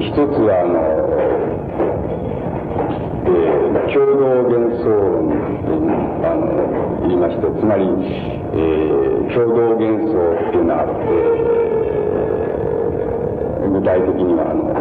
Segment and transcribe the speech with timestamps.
[0.00, 0.16] 一つ
[0.48, 0.80] は、あの、
[3.28, 5.28] えー、共同幻想論
[6.24, 10.16] あの、言いまして、つまり、えー、共同幻想
[10.48, 14.72] っていうのは、えー、具体的には、あの、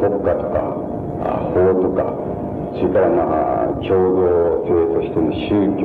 [0.00, 0.72] 国家とか、
[1.52, 2.08] 法とか、
[2.80, 5.68] それからまあ、共同性としての宗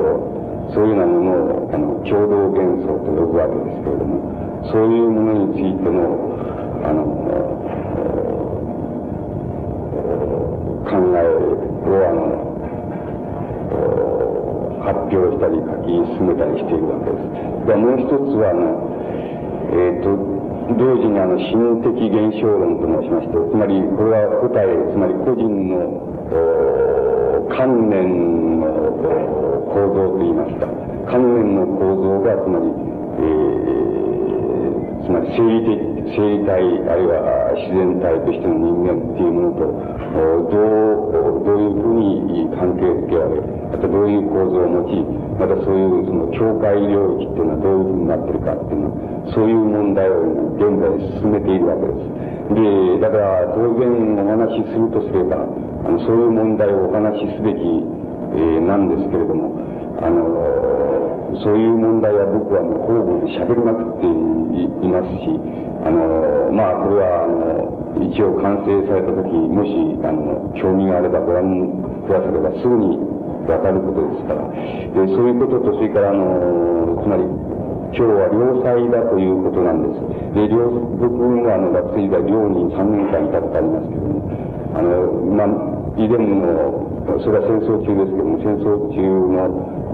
[0.72, 6.40] そういうようなものを、あの、共同幻想と呼ぶわけですけれども、そういうものについての、
[6.82, 7.49] あの、
[15.40, 15.88] たり書き
[16.20, 17.24] 進めたりしているわけです。
[17.66, 18.92] でもう一つは、あの、
[19.72, 20.40] えっ、ー、と、
[20.76, 26.10] 同時にあの、心的現象論と申しまして、つまり、これは個体、つまり個人の、
[27.50, 28.66] 観念の
[29.74, 30.68] 構造といいますか、
[31.10, 32.70] 観念の構造が、つまり、
[33.18, 40.58] えー、つまり生理的、生理体、あるいは自然体としての人間っていうものと、ど
[41.10, 45.06] う、どういうふうに関係づけられ、またどういう構造を持ち、
[45.38, 50.90] またそういうその境界領域っていうのはどういうふうになってるかっていうのは、そういう問題を現在
[51.22, 52.20] 進めているわけです。
[52.50, 55.46] で、だから当然お話しするとすれば、
[55.86, 59.54] あのそういう問題をお話しすべき、えー、なんですけれども、
[60.02, 64.06] あの、そういう問題は僕はもう方々で喋りまくって
[64.64, 65.30] いますし、
[65.84, 69.72] あの、まあ、これは、あの、一応完成された時、もし、
[70.04, 72.98] あの、興味があればご覧くださればすぐに
[73.48, 74.46] わかることですから。
[74.46, 77.24] で、そういうことと、それから、あの、つまり、
[77.90, 80.20] 今日は良妻だということなんです。
[80.34, 84.30] で、両、僕もあの学生時代寮に3年間いたことありますけども、
[84.78, 89.42] あの、まあ、以前の、それは戦争中ですけども、戦争中の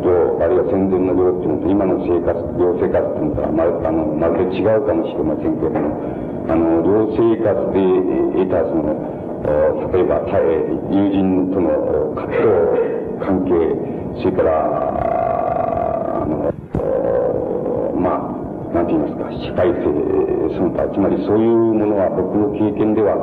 [0.02, 5.96] 寮、あるいは戦前の寮っていうのと、今の生活、寮生活っていうのとはま、あの、まるで違うかもしれませんけれども、
[6.48, 7.80] あの、寮生活で
[8.36, 8.92] 得た、その、
[9.92, 10.20] 例えば、
[10.90, 13.52] 友人との格闘関係、
[14.20, 14.52] それから、
[16.22, 16.52] あの、
[17.96, 18.32] ま
[18.72, 19.84] あ、なんて言いますか、社会性、
[20.56, 23.16] その他、つまりそういうものは僕の経験では、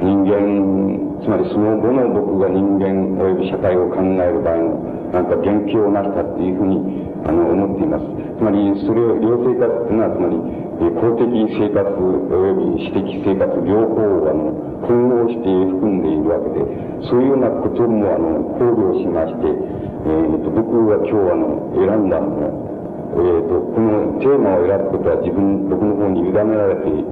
[0.00, 8.04] 人間、つまりその後の僕が人間及び社会を考える場合の、なんか元気をなしたっていうふうに、あの、思っています。
[8.38, 10.36] つまり、それを、両生活っていうのは、つまり、
[10.82, 14.50] 公的生活及び私的生活両方を、あの、
[14.82, 16.66] 混合して含んでいるわけで、
[17.06, 22.72] そういうようなことも、あの、考慮しまして、えー、と、僕が今日、あの、選んだの
[23.12, 27.04] えーと、このテーマを選ぶことは自分、僕の方に委ねられてい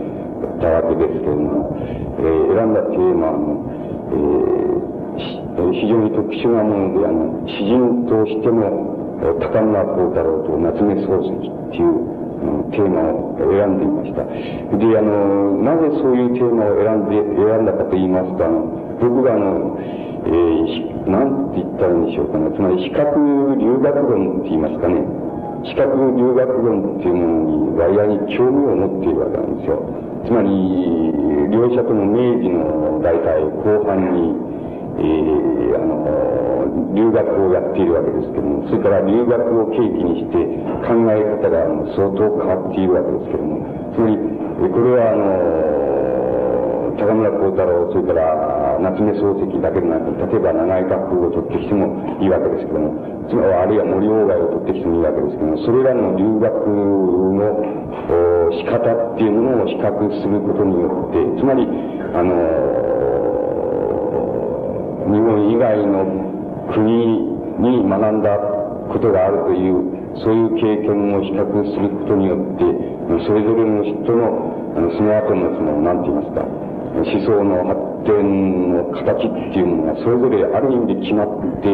[0.57, 3.69] たわけですけれども、えー、選んだテーマの、
[4.11, 8.91] えー、非常に特殊なもので、あの、詩人としての
[9.21, 12.21] 高村光太郎と夏目漱石っていう
[12.73, 14.25] テーマを選んでいました。
[14.25, 22.51] で、あの、なぜそういうテーマを選んで、選んだかと言いますと、あの、僕があの、えー、なんて言ったらいいんでしょうかね。
[22.57, 25.31] つまり、比較留学論って言いますかね。
[25.65, 30.10] 資格留学論っていうものに割合に興味を持っているわけなんですよ。
[30.25, 30.51] つまり、
[31.51, 34.37] 両者とも明治の大体後半に、
[34.99, 40.37] えー、あの、留学をやっているわけですけども、それから留学を契機にして
[40.85, 41.65] 考え方が
[41.97, 43.65] 相当変わっているわけですけども、
[43.95, 44.17] つまり、
[44.71, 46.20] これはあの、
[47.11, 51.91] 高村光太郎、それから夏目漱石だけでなく、例えば長井学部を取ってきても
[52.23, 56.55] いいわけですけども、つまり、あるいは森鴎外を取ってきてもいいわけですけども、それらの留学
[57.35, 57.51] の
[58.55, 59.91] 仕方っていうものを比較
[60.23, 61.67] することによって、つまり、
[62.15, 62.31] あの、
[65.11, 66.07] 日本以外の
[66.71, 66.87] 国
[67.59, 68.39] に学んだ
[68.87, 71.43] ことがあるという、そういう経験を比較
[71.75, 72.63] することによって、
[73.27, 76.47] それぞれの人の、あの、その後のその、なんて言いますか、
[76.91, 81.29] 思想の発展の形っていうものがそれぞれある意味で決まっ
[81.63, 81.69] て、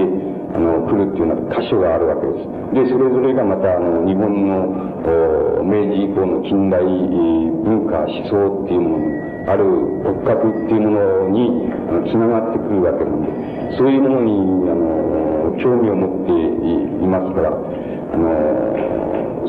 [0.55, 2.49] あの、来るっていうような箇所があるわけです。
[2.73, 9.65] で、それぞれがまた、あの、日本の、明治以降の近代文化、思想っていうもの、ある
[10.05, 18.67] 骨格っていうものに、あの、繋がってくるわけなんで、そういうものに、あの、興味を持っていますから、あの、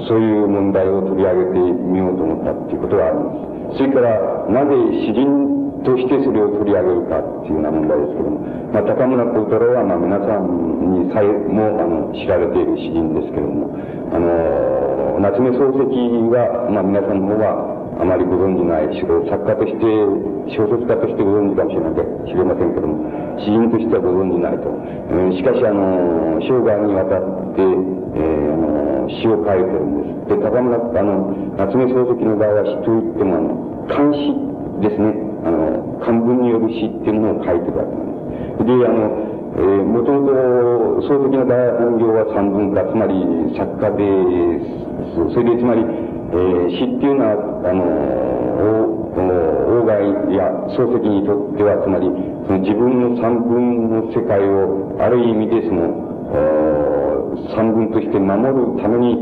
[0.07, 3.56] そういう問題を取り上げてみようと思ったっていうことがあります。
[3.77, 4.09] それから、
[4.49, 4.73] なぜ
[5.05, 8.41] 詩人としてそれを取り上げるかっていうような問題ですけども、
[8.73, 13.69] まあ、高村光太郎は、まあ、皆さんにさえも、あの、知られている詩人ですけども、
[14.09, 15.93] あの、夏目漱石
[16.33, 19.81] は、まあ、皆さんの方は、あまりご存じないし、作家として、
[20.53, 21.97] 小説家としてご存知かもしれない
[22.29, 24.69] 知れませんけども、詩人としてはご存じないと。
[24.69, 27.25] えー、しかし、あの、生涯にわたっ
[27.57, 30.37] て、えー、あの、詩を書いてるんです。
[30.37, 33.57] で、高村、あの、夏目漱石の場合は詩といっても、あの、
[33.89, 34.29] 監視
[34.85, 35.17] ですね。
[35.41, 38.77] あの、漢文による詩っていうものを書いてるわけなんです。
[38.77, 39.27] で、あの、
[39.57, 40.33] えー、もともと、
[41.01, 43.25] 漱石の大本業は三文化、つまり
[43.57, 44.05] 作家で、
[45.33, 45.81] それでつまり、
[46.27, 47.83] えー、詩っていうのは、あの、
[49.17, 50.03] 王外
[50.35, 52.11] や漱石にとっては、つまり、
[52.47, 56.07] その自分の三文の世界を、ある意味でその、
[57.55, 59.15] 三文として守るために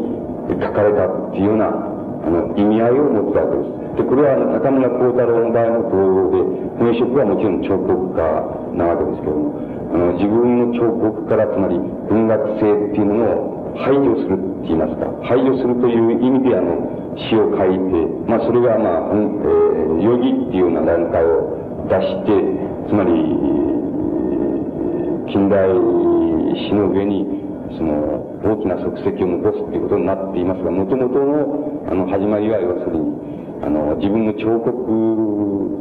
[0.49, 4.01] 書かれたっていうような、あの、意味合いを持ったわけです。
[4.01, 6.41] で、これは、あの、高村光太郎の場合の同様で、
[6.81, 8.25] 本職はもちろん彫刻家
[8.73, 9.53] なわけですけども、
[9.93, 11.77] あの、自分の彫刻から、つまり、
[12.09, 23.11] 文学性っていうものを排除するって言いますか、排除するという意味で、あの、詩を書いて、まあ、それが、まあ、えー、ヨギっていうような段階を出して、つまり、
[25.31, 25.67] 近代
[26.55, 27.25] 詩の上に、
[27.77, 33.11] その、大きな足跡を残すっていうことになっていますが、もともとの、あの、始まりは、要するに、
[33.61, 34.69] あの、自分の彫刻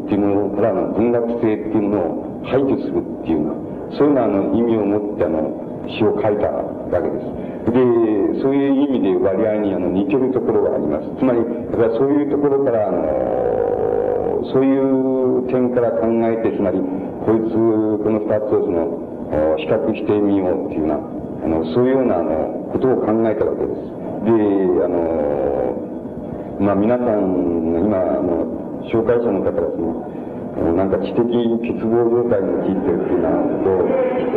[0.06, 7.44] っていうものからの文学性っていうものを排除するっていうような、そういうようなあの意味を持ってあの、詩を書いたわけです。
[7.72, 7.80] で、
[8.42, 11.08] そういう意味で割合にあの似てるところがあります。
[11.18, 11.40] つまり、
[11.70, 21.00] だからそういうところから、あの、そういう点から考えて、つまり、こいつ、この二つをその、比較してみようっていうような、
[21.44, 23.80] あの、そういうような、あの、ことを考えたわけです。
[24.24, 24.30] で、
[24.84, 25.74] あの、
[26.60, 28.44] まあ皆さん、今、あの、
[28.92, 30.23] 紹介者の方がその、
[30.54, 33.90] なんか知的欠乏状態に陥ってるっていうようなことを、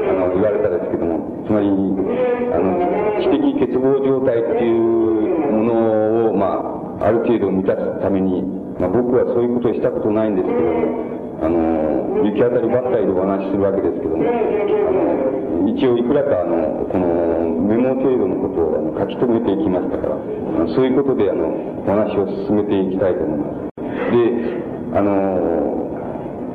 [0.07, 2.73] あの、言われたですけども、つまり、あの、
[3.21, 8.41] 知的欠乏状態っていうものを、まあ、ある程度満たすために、
[8.79, 14.31] まあ僕はそういうことをしたことないんですけども、あの、行き当たりばったりでお話しするわけですけども、あ
[15.61, 17.37] の、一応いくらかあの、この、
[17.67, 20.17] メモ程度のことをあの書き留めていきましたから、
[20.73, 21.45] そういうことであの、
[21.77, 23.77] お話を進めていきたいと思います。
[24.09, 25.86] で、あの、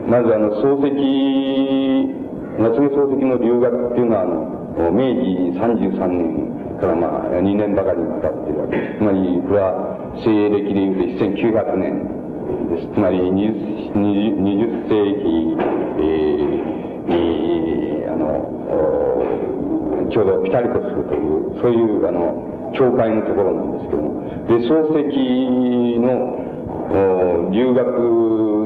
[0.09, 0.93] まずあの、漱石、
[2.59, 8.99] 夏目漱石の留学っていうのは、あの、明治33年からまあ、2年ばかりにかかっているわけです。
[8.99, 12.05] つまり、これは、西暦で言うと1900年
[12.69, 12.89] です。
[12.93, 15.57] つまり20、20, 世紀、
[15.99, 18.27] えー、に、あの、
[20.11, 24.21] ちょうどピタリとするという、そういう、あの、教会のところなんですけども。
[24.49, 26.42] で、漱石の、
[26.93, 27.85] 留学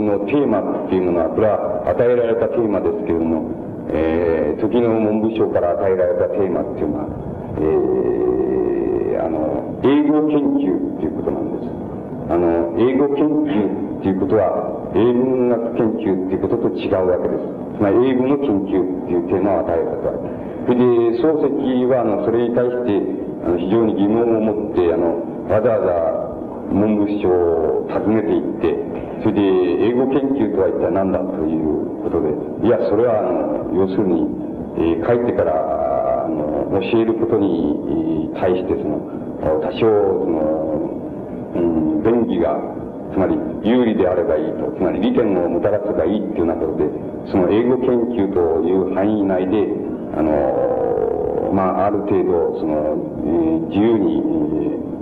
[0.02, 7.06] のテーマっていうのは、これは与えられたテーマですけれども、えー、時の文部省から与えられたテーマっていうのは、
[7.58, 11.70] えー、あの、英語研究っていうことなんです。
[12.26, 17.78] あの、英語研究っていうことは、英文学研究っていうことと違うわけです。
[17.78, 20.18] つまり、英語の研究っていうテーマを与えたと。
[20.66, 20.82] それで、
[21.22, 22.90] 漱石は、あの、それに対して、
[23.46, 26.26] あの、非常に疑問を持って、あの、わざわざ
[26.74, 32.30] 文部省を訪ねていって、それで英語研究とは一体何だということで、
[32.66, 34.22] いや、それは、要するに、
[34.78, 39.02] えー、帰ってから、あの、教えることに対して、その、
[39.60, 40.94] 多少、その、
[41.54, 42.54] うん、便宜が、
[43.12, 46.84] つまり有利であればいいと、つまり利点をもたらせばいいっていうようなことで、
[47.30, 49.66] その英語研究という範囲内で、
[50.14, 52.76] あの、まあ、ある程度、その、
[53.24, 54.36] えー、自由に、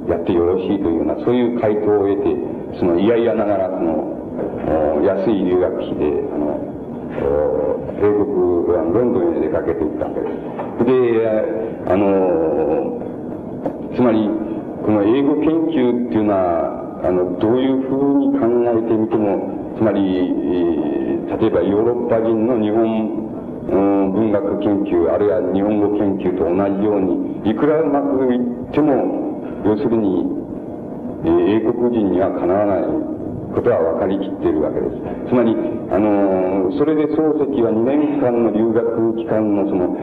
[0.09, 6.60] やってよろしいというような、そういう回答を得て、その、いやいやながら、その、安い留学費で、あの、
[7.99, 8.34] 英国、
[8.93, 10.84] ロンドンへ出かけていったわけです。
[10.84, 10.93] で、
[11.87, 13.01] あの、
[13.94, 14.29] つまり、
[14.84, 20.01] この英語研究っていうのは、あの、どういうふうに考えてみても、つまり、
[21.41, 23.25] 例えばヨーロッパ人の日本
[24.13, 28.41] 文学研究、あるいは日本語研究と同じように、いくらうまくいっ
[28.72, 30.44] ても、要するに、
[31.25, 32.85] え、英国人にはかなわない
[33.55, 35.29] ことは分かりきっているわけです。
[35.29, 35.57] つまり、
[35.91, 39.97] あのー、それで漱石は2年間の留学期間のその、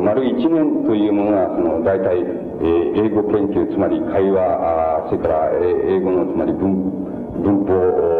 [0.00, 6.90] 丸1年というものが、その、大体、えー、英語研究、つまり会話、それからえ、英語の、つまり文、
[7.42, 8.12] 文法、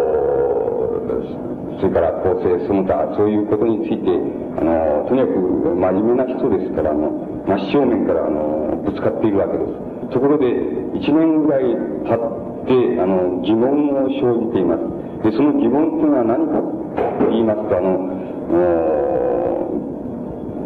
[1.82, 4.10] それから構成、その他、そういうことについて、
[4.56, 7.10] あの、とにかく真面目な人ですから、あの、
[7.46, 9.91] 真正面から、あの、ぶつかっているわけです。
[10.12, 10.46] ところで、
[10.94, 14.82] 一年ぐらい経って、あの、疑問を生じています。
[15.24, 18.12] で、その疑問というのは何かと言いますと、あの、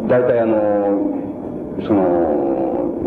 [0.07, 0.55] 大体あの、
[1.85, 2.47] その、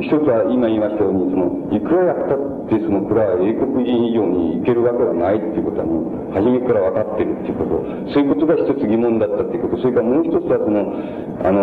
[0.00, 10.94] 一つは今言いましたように、その、いくらやったって、その、これは英国人以上にいけるわけはないっていうことはもう、初めから分かってるっていうこと、そういうことが一つ疑問だったっていうこと、それからもう一つはその、
[11.44, 11.60] あの、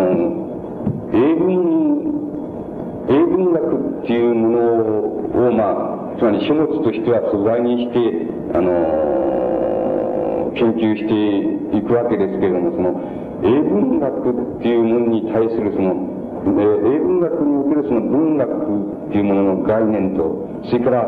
[1.14, 2.37] 英文
[3.08, 4.58] 英文学っていうもの
[5.48, 13.00] を、まあ、つまり書物としては素材にして、あの、研研究していくわけですけれども、その、
[13.44, 15.94] 英文学っていうものに対するその、
[16.58, 21.00] え英文学におけるその文学っていうものの概念と、それから、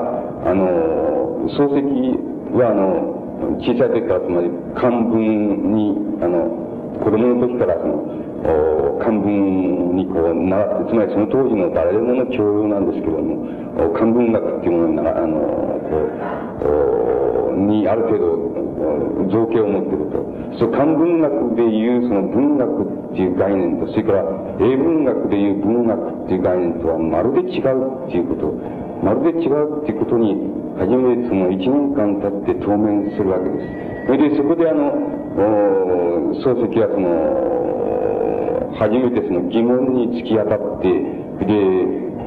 [0.46, 2.16] あの、漱石
[2.56, 3.20] は、あの、
[3.60, 13.46] 小さい時からつまり漢文に、あの、子供の時からその、漢文にこう習って、つまりその当時の誰でもの教養なんですけども、
[13.94, 15.38] 漢文学っていうものになあの、
[16.60, 18.50] こう、にある程度
[19.30, 20.20] 造形を持ってると。
[20.58, 24.24] そう、漢文学でいうその文学っていう概念と、それから
[24.60, 28.89] 英文学でいう文学っていう概念とはまるで違うっていうこと。
[29.02, 30.36] まるで違うっていうことに、
[30.78, 33.66] 初めてその一年間経って当面するわけです。
[34.06, 34.92] それでそこであの、
[36.40, 37.10] 漱石はその、
[38.78, 40.88] 初めてその疑問に突き当たって、
[41.44, 41.50] で、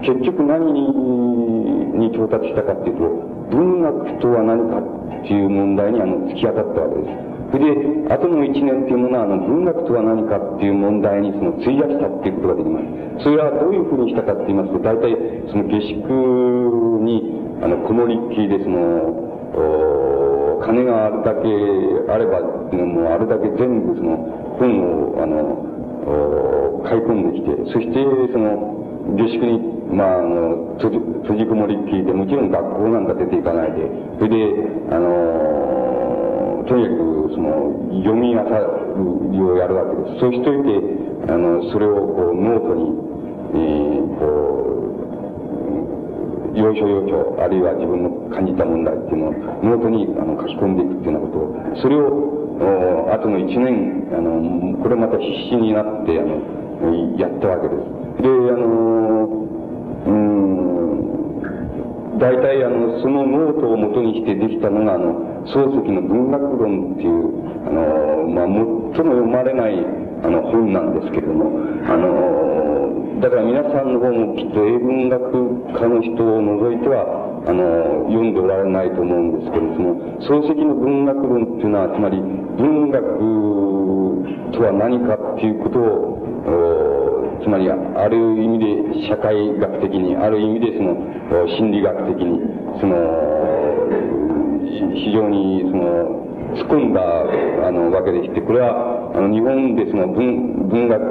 [0.01, 3.03] 結局何に到達したかっていうと、
[3.51, 7.32] 文学とは何かっていう問題にあの突き当たったわけです。
[7.53, 12.81] それで、後の一年っていうものは、あの、文学とは何かっていう問題にその費やしたっていうことができま
[13.22, 13.29] す。
[13.29, 15.13] それはどういうふうにしたかって言いますと、大体、
[15.53, 16.01] その下宿
[17.05, 17.29] に、
[17.62, 21.45] あの、こもりっきりでその、金があるだけ
[22.10, 24.17] あれば、もうあるだけ全部その、
[24.57, 28.01] 本を、あの、買い込んできて、そして、
[28.33, 33.86] その、下宿に、まあ、あの、閉じ、閉じこもりっきりで、もちろん学校なんか出ていかないで、
[34.17, 34.36] それで、
[34.89, 35.63] あの、
[36.67, 38.39] とにかく、その、読み漁
[39.32, 40.20] りをやるわけです。
[40.20, 40.70] そうしといて、
[41.27, 42.91] あの、それをこう、ノートに、
[43.53, 44.25] えー、こ
[46.53, 56.39] う、要所要所、あるいは自分の感じた問題っていうのを、ノートにあの書き込んでいくっていうようなことを、それを、お後の一年、あの、これまた必死になって、あの、
[57.17, 58.22] やったわけです。
[58.22, 59.42] で、あの、
[62.20, 69.86] 大体あの、そのノートを元にしてできたのが、あの、漱石の文学論っていう、あの、まあ、最も読まれない、
[70.24, 71.51] あの、本なんですけれども、
[71.88, 75.32] あの、だから皆さんの方もきっと英文学
[75.79, 77.08] 科の人を除いては、
[77.48, 83.03] あの、読んでおられないと思うんですけれども、漱石の文学論っていうのは、つまり、文学
[84.51, 86.12] とは何かっていうことを、
[87.43, 87.75] つまり、あ
[88.09, 92.39] る意味で社会学的に、ある意味でその、心理学的に、
[92.79, 93.43] その、
[94.95, 96.23] 非常にその
[96.55, 97.01] 突っ込んだ
[97.67, 101.01] あのわけでして、これはあの日本でその文文学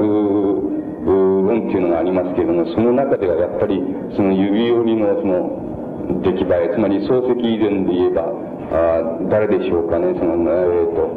[1.04, 3.82] 論っていうのがありますけれども、その中ではやっぱり
[4.16, 8.26] その指折りのその出来栄え、つまり漱石以前で言えば、
[8.72, 11.10] あ誰でしょうかね、その、えっ、ー、と、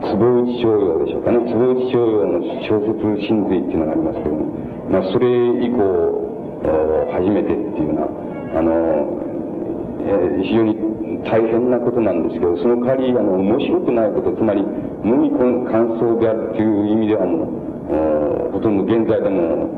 [0.00, 1.38] 坪内逍遥でしょうかね。
[1.46, 4.46] 坪内逍遥の小説真髄っていうのがありますけども、
[4.90, 5.26] まあ、それ
[5.62, 6.24] 以降、
[7.12, 8.72] 初めてっていうような、あの、
[10.02, 10.74] えー、非常に
[11.24, 14.62] 大変なことなんですけど、その代わり、あの、面白くないこと、つまり、
[15.02, 15.30] 無味
[15.70, 17.44] 感想であるという意味ではも
[18.50, 19.70] う、ほとんど現在でも、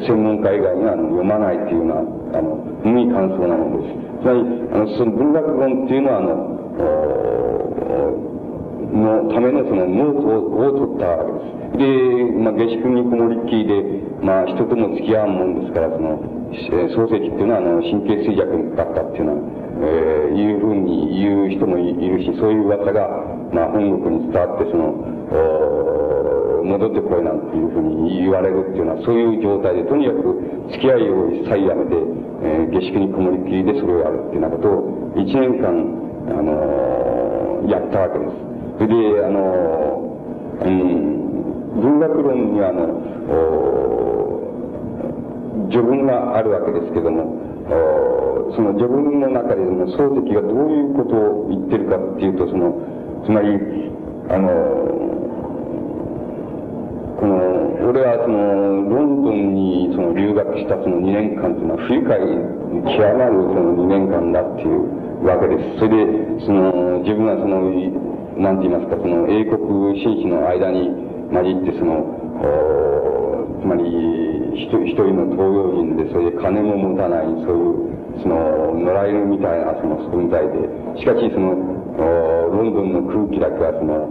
[0.00, 3.94] 専門家以外には読まないというような、あの、無味感想なのです。
[4.20, 4.40] つまり、
[4.72, 6.58] あの、その文学論っていうのは、あの、
[8.92, 11.58] のためのそのノートを取ったわけです。
[11.78, 11.84] で、
[12.40, 13.74] まあ、下宿にこもりっきりで、
[14.22, 16.18] まあ、人とも付き合うもんですから、その、
[16.50, 19.42] 漱石っていうのは、あの、神経衰弱だったっていうのは、
[19.78, 23.08] えー、いうふうに言う人もいるし、そういう噂が、
[23.52, 24.96] まあ、本国に伝わって、その、
[26.64, 31.96] 戻ってこいなんていうふうに言われるっていうのは、そういう状態で、とにかく付き合いを一切やめて、
[32.42, 35.68] えー、下宿にこもりっきりでそれをやるっていうようなことを、一年間、
[36.28, 38.57] あのー、やったわけです。
[38.78, 38.94] それで、
[39.26, 40.06] あの、
[40.62, 42.86] うん、文学論には、あの、
[45.70, 47.48] 序文があるわけですけども、
[48.54, 52.72] その序文の中でも漱石がどういうことを言ってるかっていうと、その、
[53.26, 53.48] つまり、
[54.30, 54.48] あの、
[57.18, 65.78] この、俺はその、ロンドンにその留学したその2年間っていうのは、不愉快、極まるその2年間だっていうわけです。
[65.82, 67.68] それで、その、自分はその、
[68.38, 70.94] なんて言いますか、その、英国紳士の間に
[71.34, 72.06] 混じって、その、
[73.60, 73.82] つまり、
[74.54, 81.58] 一人の東洋人で、それで金も持たない、そういう、その、野良犬みたいなその存在で、しかしその、
[82.54, 84.06] ロンドンの空気だけはその、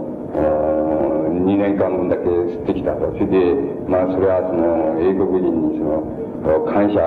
[1.48, 3.08] 2年間分だけ吸ってきたと。
[3.12, 3.54] それで、
[3.88, 6.27] まあ、それはその、英国人にその、
[6.66, 7.00] 感謝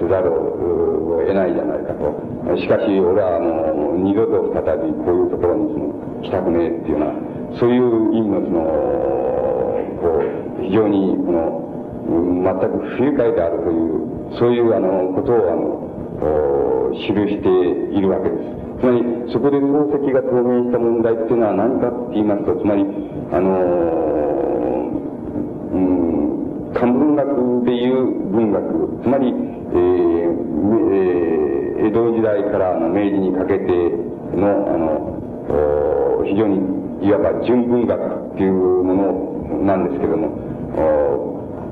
[0.00, 2.56] せざるを得ないじゃないかと。
[2.56, 8.60] しかし、俺はもう、二度と再びこういうところにその、来たくねえっていうような、そういう意味のその、
[10.00, 10.22] こ
[10.60, 11.66] う、非常に、この、
[12.06, 15.86] 全く不愉快であるという、そういうあの、ことをあの、
[16.92, 17.48] 記して
[17.92, 18.56] いるわけです。
[18.80, 19.02] つまり、
[19.32, 22.84] そこで漱石が透明した問題っていうのは何かって言いますと、つまり、
[23.32, 23.96] あの
[25.72, 26.15] うん、
[26.76, 30.36] 漢文学でいう文学、つまり、えー
[30.92, 33.64] えー、江戸時代からの明治にかけて
[34.36, 40.36] の、あの、非常に、いわば純文学っていうものなんですけども、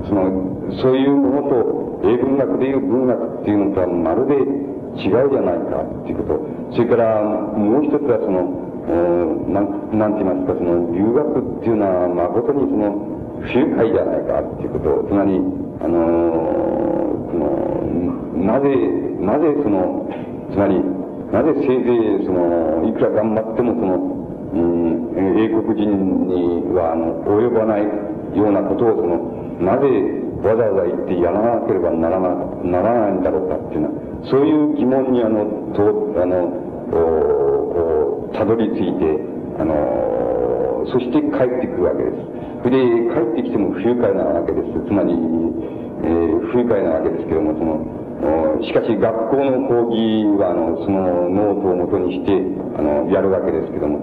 [0.07, 6.39] その、そういうものと、英文学でいう文学っていうのとはまるで違うじゃないかっていうこと。
[6.73, 15.07] それから、もう一つはその、なん、なんて言いますか、その、留学っていうのは誠にその、不愉快じゃないかっていうこと。
[15.09, 15.41] つまり、
[15.81, 17.45] あのその、
[18.45, 18.69] なぜ、
[19.19, 20.09] なぜその、
[20.51, 20.81] つまり、
[21.31, 24.15] なぜせいぜいその、いくら頑張ってもその、
[24.53, 27.83] うん、英国人には、あの、及ばない
[28.37, 29.17] ようなことをその、
[29.59, 29.87] なぜ
[30.43, 32.29] わざわざ言ってやらなければならな、
[32.63, 33.93] ならないんだろうかっていうのは、
[34.29, 37.64] そういう疑問にあの、と、あの、お
[38.35, 39.19] たどり着いて、
[39.59, 42.17] あの、そして帰ってくるわけです。
[42.63, 44.85] それで、帰ってきても不愉快なわけです。
[44.85, 47.95] つまり、えー、不愉快なわけですけども、その、
[48.63, 52.31] しかし学校の講義は、あの、そのノートをもとにして、
[52.77, 53.99] あの、やるわけですけども、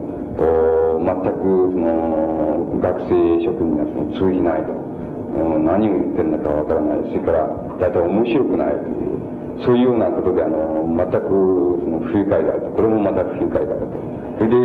[1.02, 4.72] 全く、その、学生諸君にはその通じないと。
[5.64, 6.98] 何を言ってるのかわからない。
[7.08, 7.48] それから、
[7.80, 12.70] 大体面白くないという、そういうようなことで、あの、全く、その、不愉快だと。
[12.70, 14.21] これもまた不愉快だと。
[14.42, 14.58] それで、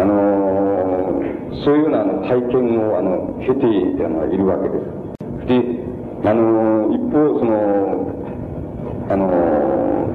[0.00, 1.20] あの、
[1.62, 3.60] そういうようなあの体験を、あの、経て、
[4.00, 4.88] あの、いるわけです。
[5.44, 5.84] で、
[6.24, 8.08] あの、一方、その、
[9.12, 9.28] あの、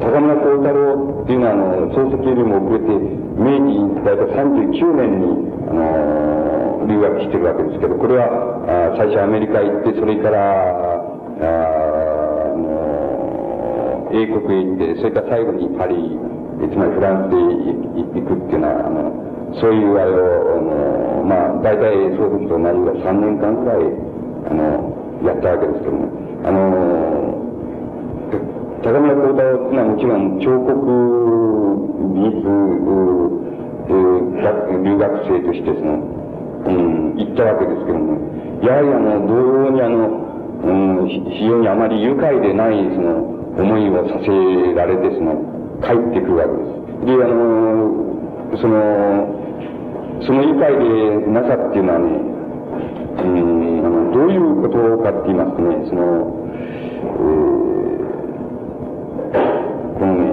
[0.01, 2.89] 高村光太郎っていうのは、あの、漱石よりも遅れて、
[3.37, 5.29] 明治大体39年に、
[5.69, 8.25] あの、留学してるわけですけど、これは、
[8.65, 11.05] あ最初アメリカ行って、それから、あ
[12.49, 16.17] あの、英国へ行って、それから最後にパリ、
[16.65, 19.11] つまりフランスへ行くっていうのは、あの、
[19.61, 23.85] そういうあれを、あの、まあ、大体そうすると何が3年間ぐらい、
[24.49, 26.09] あの、やったわけですけども、
[26.43, 27.33] あの、
[28.83, 30.75] 高村光太郎っていうのはもちろん彫刻
[32.11, 32.43] 美術、
[33.87, 36.03] えー、留学生としてその、
[36.67, 38.19] うん、言ったわけですけども、
[38.59, 40.19] やはりあの、同様にあの、
[40.63, 43.23] うん、非常にあまり愉快でない、その、
[43.55, 44.27] 思いをさせ
[44.75, 45.39] られて、その、
[45.79, 46.82] 帰ってくるわけです。
[47.05, 48.77] で、あの、その、
[50.25, 52.05] その愉快でなさっていうのはね、
[53.19, 56.01] うん、あの、どういうことかって言いますとね、その、
[56.93, 60.23] えー、このね、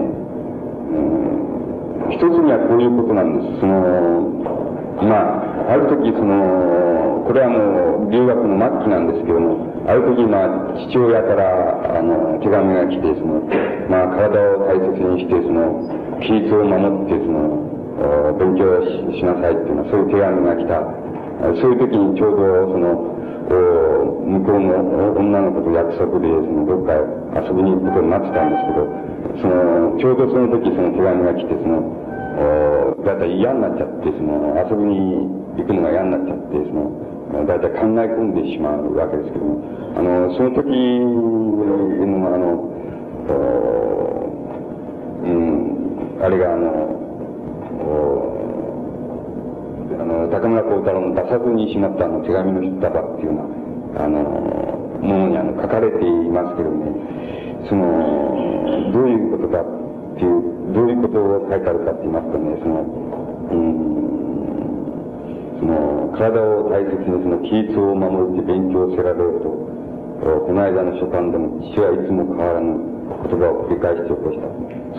[0.91, 3.61] うん、一つにはこういうことなんです。
[3.61, 4.60] その、
[5.07, 13.41] まあ、ある時その、これはもう留学の末期なんですけども、ある時まあ、父親から、あの、手紙が来て、その、
[13.89, 17.71] まあ、体を大切にして、その、規律を守って、その、
[18.37, 18.65] 勉強
[19.13, 20.85] しなさいっていうのは、そういう手紙が来た。
[21.41, 26.95] そういう時にちょうど、その、向こうの女の子と約束で、その、どっか
[27.41, 28.87] 遊びに行くことになってたんですけど、
[29.43, 32.10] その、ちょうどその時その手紙が来て、その、
[33.05, 39.63] だいたい嫌になっちゃって、その、遊びに行くのが嫌になっちゃって、その、だいたい考え込んでしまうわけですけども、
[39.97, 42.71] あの、その時の、あの、
[45.23, 47.01] うん、あれがあの、
[50.01, 53.45] あの、高村光太郎の出さずにしまったあの手紙の束っていうよ
[53.95, 54.21] うな、あの、
[55.01, 59.63] ものにあの書かれていますけどね、その、どういうことか
[60.21, 63.81] ていう、どういうことを書いてあるかって言いますとね、その、うん、
[65.59, 69.49] その、体を大切にその、規律を守って勉強せられると、
[70.21, 72.77] この間の書簡でも父はいつも変わらぬ
[73.25, 74.45] 言葉を繰り返して起こした。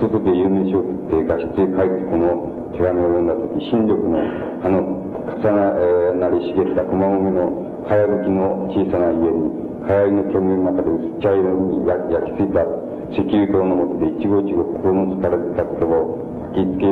[0.02, 4.18] 外で有名書を振って画質へ帰ってこの手紙を読んだとき、新緑の
[4.66, 4.82] あの
[5.38, 12.66] 重なり茂った駒込のかやぶきの小さな家に、流行りの煙の中で薄茶色に焼き付いた
[13.12, 16.16] 石油灯のもとで一号一号心の疲れた言葉を
[16.56, 16.88] 吹きつけ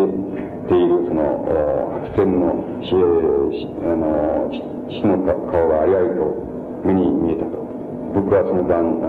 [0.67, 4.51] ているその白線の死あの
[4.91, 5.15] 死の
[5.51, 6.27] 顔がありありと
[6.83, 7.59] 目に見えたと。
[8.13, 8.99] 僕はその晩、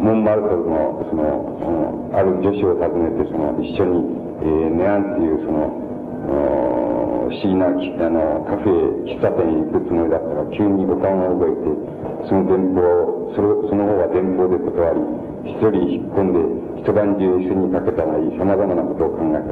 [0.00, 4.02] モンマルトルのそのある女子を訪ねてその一緒に、
[4.40, 5.89] えー、ネアンっていうその
[6.26, 15.00] 不思議なあのカフェ喫茶店に行くつもりだったら急にボタンを覚えてその電報、それその方は電報で断り、
[15.48, 16.38] 一人引っ込んで
[16.82, 19.50] 一晩中椅子にかけたらいい様々なことを考えた。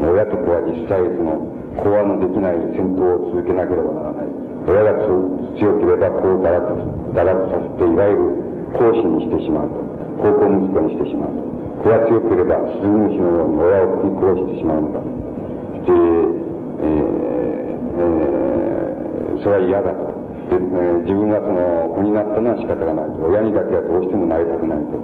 [0.00, 1.44] 親と子は実際その、
[1.82, 4.32] 講話のできない戦闘を続けなければならない。
[4.70, 5.02] 親が
[5.58, 6.78] 強ければ子を堕落
[7.10, 8.32] 堕落させて、いわゆる
[8.78, 9.82] 講師にしてしまうと。
[10.20, 11.42] 高校息子にしてしまうと。
[11.82, 15.02] 子が強ければ、スズムシのように親を食い殺してしまうのだ。
[15.86, 16.92] で、え、
[18.00, 20.10] えー、それは嫌だと。
[20.50, 23.24] で、えー、自分がその子になったのは仕方がないと。
[23.24, 24.98] 親にだけはどうしてもなりたくないと。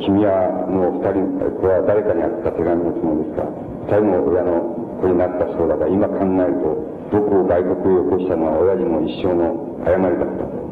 [0.00, 1.28] 君はもう二人、
[1.60, 3.52] これは誰かに宛てた手紙のつもりですから、
[4.00, 4.60] 二人の親の
[4.98, 6.74] 子になったそうだから、今考えると、
[7.12, 9.52] どこを外国へ起こしたのは親父の一生の
[9.84, 10.62] 誤りだったと。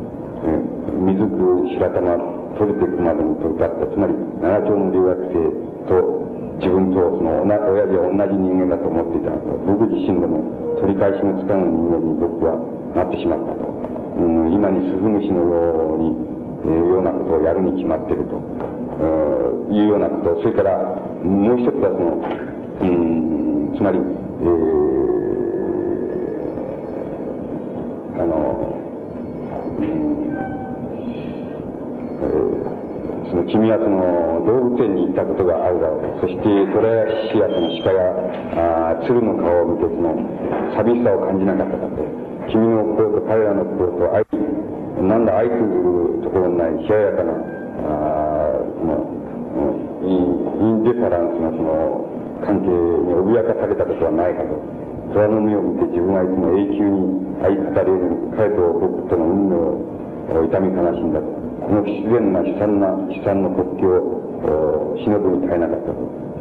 [0.40, 2.16] えー、水く白玉
[2.58, 3.86] 取れていくまでに取り立った。
[3.86, 5.46] つまり、奈良町の留学生
[5.86, 7.56] と自分とその親
[7.88, 10.44] 父は同じ人間だと思っていたのと、僕自身でも
[10.84, 12.60] 取り返しのつかぬ人間に僕は
[12.94, 13.64] なってしまったと。
[14.20, 16.12] うん、今にスズムシのように、
[16.68, 18.36] えー、ようなことをやるに決まっていると、
[19.00, 20.76] えー、いうようなこと、それから
[21.24, 22.92] もう一つはその、う
[23.72, 28.76] ん、つまり、えー、あの、
[29.80, 29.88] うん
[32.20, 32.79] えー
[33.30, 40.18] その君はその動物園に行ったことがあるだろうそしてトラヤシやその鹿やあ鶴の顔を見てその
[40.74, 42.02] 寂しさを感じなかったかと
[42.50, 44.26] 君の心と彼らの心と愛
[45.06, 48.98] なんだ愛するところのない冷ややかなあその
[50.02, 52.10] インデファランスなその
[52.42, 54.58] 関係に脅かされたことはないかと
[55.14, 59.54] 虎の目を見て自分はいつも永久に愛語れる彼と僕との運命
[60.34, 61.39] を痛み悲しんだと
[61.70, 65.94] の自然な悲惨な、悲惨な国境を忍ぶに耐えなかったと。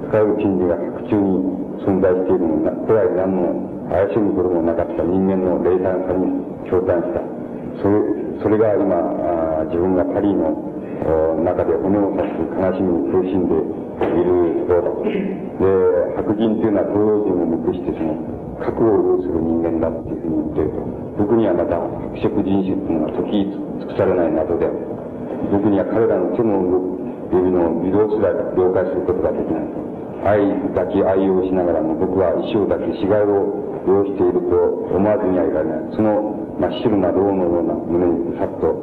[0.10, 1.38] 深いうちにが白昼に
[1.86, 6.26] 存在しているのな、くらい何の怪しむこともなかった人間の冷淡さに
[6.66, 7.22] 驚嘆した。
[7.82, 8.02] それ、
[8.42, 8.96] それが今、
[9.62, 10.50] あ自分がパリの
[11.46, 15.10] 中で骨を刺す悲しみに苦しんでいるところだ。
[15.10, 15.66] で、
[16.18, 18.18] 白人というのは東洋人を無くしてその、
[18.60, 21.00] 核を要する人間だっていうふうに言ってると。
[21.20, 21.76] 僕にはまた
[22.18, 23.46] 白色人種っていうのは解き
[23.80, 24.76] 尽くされない謎である。
[25.52, 26.60] 僕には彼らの手の
[27.32, 29.68] 指の微動すら了解することができない。
[30.20, 30.44] 愛
[30.76, 33.56] だけ愛用しながらも僕は一生だけ死骸を
[33.88, 35.96] 要していると思わずにはいられない。
[35.96, 38.76] その真っ白な銅のような胸にさっと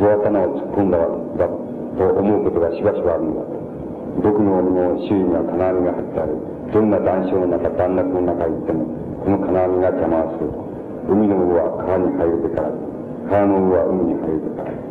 [0.00, 0.96] 小刀を突っ込んだ
[1.36, 3.60] だと思うことがしばしばあるのだと。
[4.24, 6.34] 僕の鬼の周囲には金網が張ってある。
[6.72, 8.84] どんな断層の中、断落の中に行っても、
[9.24, 10.50] この金網が邪魔をする。
[11.08, 12.70] 海の上は川に入るべから、
[13.28, 14.89] 川の上は海に入るべから。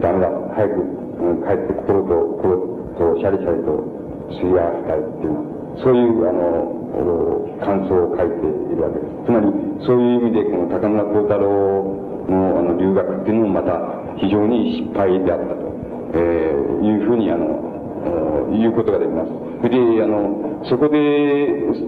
[0.00, 3.70] ダメだ、早く、うん、帰って心と、心とシャリシャリと
[4.30, 9.24] 吸い合わせたいっていうそういう、あの、感想を書いているわけです。
[9.24, 9.46] つまり、
[9.86, 13.80] そういう意味で、この高村光太郎のあの留学っていうのもまた
[14.18, 15.72] 非常に失敗であったと、
[16.14, 19.30] えー、いうふうに、あの、言うことができます。
[19.62, 20.98] それで、あの、そこで、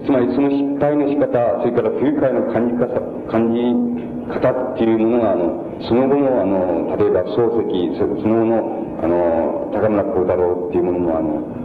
[0.05, 2.89] つまりその失敗の仕方、それから不愉快の感じ方、
[3.29, 3.61] 感じ
[4.27, 11.55] 方っていうものが、あの、その後の、あの、例えば漱石、その後の、あの、高村光太郎っていうものも、あの、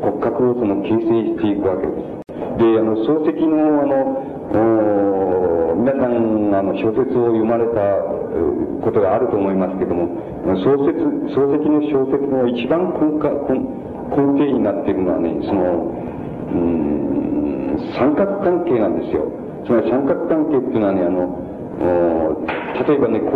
[0.00, 2.20] 骨格をその形成していくわけです。
[2.58, 4.30] で、あの、漱石の、あの、
[5.80, 7.80] 皆さん、あの、小説を読まれた
[8.84, 10.08] ことがあると思いますけども、
[10.44, 10.92] 漱石、
[11.32, 13.28] 漱石の小説の一番根幹、
[14.10, 15.94] 根底になっているのはね、その、
[16.52, 19.30] うん、三角関係なんですよ。
[19.64, 21.49] つまり三角関係っていうのはね、あの、
[21.80, 23.30] 例えばね、公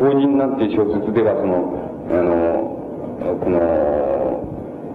[0.00, 1.76] 公認なんていう小説では、その、
[2.08, 2.80] あの、
[3.36, 3.60] この、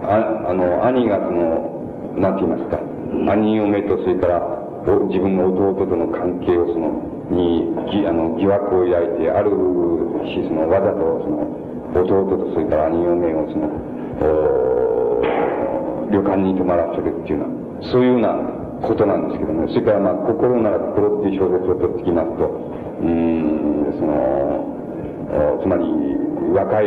[0.02, 2.80] ああの、兄がその、なんて言いますか、
[3.32, 4.42] 兄嫁と、それから、
[5.08, 6.90] 自分の弟との関係をその、
[7.30, 9.50] に、ぎあの、疑惑を抱いて、ある
[10.26, 11.46] し、その、わざと、その、
[12.02, 13.70] 弟と、それから兄嫁を、その、
[16.10, 18.34] 旅館に泊まらせるっていうような、そういうような
[18.82, 24.12] ことなんですけども、それから、まあ、心なら心っていう小説を取ってきますと、うん、その、
[25.62, 25.84] つまり、
[26.54, 26.86] 若い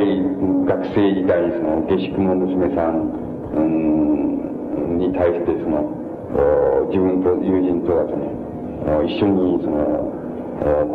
[0.66, 3.12] 学生時代その下宿の娘さん、
[3.54, 6.02] うん、に対してその、
[6.90, 10.12] 自分と友人とはその、一緒にその、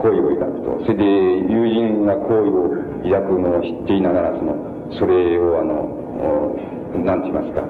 [0.03, 0.85] 好意を抱くと。
[0.87, 2.71] それで、友人が好意を
[3.05, 4.55] 抱くのを知っていながら、その、
[4.99, 5.97] それをあの、
[7.05, 7.63] なんて言いますか、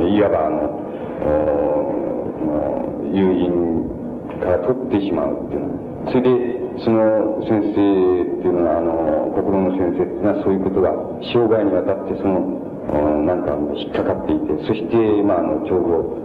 [0.00, 0.80] いわばあの、
[3.12, 3.88] 友人
[4.40, 5.72] から取ってしまうっていうのは、
[6.08, 6.30] それで、
[6.84, 10.90] その先生っていうのは、あの、心の先生っていうのはそういうことが
[11.32, 12.64] 生涯にわたってその、
[13.24, 16.24] なんか引っかかっていて、そして、まあ、あの、ちょうど、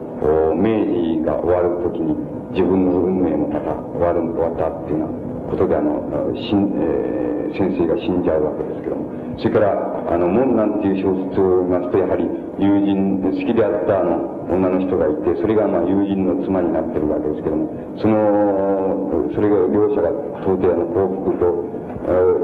[0.60, 2.12] 明治が終わるときに
[2.52, 5.12] 自分の運命もまた終わる、終わったっていうよう
[5.48, 9.08] なことで、あの、しん、えー、先生が死んじゃうわけですけども、
[9.40, 9.72] それから、
[10.12, 12.28] あの、門なんていう小説を見ますと、やはり
[12.60, 20.10] 友人で、好きであったあの、女の人がいて、それがまあ友人の妻になってるわけですけども、その、それが両者が
[20.44, 21.70] 到底あの幸福と、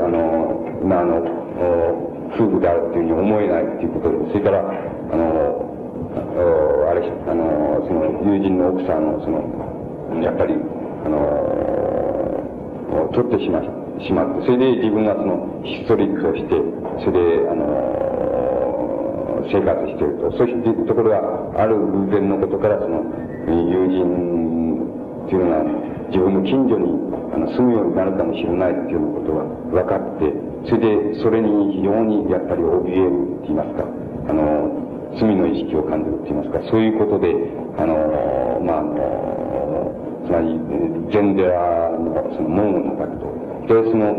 [0.04, 1.19] あの、まああの、
[2.36, 5.65] 夫婦であるっていうふうに思えないっていうことで、それから、あの、
[6.89, 10.54] あれ、あの、その、友人の奥さんを、その、やっぱり、
[11.06, 11.25] あの、
[13.13, 13.62] 取ってしま
[13.99, 16.56] しまって、それで自分はその、ひっそりとして、
[17.04, 18.04] それで、あの、
[19.51, 20.31] 生活していると。
[20.38, 23.03] そして、ところが、ある偶然のことから、その、
[23.47, 29.43] 友人っていうのが、自分の近所にあの住むようになるかもしれないっていうことが
[29.84, 30.31] 分かって、
[30.69, 33.84] それで、それに非常にやっぱり怯えるって言いますか、
[34.29, 34.71] あの、
[35.19, 37.34] 罪の意識を感じるって言いますか、そういうことで、
[37.77, 39.91] あの、まあ、あの、
[40.25, 40.60] つまり、
[41.12, 41.49] 禅寺
[41.99, 43.44] のその門を叩くと。
[43.67, 44.13] で、その、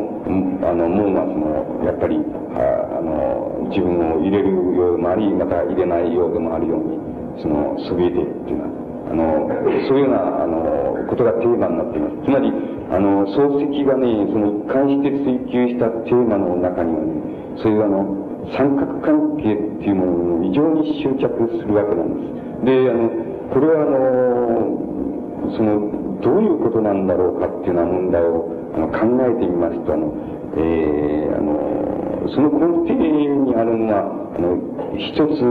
[0.67, 2.19] あの、門はその、やっぱり、
[2.55, 6.99] ああの、自分を入れるようでもあり、また入れないようでもあるように、
[7.43, 8.71] その、そびえているっていうのは、
[9.11, 9.49] あの、
[9.87, 12.27] そういうような、あの、ことがテーマになっています。
[12.27, 12.53] つまり、
[12.91, 17.15] あの、漱石がね、その一貫して追求したテーマの中にはね、
[17.63, 22.67] そういうあの、三角関係っていうものに非常に執着するわけなんです。
[22.67, 23.11] で、あの、
[23.55, 30.12] これはあの、その、どういうことなんだろうかっていうような問題をあの考えてみますと、あの、
[30.57, 34.57] えー、あの、その根底にあるのは、あの、
[34.96, 35.44] 一つ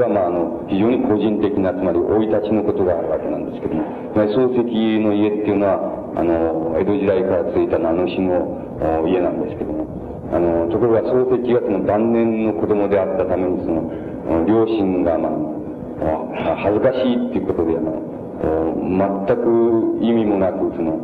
[0.00, 9.86] は、まあ、あの、非常に個人的な、つまり、生い立ちのことがあるわけなんですけども、漱石の家っていうのは、あの、江戸時代から続いた名主の家なんですけども、
[10.32, 18.11] あの、ところが漱石がその晩年の子供であったために、その、両親が、まあ、恥ずかしいっていうことで、あの、
[18.42, 20.98] 全く意味もなく、その、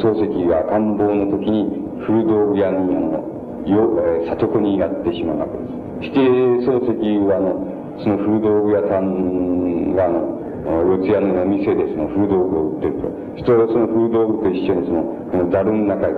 [0.00, 3.34] 漱石が赤ん坊の時に古道具屋に、あの、
[3.66, 6.08] よ、えー、里子にやってしまうわけです。
[6.08, 13.08] して、漱石は、あの、その古道具屋さんが、あの、四谷の店でその古道具を売ってると。
[13.36, 16.14] 人はその古道具と一緒にその、このザルの中に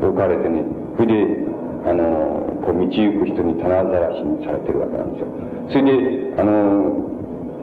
[0.00, 0.64] 置かれてね、
[0.96, 1.44] それで、
[1.84, 5.28] あの、こう道行く人に棚ざらしにされてるわけなんですよ。
[5.68, 7.14] それで、あの、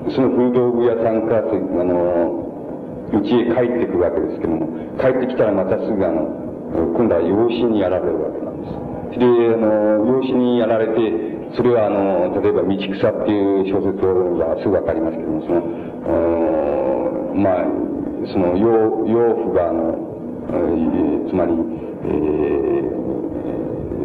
[0.09, 1.53] その古道具屋さんから、あ
[1.85, 2.41] の、
[3.21, 6.25] 家へ帰ってくるわけですけども、帰ってきたらまたすぐあの、
[6.97, 9.19] 今度は養子にやられるわけなんです。
[9.19, 10.95] で、あの、養子にやられて、
[11.55, 15.61] それはあの、例えば、道草っていう小説をすぐわかりますけども、その、
[17.35, 17.65] まあ、
[18.31, 19.99] その、養、養父があの、
[20.49, 23.20] えー、つまり、えー、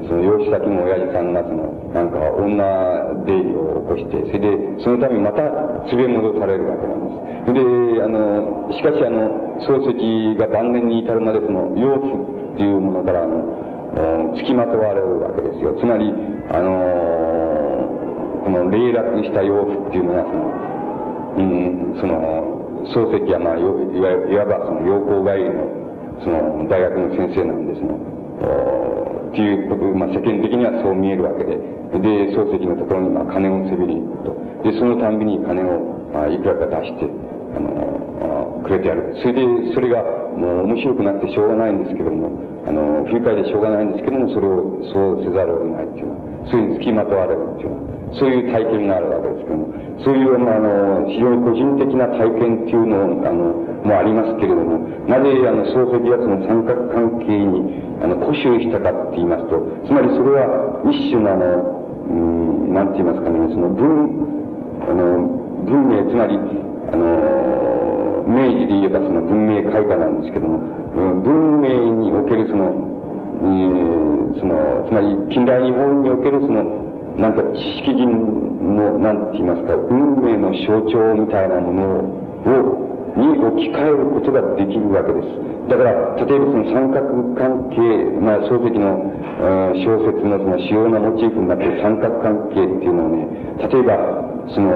[0.05, 5.43] その養子先の親父さんがその、なんか女出入りを起こして、それで、そのためにまた
[5.91, 7.97] 連れ戻されるわけなんです。
[7.97, 9.81] で、あの、しかしあの、漱
[10.35, 15.75] 石が晩年に至るまでその、養父っていうものからあの、付きまとわれるわけですよ。
[15.81, 16.13] つまり、
[16.51, 20.67] あの、この霊落した養父っていうのは、その、
[21.39, 22.57] うん、その、
[22.93, 25.67] 漱石はまあ、いわいわばその、養蜂帰りの、
[26.23, 28.16] その、大学の先生なんですね。
[28.37, 31.57] っていうこと、まあ、世間的にはそう見えるわけで。
[31.57, 34.33] で、漱石のところに、まあ、金をせびりと。
[34.65, 37.09] で、そのたんびに金を、まあ、いくらか出して、
[37.57, 39.15] あの、くれてやる。
[39.23, 40.03] それで、それが、
[40.37, 42.29] もう面白くなってしょうがないんですけども、
[42.67, 49.67] あの、不愉快でしょうがないんですけども、それを、そうせざるを得ないっていうのは、そういう付きまとわれるっていうのは、そういう体験があるわけですけども、
[50.05, 61.77] そういう、まあの、非常に個人的な体験っていうのを、あの、もありますけれども、なぜ、あの、漱石がその三角関係に、あの、固執したかって言いますと、つまりそれは一種のあの、
[62.11, 64.27] うん、なんて言いますかね、その文、
[64.85, 66.37] あの、文明、つまり、
[66.93, 70.59] あの、明治で言えばその文明開化なんですけども、
[71.23, 72.75] 文明におけるその、
[73.39, 76.65] えー、その、つまり近代日本におけるその、
[77.17, 78.11] なんか知識人
[78.77, 81.83] の、なんて言いますか、運命の象徴みたいなもの
[82.51, 82.86] を、
[83.17, 85.29] に置き換えることができるわけです。
[85.69, 87.81] だから、例えばその三角関係、
[88.21, 93.27] まあ、漱石の、えー、小説のその主要なモチーフになっている三角関係っていうのをね、
[93.59, 93.97] 例えば、
[94.55, 94.71] その、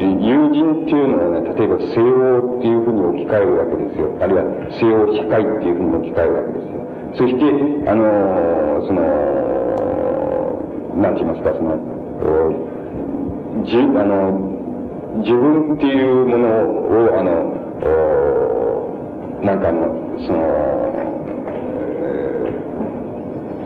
[0.00, 4.16] 友人っていうのをね、例えば西欧っていうふうに置き換えるわけですよ。
[4.22, 6.80] あるいは西欧社会っていうふうに置き換えるわけですよ。
[7.14, 7.44] そして、
[7.90, 9.02] あの、その、
[10.96, 11.76] なんて言いますか、その、
[13.66, 14.59] じ、あの、
[15.18, 17.60] 自分っていうものを、あの、
[19.42, 19.90] なんかの、
[20.26, 20.38] その、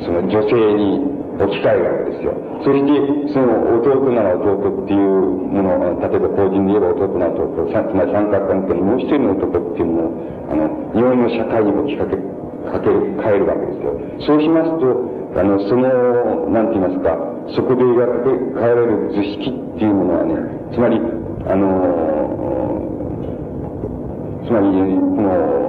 [0.04, 2.32] その女性に置き換えるわけですよ。
[2.64, 10.12] そして、その弟なら弟っていうもの、例えば法人で言えば弟なら弟、つまり三角関係のもう一人の男っていうのを、
[10.50, 14.00] あの、日本の社会に置きかけ、かける、変えるわけですよ。
[14.20, 17.18] そうしますと、あの、その、なんて言いますか、
[17.56, 20.36] そこで描かれる図式っていうものはね、
[20.72, 21.00] つまり、
[21.46, 21.66] あの、
[24.46, 25.64] つまり、この、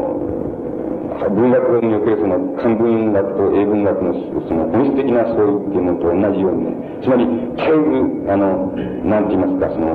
[1.35, 4.13] 文学におけるその漢文学と英文学の
[4.47, 8.71] その本質的な相違っていうものと同じようにね、つまり、絶えず、あの、
[9.03, 9.87] なんて言いますか、その、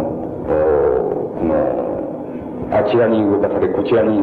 [1.38, 1.89] この、
[2.70, 4.22] あちらに動かされ、こちらに、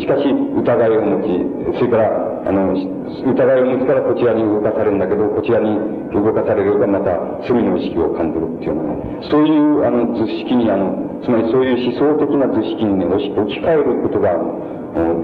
[0.00, 5.76] しかし疑いを持ち、それから、あの、疑いを持つからこちらに動かされるんだけど、こちらに
[6.12, 7.12] 動かされるがまた
[7.44, 14.40] 罪の意識を感じるっていうのはね、そういう、あの、図式に、あの、つまりそういう思想的な図式にね、置き換えることが、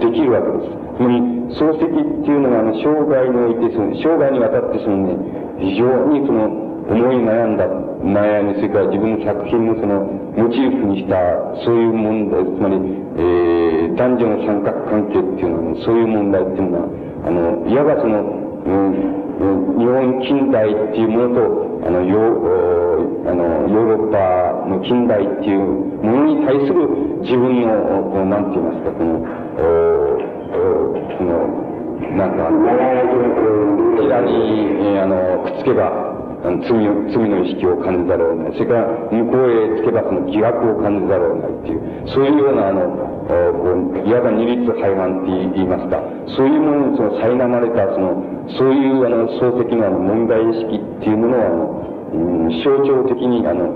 [0.00, 0.76] できるわけです。
[0.96, 1.20] つまり、
[1.56, 5.16] 漱石っていうのは、あの、生涯において、その、生涯にわたってそのね、
[5.58, 7.68] 非常にその、思い悩んだ、
[8.00, 10.00] 悩み、それから自分の作品のその、
[10.36, 11.16] モチーフにした、
[11.64, 12.76] そういう問題、つまり、
[13.16, 16.88] えー、男女の三角関係っていうのは、ね、そういう問題っていうのは、
[17.26, 19.18] あの、いわばその、うん、
[19.78, 22.68] 日本近代っていうものと、あの、ヨ
[23.28, 26.88] あのヨーロッパの近代っていうものに対する
[27.20, 29.20] 自分の、こう、なんて言いますか、この、
[29.58, 29.68] お
[30.16, 31.68] おこの、
[32.16, 34.32] なんか、こちらに、
[34.80, 36.07] えー、あの、くっつけば、
[36.44, 36.70] あの罪
[37.10, 38.52] 罪の意識を感じざるを得ない。
[38.54, 45.98] それから、向こうへつけばその疑惑を感じざるを得ないっていう、そういうような、あの、こういわば二律背反って言いますか、
[46.36, 48.22] そういうものにその苛まれた、その、
[48.56, 53.66] そういうあの、漱石の、問題意識っていうものを、あの、うん、象徴的に、あの、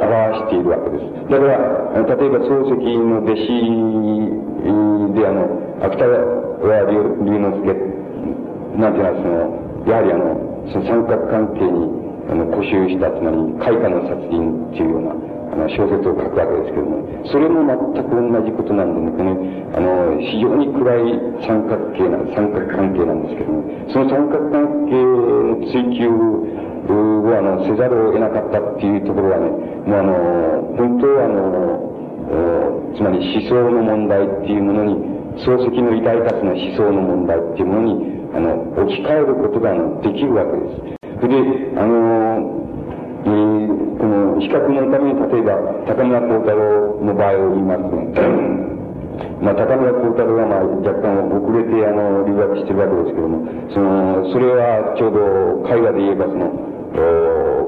[0.00, 1.04] 表しているわけです。
[1.28, 1.58] だから、
[1.98, 4.46] 例えば漱石の弟子
[5.14, 5.50] で、あの、
[5.82, 7.74] 芥川龍之介、
[8.78, 15.10] なんていうのは、その、やはりあの、その三角関係に、あの、固執した、つまり、開花の殺人っていうような、
[15.52, 17.62] あの、小説を書くわけですけども、それも
[17.94, 19.38] 全く同じことなんでね、この、
[19.74, 31.96] あの、非常に暗い三角形な、三角関係なんですけども、その三角関係の追求を、あの、せざるを得なかったっていうところはね、もうあの、本当はあの、
[32.96, 34.94] つまり思想の問題っていうものに、
[35.36, 38.52] 漱石の偉大かつの思想の問題っていうものに、あの、
[38.84, 39.72] 置き換えることが
[40.04, 41.16] できるわけです。
[41.20, 42.52] それで、あの、
[43.24, 45.56] えー、この比較のために、例えば、
[45.88, 48.12] 高村光太郎の場合を言いますね。
[49.40, 56.52] まあ、高村光太郎は、まあ、若干遅れて、あの、留学してるわけですけども、その、それはちょうど、絵画で言えば、その、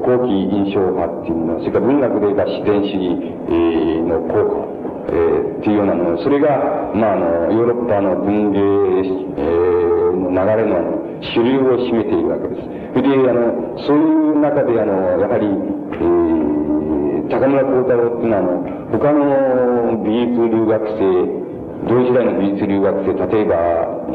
[0.05, 4.79] 後期印象派っていうもの、それから文学で言えば自然主義、え、の効果。
[5.09, 9.78] えー、っていうようなもの、それが、まあ、あの、ヨーロッパの文芸、えー、
[10.19, 12.79] の流れの主流を占めているわけです。
[12.95, 21.49] それで、あの、そういう中で、あの、やはり、えー、高村光太郎っていうのは、あの、他の美術留学生、
[21.87, 23.55] 同時代の美術留学生、例えば、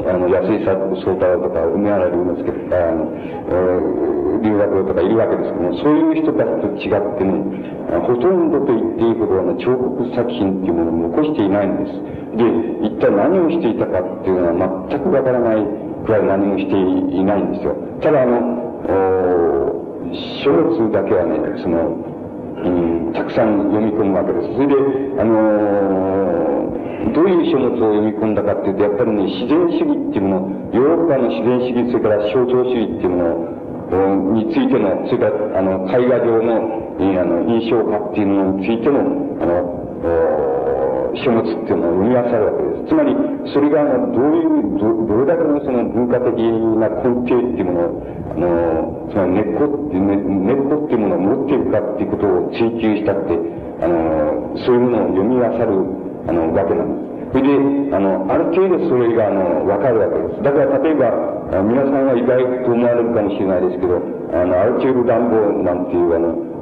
[0.09, 7.63] あの、安井聡太郎とか、梅原龍之介とか、あの、えー、留学とかいるわけですけども、そういう人たちと違ってね、
[8.01, 12.13] ほとんどと言っていいほど、あの、彫刻作品っていうものを残していないんです。
[12.35, 12.43] で、
[12.87, 17.75] 一体何をしていたかっていうのは全くわからないくらい何もしていないんですよ。
[18.01, 18.63] ただ、あの、
[20.43, 21.97] 書物だけはね、その、
[22.63, 24.53] うん、たくさん読み込むわけです。
[24.53, 24.73] それで、
[25.19, 26.43] あの
[27.11, 33.17] どういう書物を読み込んだかっていうと、やっぱりね、自然主義っていうもの、ヨーロッパの自然主義、それから象徴主義っていうも
[33.91, 38.99] のについての、それから、あの、絵画上の、えあの、印象派っていうものについての、
[39.41, 40.62] あの、
[41.15, 42.89] 書物っていうのを生み出されるわけです。
[42.89, 43.15] つまり、
[43.53, 46.33] それが、あの、どういう、ど、どれだけのその文化的
[46.79, 53.37] な根底っていうものを、あの、つまり根っこって、根っこっていうものを持っているかっていうことを追求したって、
[53.81, 55.49] あの、そういうものを読み漁る、
[56.27, 57.13] あの、わけなんです。
[57.33, 60.43] それで、あの、ある程度それが、あの、わかるわけです。
[60.43, 61.09] だから、例えば、
[61.61, 64.01] 皆さんは意外と思われるかもしれないですけど、
[64.33, 66.53] あの、アルチュール・ダンボなんていう、あの、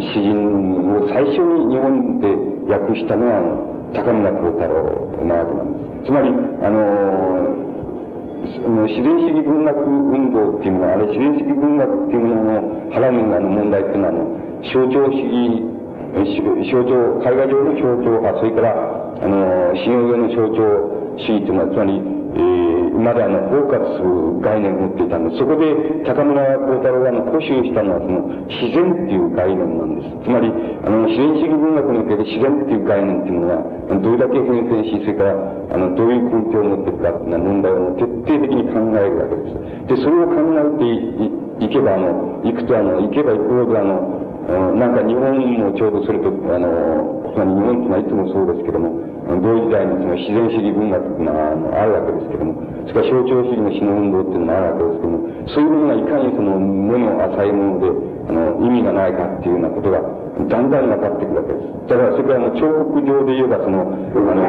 [0.00, 3.42] 詩人を最初に日本で訳したのは、
[3.92, 6.06] 高村光太郎なわけなんです。
[6.06, 6.30] つまり、
[6.62, 7.60] あの、
[8.86, 14.24] 自然主義文学運動っていうのは、あれ自然主義文学っていうものの腹のあの問題っていうのは、あの、
[14.70, 15.66] 象徴主義、
[16.70, 18.72] 象徴、絵画上の象徴派、それから、
[19.22, 22.69] あの、信用上の象徴主義っていうのは、つまり、えー、
[23.00, 25.38] まだあの、包括する概念を持っていたんです。
[25.40, 25.72] そこで、
[26.04, 30.24] 高村光太郎があの、固執したのは、その、自然っていう概念なんです。
[30.24, 30.52] つまり、
[30.84, 33.64] あの、自然主義文学における自然っていう概念っていうのは、
[34.00, 35.32] どれだけ変遷し、それから、
[35.72, 39.96] あの、どういう根拠を持っているかっていう問題を徹底的に考えるわけです。
[39.96, 40.84] で、それを考えて
[41.24, 48.96] いいけば、あの、行くと、あの、行けば行くほど、あの、なんか日本もちょうどそれと、あの、日本っていうのはいつもそうですけども、
[49.38, 57.92] 同時代にその自然主義文学っていうのはあるわけですけども、それから象徴主義の詩の運動っていうのもあるわけですけども、そういうものがいかにその目の浅いもので、
[58.26, 61.70] あの、意味がないかっていうようなことが、だんだん分かってくるわけです。
[61.86, 64.42] だから、それからあの、彫刻上で言えば、その、あの、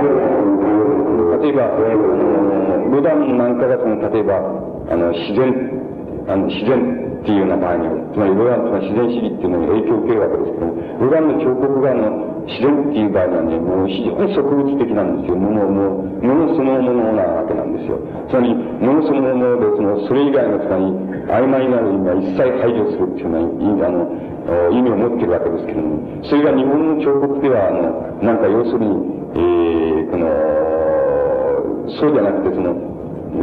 [1.43, 4.41] 例えば、あの、ロダンなんかがその、例えば、
[4.89, 5.90] あの、自然、
[6.31, 6.79] あの、自然
[7.21, 15.37] っていうような場合につまりロダンとは自然主義っていうのに影響を受けるわけですけどもロダンの彫刻があの、自然っていう場合にはね、もう非常に植物的なんですよ。
[15.37, 18.01] もの、もう、ものそのものなわけなんですよ。
[18.29, 20.89] つまり、ものそのもので、その、それ以外のつまり、
[21.29, 24.09] 曖昧なる意味は一切排除するっていうような、あの、
[24.73, 28.89] 意味を持っているわけですけども、それが日本の彫刻では、あの、なんか要するに、
[29.35, 30.25] えー、この、
[32.01, 32.90] そうじゃなくて、その、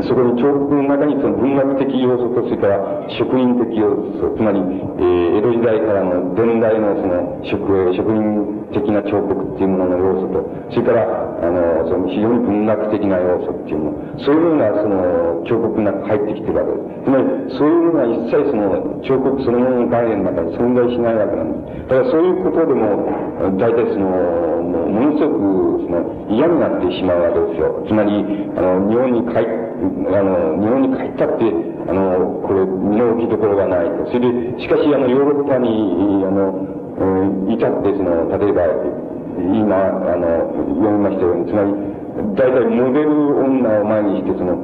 [0.02, 3.88] そこに彫刻の中にその文学的要素と、それから職人的要
[4.20, 11.08] 素、つまり、えー、江戸時代からの伝来のその職、職人的な彫刻っていうものの要素と、それから、
[11.40, 17.04] あの、その非常に文学的な要素っていうもの、そういうようなその彫刻の中に入ってきてるわけです。
[17.04, 17.24] つまり、
[17.56, 21.88] そういうものは一切その彫刻そのものの概念の中に存在しないわけなんです。
[21.88, 24.04] だからそういうことでも、大体その、
[24.68, 27.84] もうものすごくその嫌になってしまうわけですよ。
[27.88, 28.20] つまり、
[28.52, 31.44] あの、日本に帰って、あの、日本に帰ったって、
[31.88, 34.10] あの、これ、身の置きどころがないと。
[34.10, 38.66] それで、しかし、あの、ヨーロッパに、あの、いたって、その、例えば、
[39.38, 41.70] 今、あの、読みましたように、つまり、
[42.18, 44.58] 大体モデル女を前にして、その、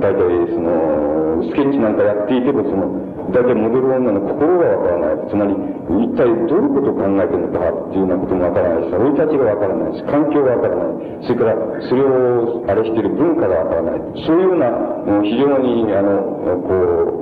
[0.00, 0.20] 大体、
[0.52, 5.28] その、スケッチなんかやっていても、その、大体モデル女の心がわからない。
[5.30, 5.56] つまり、
[6.04, 11.24] 一体どういうことを考えてるのかっていうようなこともわからないし、生い立ちがわからないし、環境がわからない。
[11.24, 11.56] それから、
[11.88, 14.00] それを、あれしている文化がわからない。
[14.26, 16.20] そういうような、非常に、あの、
[16.68, 17.20] こう、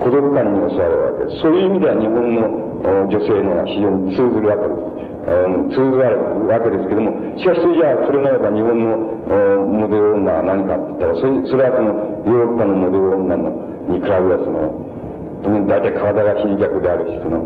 [0.00, 1.42] 孤独感に襲われるわけです。
[1.42, 2.70] そういう意味では日本の
[3.06, 5.09] 女性のは非常に通ずるわけです。
[5.70, 8.96] 通ずるわけですけども、しかしそれじゃあ、それならば日本の
[9.66, 11.92] モデル女は何かって言ったら、それそれはその
[12.24, 13.50] ヨーロッパのモデル女の
[13.90, 17.38] に比べはその、大体体が貧弱であるし、その、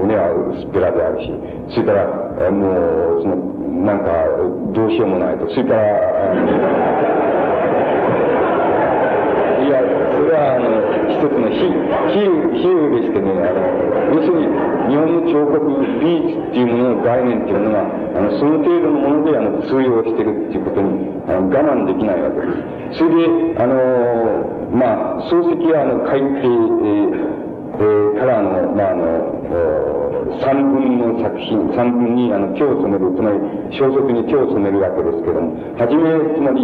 [0.00, 1.30] 胸は薄っぺらであるし、
[1.74, 3.36] それから、もう、その、
[3.84, 4.10] なんか、
[4.74, 5.48] どうしようもないと。
[5.50, 5.82] それから、
[9.62, 10.89] いや、それは、あの、
[11.28, 14.46] つの比喩、比喩でしてね、あの、要するに、
[14.88, 15.60] 日本の彫刻、
[16.00, 22.46] 美術っていうものの概念っていうものが、あの、その程度のもので、あの、通用してるっていうことに、あの、我慢できないわけで
[22.94, 22.98] す。
[22.98, 27.40] それで、あの、まあ、漱石は、あの、海底、えー、
[27.80, 33.38] えー、からの、まあ、あの、三分の作品、三分に、あの、手を染める、つまり、
[33.74, 36.62] 小説に手を染めるわけですけども、はじめ、つまり、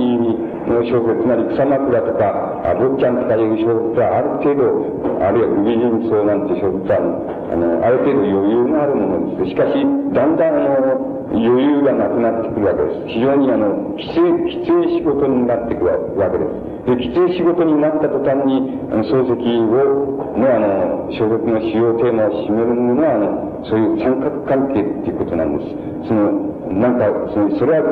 [0.70, 4.70] の小説、つまり、草枕とか、あ坊ちゃんとかいう小説は、ある程度、
[5.18, 7.02] あるいは、美人草なんて小説は、
[7.50, 9.50] あの、ある程度余裕があるものです。
[9.50, 9.82] しかし、
[10.14, 13.18] だんだん、あの、余裕がなくなってくるわけです。
[13.18, 16.76] 非常にあの、きつい、きつい仕事になってくるわけです。
[16.86, 26.08] で、きつい仕事になった途端に、あの、漱石を、のあの、小説の主要テーマを占めるのは、あの、そういう三角関係っていうことなんです。
[26.08, 27.84] その、なんか、その、それは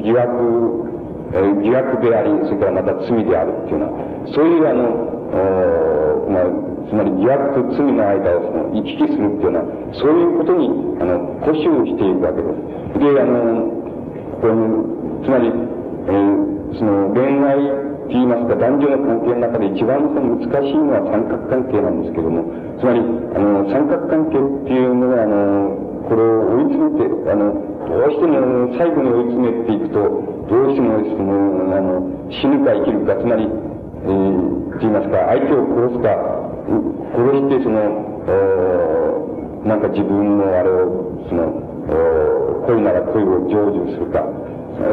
[0.00, 0.90] 疑惑、
[1.32, 5.10] えー、疑惑であり、それからまた罪であるっていうような、そういうあの、
[6.30, 9.62] まあ、つまり疑惑と罪の間をその行き来するっていうような、
[9.94, 10.68] そういうことに、
[11.00, 12.98] あの、固執していくわけです。
[12.98, 13.70] で、あの、
[14.40, 14.54] これ、
[15.22, 22.44] つまり、えー、その恋愛言いますか、男女の関係の中で一番難しいのは三角関係なんですけども、
[22.78, 27.54] つまり、あの、三角関係っていうのは、あの、これを追い詰めて、あの、
[27.86, 30.00] どうしても最後に追い詰めていくと、
[30.50, 36.10] どうしてもその、あの、死ぬか生きるか、つまり、えー、って言いますか、相手を殺すか、
[37.14, 38.10] 殺してその、
[39.64, 41.70] なんか自分のあれを、その、
[42.66, 44.24] 恋なら恋を成就するか、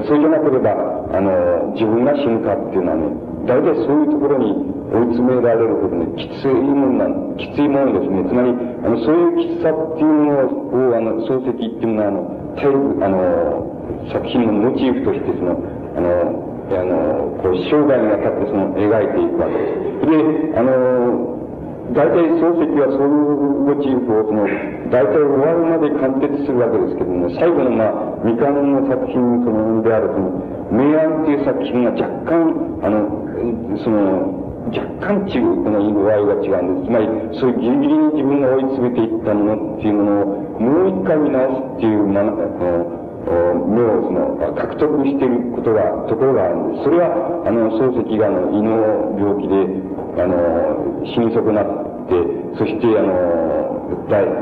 [0.06, 0.76] そうじゃなければ、
[1.16, 3.08] あの、自分が死ぬかっていうのはね、
[3.48, 4.52] 大体そういうところに
[4.92, 8.24] 追い詰められるほどね、きついもんなん、きついものですね。
[8.28, 8.52] つまり、
[8.84, 15.56] あの、そういうきつさっていうのを、あの、漱石っていうのは、あの、大あの、作品のモチーフとして、その、
[15.96, 19.72] あの、あの、こう、生涯にわたってその、描いていくわけで
[20.04, 20.52] す。
[20.52, 21.47] で、あの、
[21.94, 24.44] 大体漱石はそういうモチーフをその、
[24.92, 29.16] 大体終わるまで完結するわけですけども、最後のまあ、未完の作品
[29.46, 33.28] そのであるその、明暗っていう作品が若干、あの、
[33.80, 36.88] その、若干違う、この色合いが違うんです。
[36.88, 37.08] つまり、
[37.40, 43.07] そういうギリギリに自分が追い詰めていったものっていうものを、もう一回見直すっていう、まあの、
[43.68, 46.84] 目をその獲得していることが、ところがあるんです。
[46.86, 48.72] それは、あの、漱石があの、胃の
[49.20, 51.68] 病気で、あの、死に損なっ
[52.08, 52.16] て、
[52.58, 53.48] そして、あの、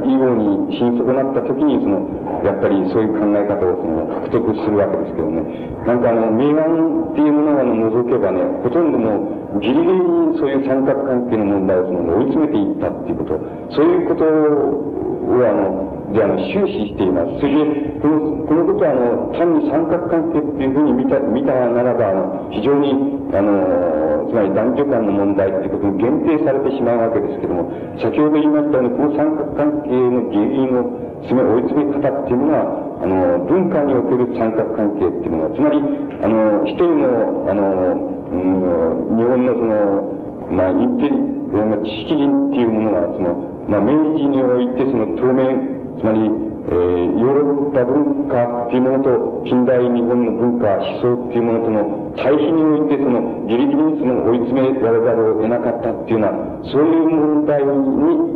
[0.05, 2.05] 以後に死に損なった時に、その、
[2.45, 5.41] やっぱりそういう考え方をその、獲得するわけですけどね。
[5.85, 13.39] なんかあの、明暗っていうものを除けばね、ほとんどもう、ギリギリにそういう三角関係の問題をその、追い詰めていったっていうこと、
[13.71, 14.95] そういうことを、
[15.43, 17.41] あの、で、あの、終始しています。
[17.41, 22.93] それで、この、このことは、あの、単に三角関係っていうふうに見た、見たならば、あの、非常に、
[23.33, 35.81] あの、つまり男女間の問題っていうことに限定されてしまうわけですけども、先ほど言いましたように、この三角関係の原因を詰め、追い詰め方っていうのは、あの、文化における三角関係っていうのは、つまり、
[36.21, 40.15] あの、一人の、あの、うん、日本のその、
[40.51, 41.35] まあ、インテリ、
[41.83, 56.33] 知識人っていうものは、その、まあ、明治においてその当面、つまり、えー、ヨーロッパ文化っていうものと、近代日本の文化、思想っていうものとの対比において、その、ギリギリにその追い詰められざるを得なかったっていうような、
[56.65, 57.69] そういう問題に、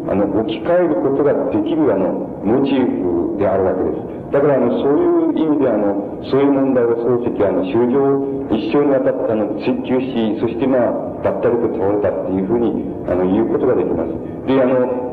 [0.08, 2.14] あの、置き換えることができる、あの、
[2.46, 4.32] モチーフであるわけです。
[4.32, 10.92] だから、あの、そういう意味で、あの、そういう問題を漱石は、あの、修上、一生にわたって、あの、追求し、そしてまあ、
[11.24, 14.12] ばったりと倒れたっていうふうに、あの、言うことができます。
[14.48, 15.10] で、あの、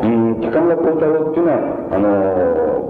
[0.00, 1.58] うん、高村光太郎っていうのは、
[1.92, 2.80] あの、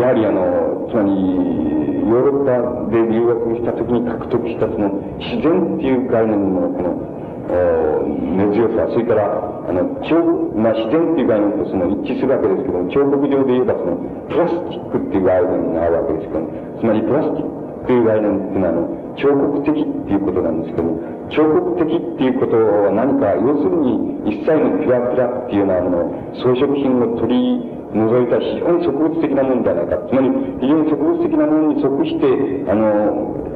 [0.00, 4.88] やはりあの、つまり、ヨーロッパで留学した時に獲得したその、
[5.18, 7.11] 自然っていう概念のこの、
[7.48, 10.14] 根強さ、それから、あの、彫、
[10.54, 13.96] まあ、自然っていう概念とその一致するわけですけども、彫刻上で言えばその、
[14.28, 25.98] プラスチックっていう概念があるわけですけども、つまりプラスチックっていう概念っていうのは、あの、彫刻的っていうことなんですけども、彫刻的っていうことは何か、要するに一切のピュアピュアっていうようなもの、
[26.38, 29.98] 装飾品を取り除いた非常に植物的なものではないか。
[30.08, 30.30] つまり、
[30.60, 32.86] 非常に植物的なものに即して、あの、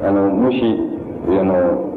[0.03, 0.61] あの、もし、
[1.29, 1.96] あの、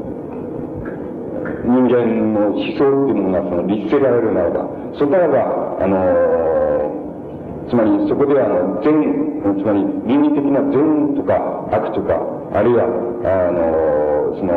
[1.65, 5.97] 人間の思想っていうものがその律せられるならば、そこならば、あの、
[7.69, 8.91] つまりそこではあの善、
[9.59, 11.39] つまり倫理的な善とか
[11.71, 12.19] 悪とか、
[12.53, 12.85] あるいは、
[13.25, 14.55] あの、その、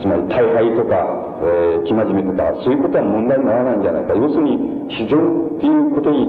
[0.00, 4.14] つまり大敗とか、えー、生真面目とか、そういうことは問題にならないんじゃないか。
[4.14, 4.58] 要するに、
[4.90, 6.28] 自然っていうことに、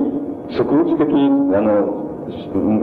[0.53, 2.05] 植物的に、あの、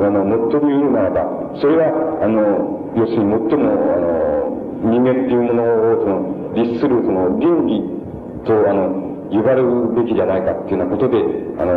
[0.04, 4.42] あの、もっと言うならば、それは、あの、要するに最も、あの、
[4.84, 7.80] 人間っていうものを、その、律する、その、倫理
[8.44, 11.18] と、あの、言われるべきじゃないかっていうようなことで、
[11.58, 11.72] あの、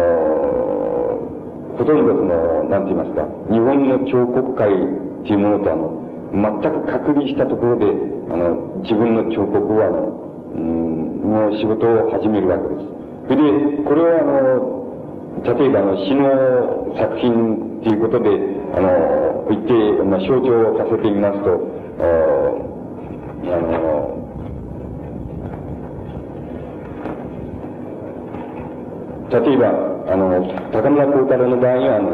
[1.78, 7.86] ほとんどその、なんて言いますか、日本の彫刻界っていうものとあの、全く隔離したところで、
[8.32, 12.96] あの、自分の彫刻をあの、うん、の仕事を始めるわけです。
[13.28, 14.85] それで、これはあの、
[15.46, 18.30] 例えばあの、詩の作品っていうことで、
[18.74, 19.74] あの、言って、
[20.04, 21.62] まあ、象徴させてみますと、
[23.46, 24.26] あの、
[29.30, 29.70] 例えば、
[30.10, 30.42] あの、
[30.74, 32.10] 高村光太郎の場合は、あの、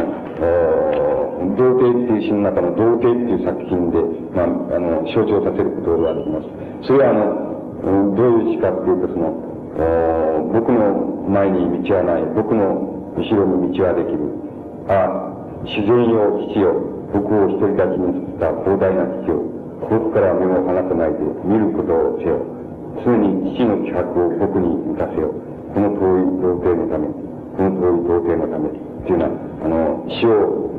[1.56, 4.04] 童貞っていう詩の中の童貞っていう作品で、
[4.36, 6.48] まあ、あの、象徴させることができます。
[6.86, 14.20] それは、あの、どういう詩かっていうと、その、僕の前に道はない、僕の後ろに道はできる。
[14.88, 15.32] ああ、
[15.64, 16.74] 自然よ、父よ、
[17.14, 19.44] 僕を一人立ちに作った広大な父よ、
[19.90, 22.40] 遠くから目を離さないで見ることをせよ。
[23.04, 25.34] 常に父の気迫を僕に満たせよ。
[25.74, 29.32] この遠い童貞のため、この遠い童貞のため、というのは、
[29.64, 30.70] あの、死を、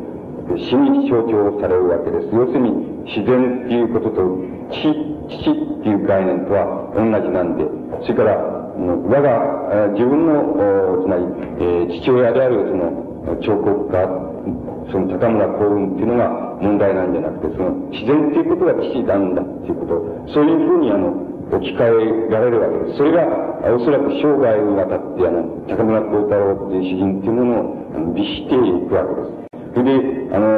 [0.57, 2.28] 死に象徴されるわけです。
[2.32, 2.70] 要するに、
[3.05, 4.38] 自然っていうことと、
[4.70, 4.93] 父、
[5.28, 7.64] 父っていう概念とは同じなんで、
[8.03, 11.24] それから、我が、自分の、つまり、
[11.61, 14.32] え、父親である、その、彫刻家、
[14.90, 16.28] その高村幸運っていうのが
[16.61, 22.96] 問題なんじゃなくて、その、自然っていうことが父なんだっていうこと、そういうふうに、あの、置き換えられるわけです。
[22.96, 23.28] それが、
[23.76, 29.53] おそらく生涯にわたって、あの、高村光太郎っていう詩人っていうものをあの律していくわけです。
[29.74, 30.48] それで、あの、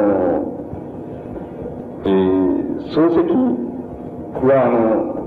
[2.05, 3.27] えー、漱石
[4.39, 4.79] は、あの、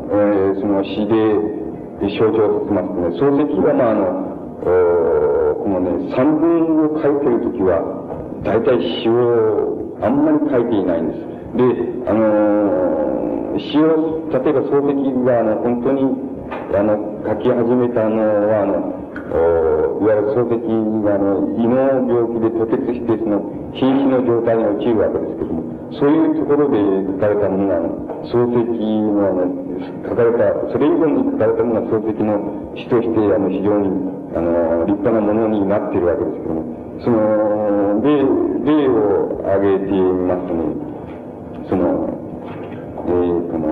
[0.09, 1.59] えー、その詩で
[2.17, 4.29] 象徴させますとね、漱石は、まあ、あの、
[5.63, 7.85] このね、散文を書いてるときは、
[8.43, 11.38] 大体詩をあんまり書いていないんです。
[11.57, 11.65] で、
[12.07, 12.89] あの
[13.59, 16.03] 詩を、例えば漱石が、あの、本当に、
[16.75, 18.99] あの、書き始めたのは、あの、
[19.33, 20.63] おいわゆる漱石
[21.05, 21.77] が、あの、胃の
[22.07, 23.43] 病気で吐血して、その、
[23.75, 26.79] 瀕死の状態に陥るわけですけども、そういうところで
[27.13, 27.81] 書かれたものが、
[28.29, 28.79] 漱石
[29.11, 29.49] の、あの、
[30.09, 33.89] 書かれた、それ以後に書かれたものが漱石の詩として、あの、非常に、
[34.37, 36.65] あの、立派なものになっているわけですけども、
[37.03, 38.23] その、例、
[38.65, 40.88] 例を挙げてみますとね、
[41.69, 43.69] その、えー、この、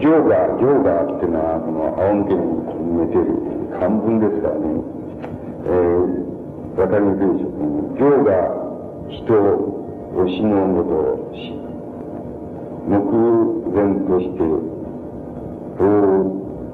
[0.00, 2.40] 行が、行がっていうのは、この仰向けに
[2.88, 3.24] 見えてる
[3.78, 4.64] 漢文ですからね、
[5.66, 8.32] えー、わかりにくいでしょうか、行が
[9.10, 11.52] 人をしのごとをし、
[12.88, 12.96] 目
[13.76, 14.40] 前として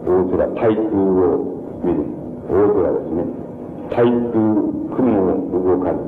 [0.07, 1.99] 大空、対空を見る。
[2.49, 3.46] 大空ですね。
[3.91, 4.13] 対空、
[4.95, 5.99] 雲を動かず。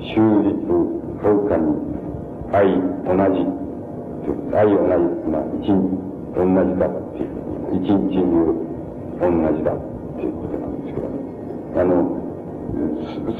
[0.00, 0.54] 終日、
[1.22, 1.64] はるかに、
[2.52, 2.74] 愛、
[3.04, 3.56] 同じ。
[4.54, 5.76] 愛同じ、まあ、一日、
[6.34, 7.46] 同じだっていう。
[7.72, 8.66] 一日中、
[9.20, 9.76] 同じだっ
[10.16, 11.06] ていうことなんですけど。
[11.80, 12.16] あの、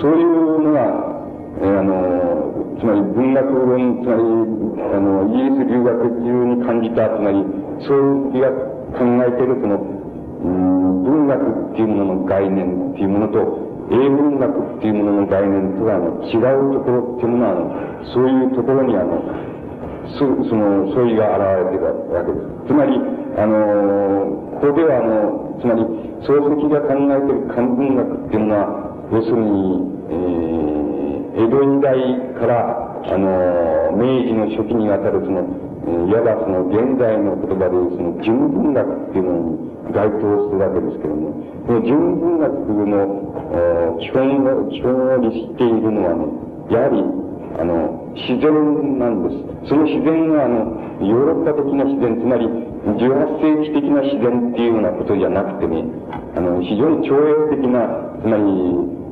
[0.01, 0.81] そういうのが、
[1.61, 4.21] えー、あの、つまり文学論、つまり、
[4.83, 7.45] あの、イギリス留学中に感じた、つまり、
[7.87, 8.51] そういう気が
[8.97, 9.96] 考えているその、
[10.47, 19.23] 文学っていうものの概念っていうものと、英文学っていうものの概念とは、違うところっていうものは、そういうところに、あの、
[20.19, 22.67] そその、相違が現れているわけです。
[22.67, 22.99] つまり、
[23.39, 25.83] あの、ここでは、あの、つまり、
[26.23, 31.95] 漱石が考えている漢文学っていうのは、要するに、えー、江戸時代
[32.41, 35.47] から、あの、明治の初期にあたるその、
[35.87, 39.66] いわばその現在の言葉でその純文学っていうものに
[39.97, 41.33] 該当するわけですけども、
[41.65, 42.53] この純文学
[42.85, 46.29] の基本を、基本にしているのはね、
[46.69, 47.01] やはり、
[47.57, 49.33] あの、自然なんで
[49.65, 49.73] す。
[49.73, 55.85] その自然は、あの、ヨーロッパ的な自然、つまり、18世紀的な自然っていうようなことじゃなくてね、
[56.37, 57.89] あの、非常に超越的な、
[58.21, 58.45] つまり、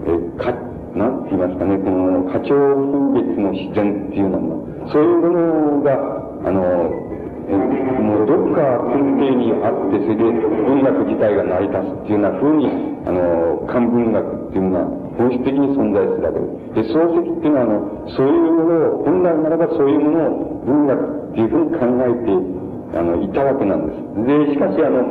[0.04, 0.52] えか、
[0.92, 5.96] なんて言いますかね、この、花鳥風月の自然っていうのも、そういうものが、
[6.44, 7.13] あの、
[7.44, 12.68] もうどっか根底にあって、それで文学自体が成り立つっていうような風に、
[13.06, 14.84] あの、漢文学っていうのが
[15.18, 16.88] 本質的に存在するわけです。
[16.88, 24.00] で、漱石っていうのは、あの、そういうものを、本来ならばそういうものを文学っていうふうに考えて、あの、いたわけなんです。
[24.24, 25.04] で、しかし、あの、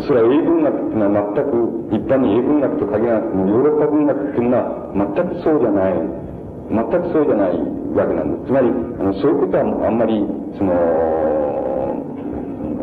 [0.00, 1.50] それは英文学っていうのは全く、
[1.92, 6.31] 一般に英文学と限らなくても、ヨーロッパ文学っていうのは全くそうじゃない。
[6.70, 7.58] 全くそうじゃない
[7.94, 8.46] わけなんです。
[8.46, 10.22] つまり、あの、そういうことはあんまり、
[10.58, 10.72] その、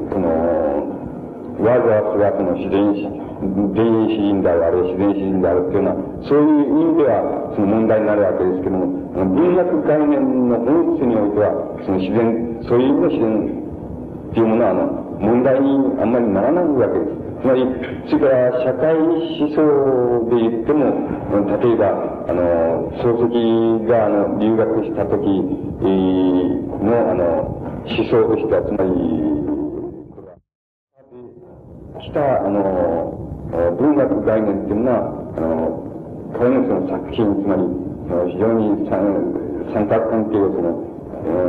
[0.09, 0.27] この、
[1.59, 3.03] わざわざその自然史、
[3.39, 5.95] 電子詩人である、あるいは自然詩人であるっていうのは、
[6.27, 11.51] そういう意味では、その問題になるわけですけども、文学概念の本質においては、
[11.85, 13.59] その自然、そういう意味の自然
[14.29, 14.85] っていうものは、あの、
[15.19, 15.67] 問題に
[15.99, 17.28] あんまりならないわけです。
[17.41, 17.63] つまり、
[18.09, 19.63] それから社会思想
[20.29, 20.91] で言っても、
[21.63, 21.87] 例えば、
[22.27, 27.23] あの、漱石が、あの、留学した時の、あの、
[27.87, 28.91] 思想としては、つまり、
[32.03, 33.15] 来た、あの、
[33.79, 34.99] 文学概念っていうのは、
[35.37, 37.63] あの、彼のその作品、つまり、
[38.33, 38.89] 非常に
[39.71, 40.71] 三角関係をその、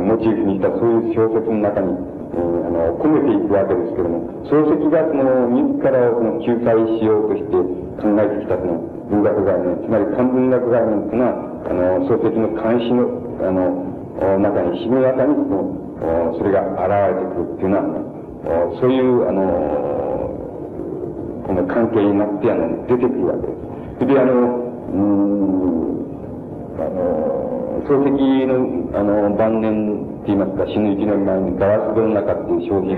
[0.03, 8.79] モチーフにしたそういう小説の中に、あの、込めていくわけですけども、漱石がその、自らをその救済しようとして考えてきたその
[9.11, 11.35] 文学概念、つまり漢文学概念というのは、
[11.67, 13.03] あの、漱石の監視の、
[13.43, 13.91] あの、
[14.39, 17.83] 中に、締め型にその、それが現れてくるっていうのは、
[18.79, 19.41] そういう、あの、
[21.45, 23.53] この関係になって、あの、出てくるわけで
[23.99, 24.07] す。
[24.07, 26.05] で、あの、うん、
[26.79, 27.50] あの、
[27.87, 32.97] 漱石の、あの、晩年って言いますか、死ぬ一年前にガラス戸の中っていう商品、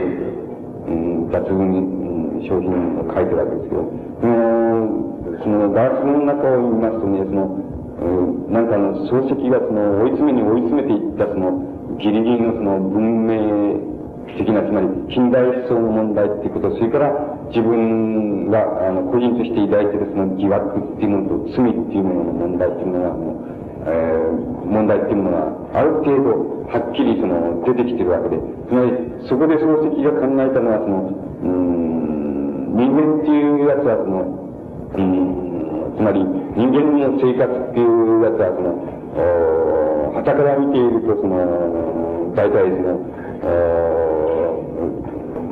[0.88, 0.92] う
[1.28, 5.04] ん、脱群、商品を書いてるわけですけど、その、
[5.44, 7.64] そのガラス戸の中を見ますとね、その、
[8.00, 13.94] うん、なんかあの、漱石がその、追い詰めに追い詰めていったその、ギリギリのその文明
[14.38, 17.12] 的な、つまり近代思想の問題っていうこと、それから
[17.50, 23.43] 自分が、あの、個人として抱いているその疑惑っていうものと罪っていうものの問題っていうのが、あの、
[23.86, 24.32] えー、
[24.66, 25.38] 問題っていうもの
[25.74, 28.92] がある程度はっきりその出てきてるわけで、つまり
[29.28, 31.12] そこで漱石が考えたのはその、
[31.44, 34.24] うん、人間っていうやつはその、
[34.96, 38.80] うん、つまり人間の生活っていうやつはその、
[40.16, 43.04] はたから見ているとその、大体その、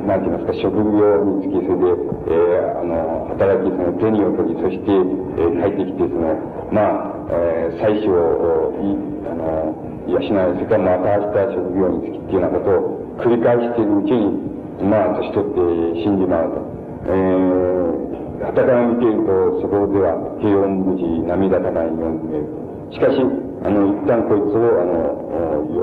[0.02, 1.94] なんて言いますか、職業につき、それで、
[2.26, 6.34] えー、あの、働き、その手にを取り、そして、えー、帰ってきて、その、
[6.74, 8.98] まあ、えー、妻子を、い、
[9.30, 9.78] あの、
[10.10, 16.66] 養い、それからまた明日職業につきっていうようなことを繰り返しているうちに、まあ、年取って死んじまうと。
[17.06, 22.50] えー、はたから見ていると、そこでは平穏無事、涙たないように見える。
[22.90, 23.22] しかし、
[23.62, 25.22] あの、一旦こいつを、あの、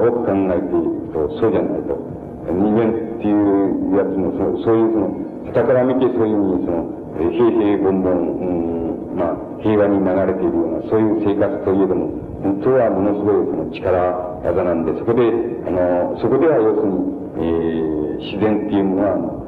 [0.03, 2.18] よく考えていると、そうじゃないと。
[2.51, 12.09] 人間っていうやつも、そそういうその、下から見てそういうふうに、その、平平凡凡、うん、まあ、平和に流れているような、そういう生活といえども、
[12.41, 15.21] 本当はものすごいその力技なんで、そこで、
[15.67, 19.39] あの、そこでは要するに、えー、自然っていうものは、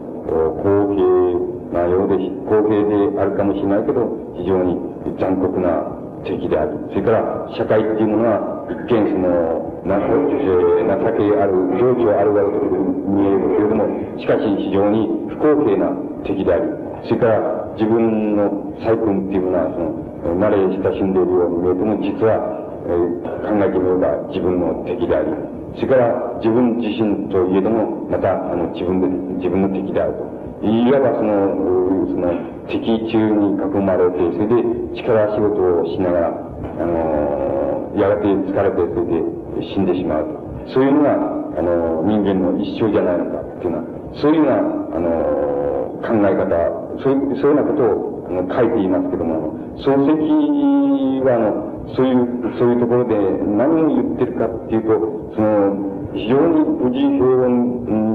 [0.61, 4.75] 公平なようで、公平であるかもしれないけど、非常に
[5.19, 6.77] 残酷な敵である。
[6.89, 13.85] それから、社会っていうものは、一見その、な、えー、情けある、情緒あるがると見えるけれども、
[14.19, 15.89] しかし非常に不公平な
[16.23, 16.63] 敵であり、
[17.09, 18.49] それから自分の
[18.79, 22.37] 細君っていうものは、その、慣れ親しんでいるように見えても、実は、
[22.85, 29.07] えー、考えてみれば自分の敵であり、それから自分自身といえども、また、あの、自分で、
[29.39, 30.40] 自分の敵であると。
[30.61, 31.57] いわばその、
[32.05, 40.73] その、敵中に囲まれて、それで力仕事をしながら、あの、やがて疲れて、それで死んでしまうと。
[40.73, 43.83] そういうのが、あの、人間の一生じゃないのかっていうのは、
[44.21, 57.49] そういうような、あの、考え方、そういう、そういうようなことを、あの、書いていますけども、漱石は、あの、そういう、そういうところで何を言ってるかっていうと、その、非常に無事平穏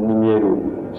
[0.07, 0.47] に見える、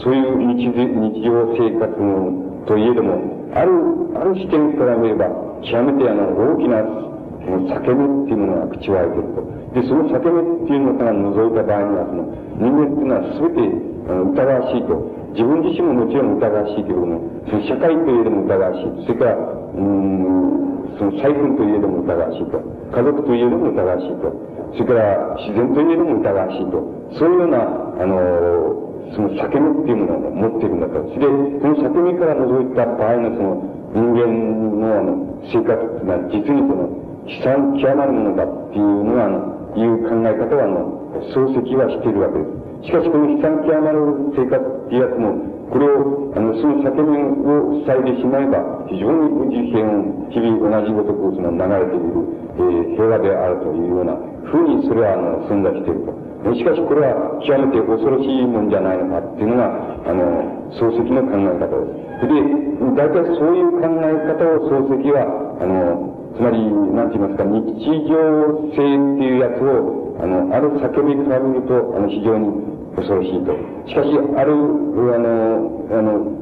[0.03, 3.71] そういう日日常生活のといえども、ある、
[4.19, 5.25] ある視点から見れば、
[5.63, 9.81] 極めてあの、大きな、その、裂け目っていうものが口を開いてると。
[9.81, 12.23] で、その裂け目っていうのから覗いた場合には、その、
[12.59, 15.17] 人間っていうのは全て、疑わしいと。
[15.35, 19.05] 自分自身ももちろん疑わしいけれども、その社会といえども疑わしい。
[19.05, 20.57] それから、うん、
[20.97, 22.57] その細君といえども疑わしいと。
[22.91, 24.33] 家族といえども疑わしいと。
[24.73, 26.83] それから自然といえども疑わしいと。
[27.19, 27.59] そういうような、
[27.99, 31.03] あの、その裂け目っていうものを持っているんだと。
[31.13, 42.87] それで、その裂け目から覗いた場合のその人間のあの生活っていうのは実にその悲惨極まるものだっていうのが、あの、いう考え方は、あの、漱石はしているわけです。
[42.87, 43.99] しかしこの悲惨極まる
[44.31, 45.35] 生活っていうやつも、
[45.67, 52.15] これを、あの、その削減を塞いでしまえば、非常に無事平穏、日々同じごとくその流れている、
[52.55, 54.15] えー、平和であるというような
[54.47, 56.26] ふうにそれは、あの、存在していると。
[56.53, 59.73] しかしこれは極めて恐ろしいもんじゃないのかっていうのが、
[60.05, 62.29] あの、漱石の考え方です。
[62.29, 65.25] で、大体そういう考え方を漱石は、
[65.59, 66.61] あの、つまり、
[66.93, 67.73] なんて言いますか、日
[68.05, 72.53] 常性っていうやつを、あの、ある叫びから見ると、あの、非常に
[72.95, 73.57] 恐ろしいと。
[73.89, 76.37] しかし、ある、あの、あの、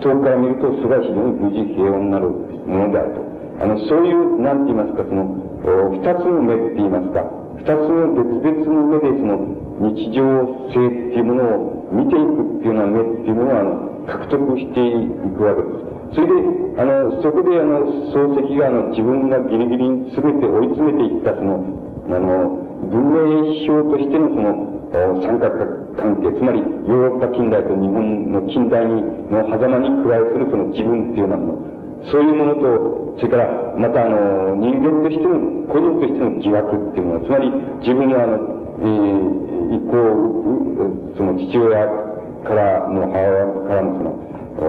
[0.00, 3.20] 遠くから見ると、それは非常に無事平穏になるものであると。
[3.62, 5.26] あの、そういう、なんて言いますか、その、
[5.90, 9.36] 二つの目って言いますか、二つの別々の目でその
[9.92, 10.22] 日常
[10.72, 15.92] 性っていうものを見ていくっていうような目っていうものをあの獲得していくわけです。
[16.14, 16.32] それで、
[16.76, 21.64] あの、そこであの、漱石があの、自分がギリギリに全て追い詰めていったその、
[22.06, 25.48] あの、文明表としてのその、三角
[25.96, 29.00] 関係、つまりヨーロッパ近代と日本の近代に
[29.30, 31.71] の狭間に加えするその自分っていうようなもの、
[32.10, 37.50] そういうものと、それから、またあの、人間としての、個人としての疑惑っていうもの、つまり
[37.80, 38.38] 自分はあの、
[38.80, 41.86] えー、一方、その父親
[42.42, 44.10] からの母親からのその、
[44.58, 44.66] お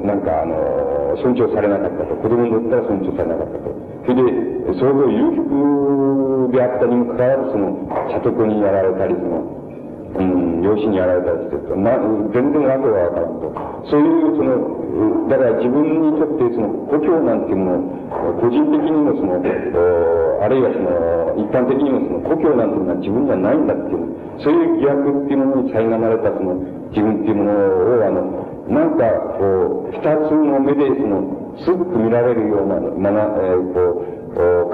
[0.00, 2.14] おなんかあの、尊重されなかったと。
[2.16, 3.72] 子供にだったら尊重されなかったと。
[4.04, 9.63] それで、それを裕福であったにもかかわらず、その、社徳にやられたり、その、
[10.14, 11.98] うん、養子にやられたりしてると、まあ、
[12.30, 13.50] 全然わけはわからんと。
[13.90, 26.54] そういう、その、だから自分にとって、その、故郷なんていうものを、個人的にもその、あるいはその、一般的にもその、故郷なんていうのは自分じゃないんだっていう、そういう疑惑っていうものに苛まれたその、
[26.94, 28.22] 自分っていうものを、あの、
[28.70, 34.13] なんか、こう、二つの目で、その、すぐく見られるような、まな、えー、こう、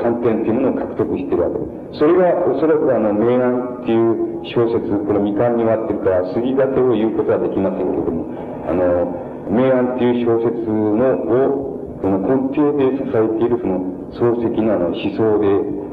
[0.01, 1.99] 観点っていうものを獲得しているわけです。
[2.01, 8.25] それが、おそらくあの、明暗っていう小説、この未完に終わってるから、杉立てを言うことはできませんけれども、
[8.69, 13.85] あの、明暗っていう小説の、を、この根底で支えているその、
[14.17, 15.47] 漱石のあの、思想で、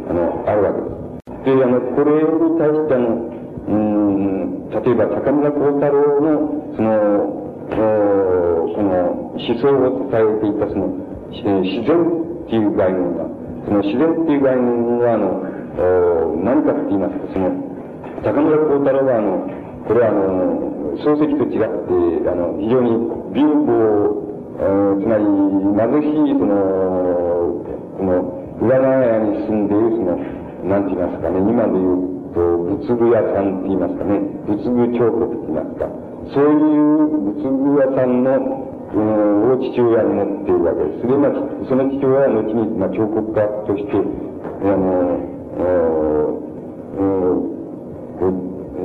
[0.09, 1.57] あの、あるわけです。
[1.57, 3.27] で、あの、これに対してあの、
[3.67, 10.87] うん、例えば、高村光太郎の、その、その思想を伝えていたその、
[11.31, 11.43] 自
[11.83, 13.25] 然っていう概念が、
[13.67, 15.43] その自然っていう概念は、あの、
[16.39, 17.51] 何かって言いますと、その、
[18.23, 19.43] 高村光太郎は、あの、
[19.83, 22.95] これはあの、漱石と違って、あの、非常に
[23.35, 24.23] 貧乏、
[24.57, 25.27] つまり、
[25.83, 26.55] 貧しい、その、
[27.99, 30.15] この、裏長屋に住んでいる、その、
[30.63, 32.39] なんて言いますかね、今で言うと、
[32.71, 35.91] 仏具屋さんって言いますかね、仏具彫刻って言いますか、
[36.31, 41.07] そういう仏具屋さんの、を父親に持っているわけです。
[41.07, 41.31] で、まあ、
[41.67, 45.37] その父親は後に、まあ、彫刻家として、あの、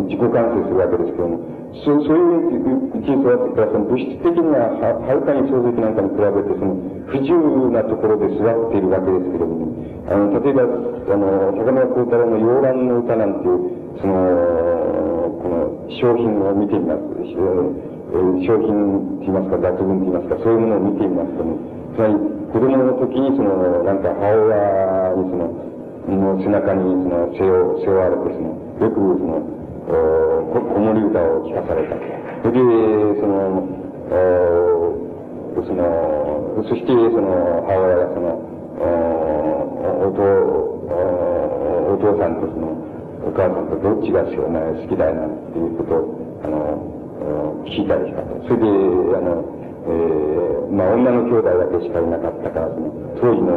[0.09, 1.39] 自己完成するわけですけども、
[1.85, 6.77] そう、そういううちに育ってから、その物質的にはは、るかに漱石なんかに比べて、その、
[7.07, 9.73] 不自由なところで育っているわけですけれども、
[10.11, 14.13] あの、例えば、あの、高村光太郎の洋蘭の歌なんていう、その、
[15.41, 17.92] この商品を見てみます。
[18.13, 18.69] えー、商品
[19.17, 21.57] って言いますか、雑文って言いますか、そういうものを見てみますとね、
[21.97, 22.15] つまり
[22.53, 25.49] 子供の時にその、なんか母親にその、
[26.13, 28.53] の背中にその背を、背負われてその、
[28.85, 29.41] よくその、
[30.53, 31.97] お子守歌を聞かされた。
[32.45, 32.61] それで、
[33.21, 33.65] その、
[35.57, 38.37] おその、そしてその、母親がその、
[38.77, 38.93] お、
[40.09, 42.77] お父、お、お父さんとその、
[43.25, 44.31] お母さんとどっちが好
[44.89, 47.02] きだよなんていうことを、あの、
[47.67, 48.41] 聞いたりしたと。
[48.49, 49.45] それで、あの、
[49.87, 52.91] えー、まあ、女の兄弟だけしかいなかったから、その、
[53.21, 53.53] 当時の、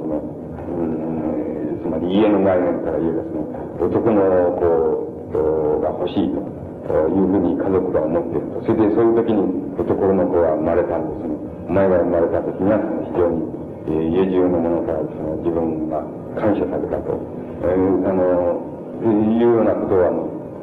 [0.00, 0.22] その、
[0.70, 4.22] うん、つまり家の概念から言えば、その、男の
[4.58, 6.56] 子が欲しいと。
[6.86, 8.62] いうふうに家族が思っていると。
[8.62, 9.42] それでそういう時に
[9.74, 11.34] 男の子が生まれたんですね。
[11.68, 13.42] お前が生まれた時には非常に、
[13.86, 15.98] えー、家中の者からその自分が
[16.38, 17.18] 感謝されたと。
[17.62, 18.62] えー、あの、
[19.02, 20.14] いうようなことは、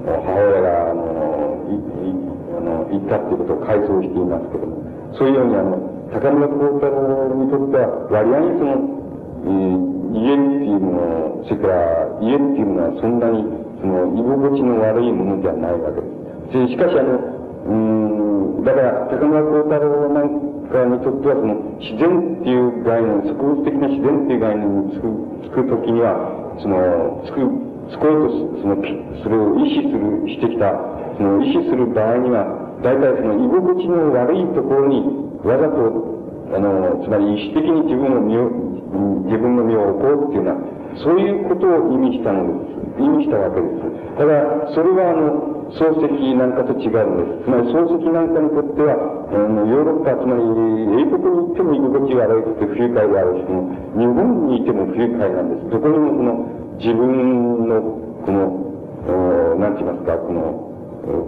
[0.05, 2.15] 母親が、あの、い、い、
[2.51, 4.83] あの、言ったっていうことを回想していますけども、
[5.15, 8.93] そういうようにあの、高村光太郎にとっては割合にその、
[9.43, 16.07] えー、家っていうもの、それから家っていうものはそんなにその居心地の悪いものではないわけで
[16.53, 16.71] す。
[16.71, 17.17] しかしあの、
[17.65, 25.09] うん、だから高村光太郎なんかにとってはその自然っていう概念、植物的な自然っていう概念につく、
[25.43, 26.13] つくときには、
[26.61, 27.41] その、つく、
[27.89, 28.75] つこうとその、
[29.23, 30.71] それを意識する、してきた、
[31.17, 32.45] その意識する場合には、
[32.83, 35.03] 大体その居心地の悪いところに
[35.43, 38.49] わざと、あの、つまり意識的に自分の身を、
[39.25, 42.73] 自分の身を置こうっていうような、そういうことを意味したのです。
[42.99, 44.17] 意味したわけです。
[44.17, 47.45] ただ、それはあの、漱石なんかと違うんです。
[47.45, 50.43] つまり漱石なんかにとっては、あの、ヨーロッパ、つまり
[51.01, 53.49] 英国に行っても居心地が悪くて不愉快であるし、
[53.97, 55.69] 日本にいても不愉快なんです。
[55.71, 57.81] どこにもこの、自分の、
[58.25, 60.69] この、なんて言いますか、この、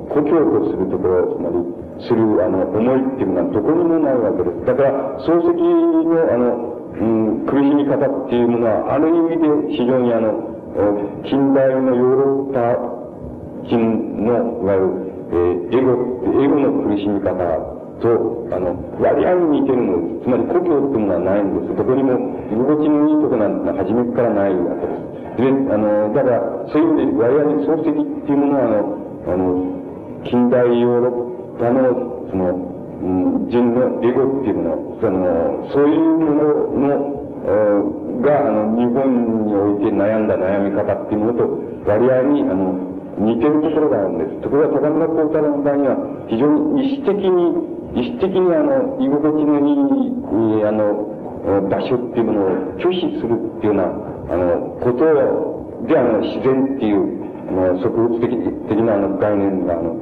[0.09, 4.65] 故郷とするところ、つまり、する、あの、思いっていうのはどこにもないわけです。
[4.65, 10.55] だから、漱石の、あの、うん、苦しみ方っていうものは、ある意味で非常にあの、
[11.23, 12.95] 近代のヨーロッパ
[13.67, 14.91] 人の、いわゆる、
[15.31, 15.91] えー、エゴ、
[16.43, 17.33] エゴの苦しみ方
[17.99, 20.15] と、あの、割合に似てるので。
[20.25, 21.75] つまり故郷っていうものはないんです。
[21.77, 22.17] どこにも
[22.49, 25.24] 居心地のいいとこなんて初めからないわけです。
[25.35, 28.95] で、あの、だから、そういう意味で割合に漱石っていうものは、あの、
[29.27, 31.11] あの、近代ヨーロ
[31.55, 37.25] ッパの、その、うん、人のエゴっていうもの、その、そういうものの、
[38.21, 41.45] が、あの、日本において悩んだ悩み方っていうものと
[41.85, 44.41] 割合に、あの、似てるところがあるんです。
[44.41, 45.95] ところが高村光太郎の場合には、
[46.27, 51.15] 非常に意思的に、意思的にあの、居心地のいい、あの、
[51.69, 52.49] 場所っていうものを
[52.81, 53.93] 拒否するっていうような、
[54.29, 55.05] あの、こと
[55.87, 58.31] で、あの、自然っていう、あの、植物的
[58.69, 59.95] 的なあの概念が、あの、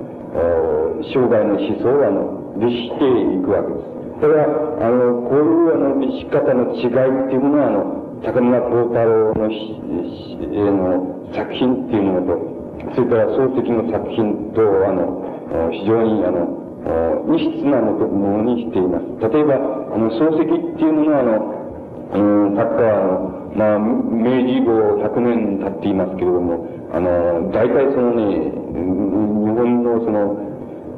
[1.03, 3.93] 生涯の思想をあの、律していくわけです。
[4.21, 12.53] だから、あの、こういうあの、律し方の違いっていうものは、あの、高村光太郎のえの作品っていうものと、
[12.95, 16.63] それから漱石の作品と、あの、非常にあの、
[17.35, 19.33] 異質なものにしています。
[19.33, 21.53] 例えば、あの、漱石っていうものは、あの、
[22.13, 28.81] うん、作家は、あの、まあ、明治以後100年経っていますけれども、あの、大体そのね、日
[29.53, 30.53] 本のその、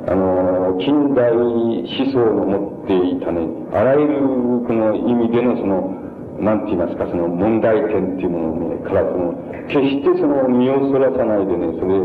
[0.07, 4.19] あの、近代思想の持っていたね、あらゆる
[4.67, 5.95] この意味でのその、
[6.39, 9.35] なんて言いますか、その問題点っていうものをね、からその、
[9.67, 11.99] 決してその身をそらさないでね、それ、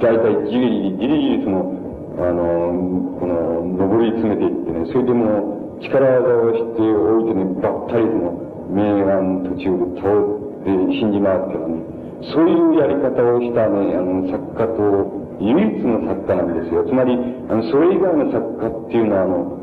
[0.00, 1.76] 大体じりじり、じりじりその、
[2.20, 10.32] あの、この、登り詰めていってね、それでも力技をしておいてね、ばったりその、名案途中で倒れ
[10.64, 11.92] て死んじまうっていうのはね、
[12.32, 16.84] そういうやり方をしたね、あの、作家と、唯一の作家なんですよ。
[16.86, 17.18] つまり、
[17.50, 19.62] あの、それ以外の作家っていうのは、あの、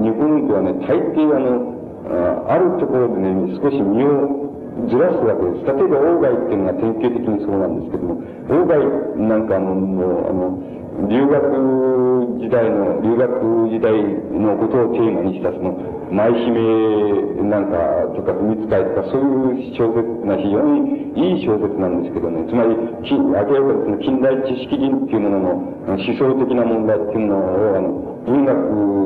[0.00, 1.72] 日本ではね、大抵あの、
[2.48, 4.52] あるところでね、少し身を
[4.88, 5.66] ずらすわけです。
[5.66, 8.78] 例えば、鴎外っていうのが典型的にそうなんですけども、鴎外
[9.18, 10.58] なんかあの、もう、あの、
[11.08, 13.32] 留学時代の、留学
[13.70, 13.92] 時代
[14.32, 15.72] のことをテーマにしたその、
[16.12, 17.78] 舞姫なんか
[18.14, 22.76] とか、秘密会とか、そういう小説が非常にいい小説なんですけどね、つまり、
[23.08, 23.52] 明らか
[23.88, 25.48] に近代知識人っていうものの
[25.96, 27.88] 思想的な問題っていうのを、あの、
[28.28, 29.02] 文学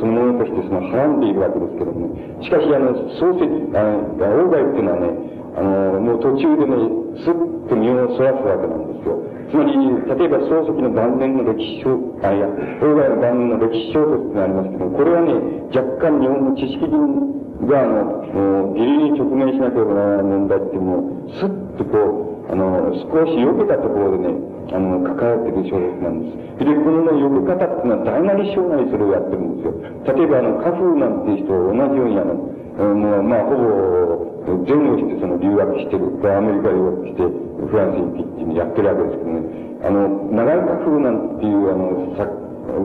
[0.00, 3.44] そのものとしてその、はらんでいるわけですけどもね、しかし、あの、漱石、
[3.76, 6.76] あの、外っていうのはね、あの、もう途中でね、
[7.24, 7.34] すっ
[7.68, 9.30] と身をそらすわけなんですよ。
[9.50, 12.46] つまり、例えば漱石の晩年の歴史書、あ、いや、
[12.78, 15.32] 東外の晩年の歴史小説がありますけど、これはね、
[15.74, 24.34] 若干日本の知識人が、あの、ギリギリ直面しなければならない問題っていうのを、すっとこう、あの、少し避けたところでね、
[24.72, 26.64] あの、書かれてる小説なんです。
[26.64, 29.74] で、このね、避け方っていうのは大なり小なりそれをやってるんですよ。
[30.14, 32.38] 例えば、あの、家風なんていう人と同じように、あの、
[32.84, 37.22] もう、まあ、ほぼ、前後してその留学してる、アメリカ留学して、
[37.66, 39.40] フランスに行ってやってるわけですけどね、
[39.84, 42.40] あの、長岡風なんていう、あの、作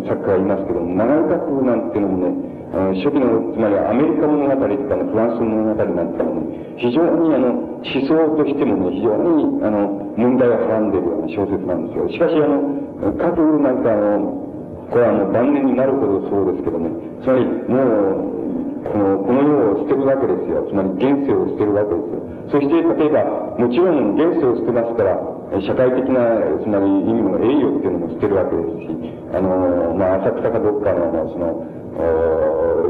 [0.07, 2.55] 作家がいますけども、長岡風なんていうのもね、
[2.99, 12.09] 初期の、つまりアメリカ物語とかのフランス物語なんていうのもね、非常にあの、思想としてもね、非常にあの、問題をはらんでいるような小説なんですよ。
[12.09, 14.43] しかしあの、各なんかあの、
[14.91, 16.89] これはあの、晩年になるほどそうですけどね、
[17.23, 18.44] つまりもう、
[18.85, 20.65] この、この世を捨てるわけですよ。
[20.69, 22.21] つまり現世を捨てるわけですよ。
[22.51, 25.17] そして、例えば、もちろん現世を捨てますから、
[25.61, 28.93] 社会的な、つまり意味の栄誉っていうのも捨てるわけですし、
[29.33, 31.65] あの、まあ、浅草かどっかの、その、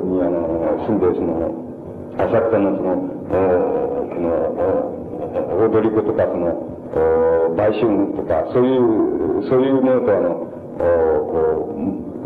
[0.04, 1.56] に、あの、住んで、その、
[2.18, 2.96] 浅草のその、
[4.12, 4.56] この、
[5.72, 10.30] 踊り子とか、その、売春とか、そういう、そういうものとあの、
[11.32, 11.76] こ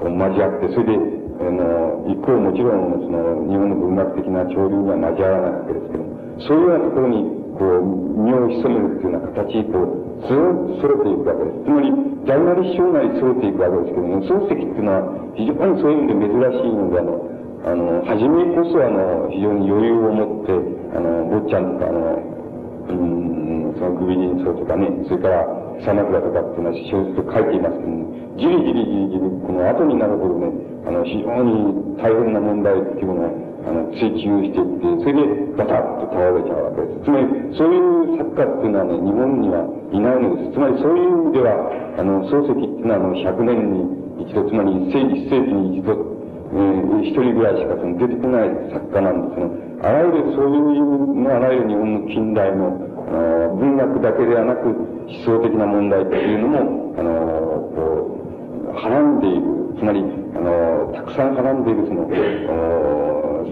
[0.04, 7.24] う、交わって、それで、あの、一方もちろん、その、日本の文学的な潮流には交わらないわけですけども、そういうようなところに、
[7.56, 7.84] こう、
[8.20, 11.64] 身を潜めるっていうような形に、こう、ずっと揃っていくわけです。
[11.64, 11.88] つまり、
[12.28, 17.30] 大なり小なり揃っていくわけですけども、漱石っていうのは、非常にそういう意味で珍しいので、あの、
[17.64, 20.52] あの、初めこそ、あの、非常に余裕を持って、
[20.92, 22.20] あの、坊ちゃんとか、あの、
[22.90, 25.48] うん、そのグビリンソとかね、それから、
[25.82, 30.52] 草枕とかっていうのは小説と書いていますけども、じりじりじりじり、この後になるほどね、
[30.88, 37.04] あの、非常に大変な問題っていうのを、あの、追求していって、それでバタッと倒れちゃうわけです。
[37.04, 40.54] つまり、そういう作家っていうのはね、日本にはいないのです。
[40.54, 41.52] つまり、そういう意味では、
[42.00, 45.96] あの、漱石っていうのは、あの、100年に一度、つまり一世紀一世紀に一度、
[46.50, 49.70] えー、一人ぐらいしかその出てこない作家なんですね。
[49.84, 53.12] あらゆる、そういう意味のあらゆる日本の近代の、あ
[53.52, 57.10] の、文学だけではなく、思想的な問題っていうのも、あの、
[57.74, 59.42] こう、はらんでいる、
[59.78, 60.04] つまり、
[60.36, 62.06] あの、たくさんはらんでいる、その、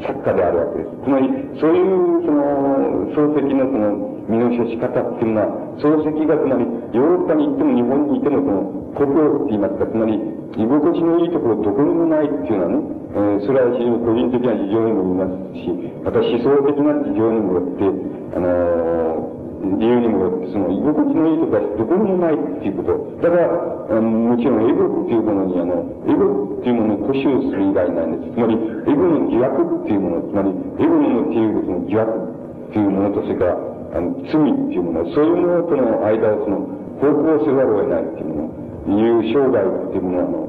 [0.05, 0.91] 作家であるわけです。
[1.03, 1.27] つまり、
[1.59, 5.47] そういう、その、漱石のその、身の処し方っていうのは、
[5.79, 15.69] 漱石がつまり、ヨーロッパに行っても日本にいても、その、故郷って言いますか、つまり、居心地のいいところどこにもないっていうのはね、えー、それは非常に個人的な事情にも言いますし、
[16.03, 17.83] また思想的な事情にもよって、
[18.35, 22.93] あのー、理由にもよって、その居心地のいいところはどこにもないっていうこと。
[23.21, 23.49] だから、
[23.89, 28.33] あのもちろんエゴっていうものに、あの、エゴっていうものに固執する以外ないんです。
[28.33, 32.11] つまり、エゴの疑惑っていうもの、つまり、エゴのっていうその疑惑
[32.69, 38.49] っていうものと、それから、あの、罪っていうもの、そういうものとの間をその、方向せざるを得ないっていうも
[38.87, 40.47] の、いう生涯っていうものは、あの、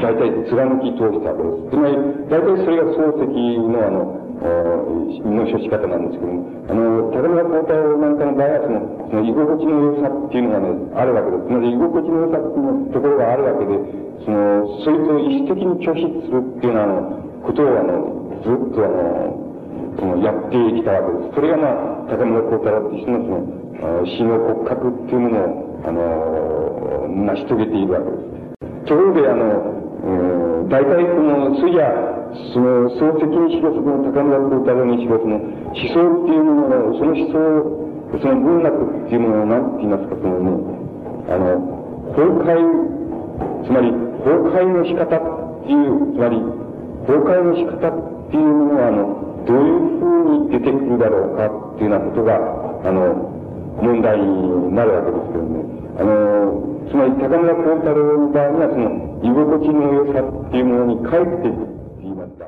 [0.00, 1.70] 大体貫き通したわけです。
[1.70, 1.96] つまり、
[2.28, 8.80] 大体それが漱石のあの、の処し方なんですけども、あの、高村光太郎なんかの場合はその、
[9.10, 11.46] その居心地の良さっていうのがね、あるわけです。
[11.46, 13.76] つまり居心地の良さっていうところがあるわけで、
[14.24, 21.34] その、そいつを意思的に拒否するっていうような、あの、ことをあの、ずっとあの、その、やってきたわけです。
[21.36, 28.88] それがまあ、高村光太郎って人のその、死の骨格っていうものを、あの、成し遂げているわけです。
[28.88, 32.20] ところで、あの、えー、大体この、それじゃ
[32.52, 40.80] その、漱石にしろ、その高村光太郎にしろ、その、思想っていうものを、その思想、その文学っていうものを何て言いますか、そのね、
[41.28, 41.80] あの、
[42.14, 42.56] 崩壊、
[43.66, 43.92] つまり、
[44.24, 46.38] 崩壊の仕方っていう、つまり、
[47.06, 52.36] 崩壊の仕方っていうものは、あの、どういうふうに出てくるだろうかっていうようなことが、
[52.84, 53.30] あの、
[53.82, 55.79] 問題になるわけですけどね。
[55.98, 62.46] あの、つまり高村光太郎の場合には、その、居心地の良さっていうものに帰っていくって言いますか。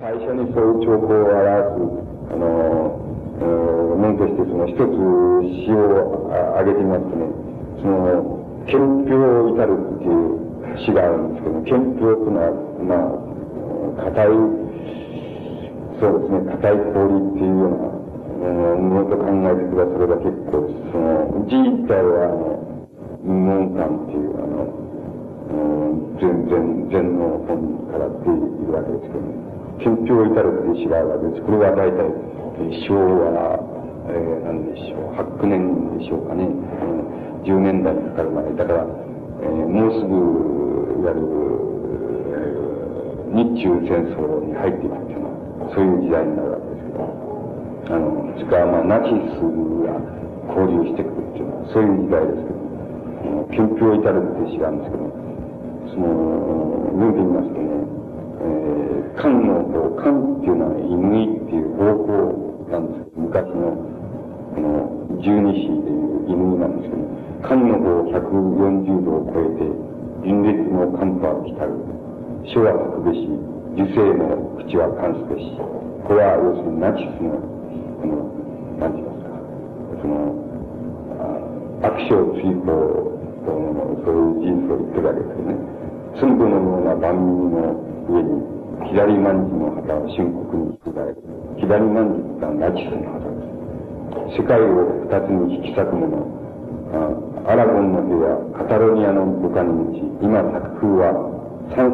[0.00, 1.96] 最初にそういう兆候を表す、
[2.32, 3.06] あの、
[3.36, 4.80] えー、ものとしてその一つ
[5.64, 6.30] 詩を
[6.60, 7.28] 挙げてみますとね、
[7.80, 10.46] その、憲兵を至るっていう
[10.84, 12.52] 詩があるんですけど、憲兵っていうのは、
[12.84, 12.96] ま
[14.02, 14.28] あ、硬い、
[16.00, 17.95] そうですね、硬い氷っていうような、
[18.36, 22.60] ものと考えてくだされば結構、その、字自体は、あの、
[23.24, 24.86] 無音感っていう、あの、
[26.20, 29.36] 全然、全の本から出ているわけですけど、ね、
[29.80, 31.42] 憲兵至るっていう詩があるわけです。
[31.42, 32.08] これは大体、
[32.88, 33.60] 昭和、
[34.08, 36.48] えー、何でしょう、8年でしょうかね。
[37.44, 38.54] 10年代にかかる前。
[38.56, 38.86] だから、
[39.42, 40.16] えー、もうすぐ、
[41.02, 41.46] いわゆる、
[43.36, 46.85] 日中戦争に入っていくっていうのは、そういう時代になるわけです、
[47.86, 49.46] あの、それかまあ、ナチス
[49.86, 49.94] が
[50.50, 52.66] 交流してくるっていうのは、そういう時代ですけど、
[53.54, 55.06] 憲兵至るっていうんですけど、
[55.90, 56.06] その、
[56.92, 57.70] 読んでみますとね、
[58.42, 63.78] えー、漢の方、漢っていうのは犬っていう方法なんですけど、昔の、
[64.54, 67.06] この、十二支でいう犬なんですけど、
[67.46, 69.86] 漢の方140度を超えて、
[70.26, 71.78] 人列の寒波を来たる、
[72.50, 73.30] 書は書くべし、
[73.78, 75.54] 受精の口は関すべし、
[76.06, 77.55] これは要するにナチス、の、
[78.78, 79.32] なんて言いますか、
[80.02, 80.34] その、
[81.82, 85.54] 悪性追放の、そういう事実を言ってるわけですよね。
[86.20, 87.76] 寸法のような番組の
[88.08, 88.30] 上に、
[88.90, 91.16] 左万字の旗を深刻に作られる。
[91.58, 94.42] 左万字はナチスの旗です。
[94.42, 94.64] 世界を
[95.04, 96.26] 二つに引き裂くもの、
[97.46, 101.14] アラゴンの部屋、カタロニアの部下の道、今作風は
[101.74, 101.92] 三、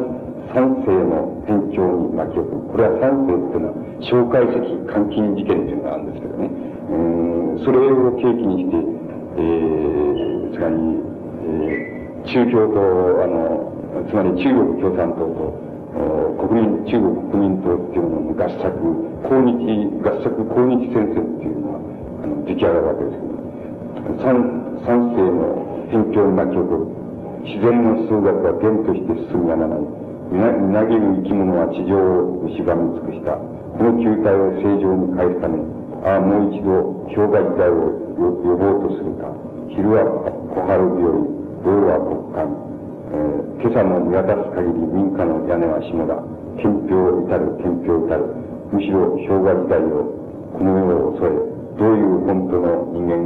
[0.53, 2.61] 三世の変調に巻き起こる。
[2.71, 4.59] これは三世っていうのは、紹介石
[4.89, 6.49] 監禁事件っていうのがあるんですけどね。
[7.63, 10.75] それを契機にして、えー、つまり、
[11.43, 13.71] えー、中共と、あの、
[14.09, 15.63] つまり中国共産党と、
[16.43, 18.73] 国民、中国国民党っていうのの合作、
[19.23, 19.53] 抗日、
[20.01, 21.79] 合作抗日戦線っていうのは、
[22.23, 27.03] あの、出来上がるわけですけど、三、三世の辺境に巻き起こる
[27.47, 29.79] 自然の数学は源として進みやらない。
[30.31, 33.37] みななぎる生き物は地上を蝕み尽くした。
[33.37, 39.31] この球体を正常に返すためああもう一度氷河時代を呼ぼうとするか
[39.71, 40.03] 昼は
[40.51, 42.43] 小春日和夜は国間、
[43.11, 46.19] えー、今朝も見渡す限り民家の屋根は下だ
[46.59, 50.13] 天平至る天平至るむしろ氷河時代を
[50.53, 53.17] この世を恐れどういう本当の人間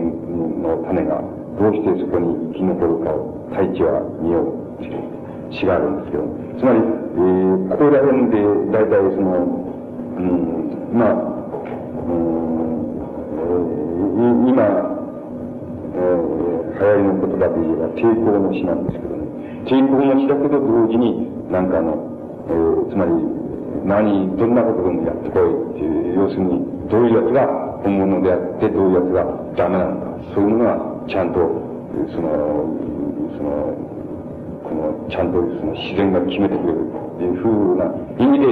[0.62, 1.20] の種が
[1.60, 6.24] どうしてそこに生き残るかを太一は見ようしがあるんですけど、
[6.60, 8.38] つまり、えー、ここら辺で
[8.72, 9.42] 大体その、
[10.16, 12.57] うん、まあ、うん、
[13.48, 14.64] 今、
[15.94, 19.24] えー、流行りの言葉で言えば抵抗の詩なんですけどね、
[19.66, 21.96] 抵抗の詩だけど同時になんかの、
[22.50, 23.12] えー、つまり、
[23.86, 27.48] 何、どんなことでもやってこいっていう、要するに、どういうやつが
[27.84, 29.24] 本物であって、どういうやつが
[29.56, 31.40] ダメなのか、そういうものがちゃんと、
[32.12, 32.68] その、
[33.38, 33.78] その、
[34.64, 37.86] この、ちゃんとその自然が決めてくれるっていうふうな
[38.20, 38.46] 意味で、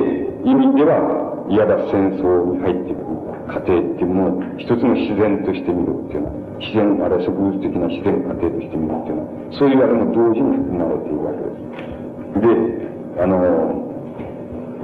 [0.46, 3.16] 意味では、いわば戦争に入っていく
[3.48, 13.16] 過程っていうものを一つの自然として見るっていうのは、自然、あるいは植物的な自然過程として見るっていうのは、そういうあれも同時に含まれているわけです。
[13.16, 13.36] で、あの、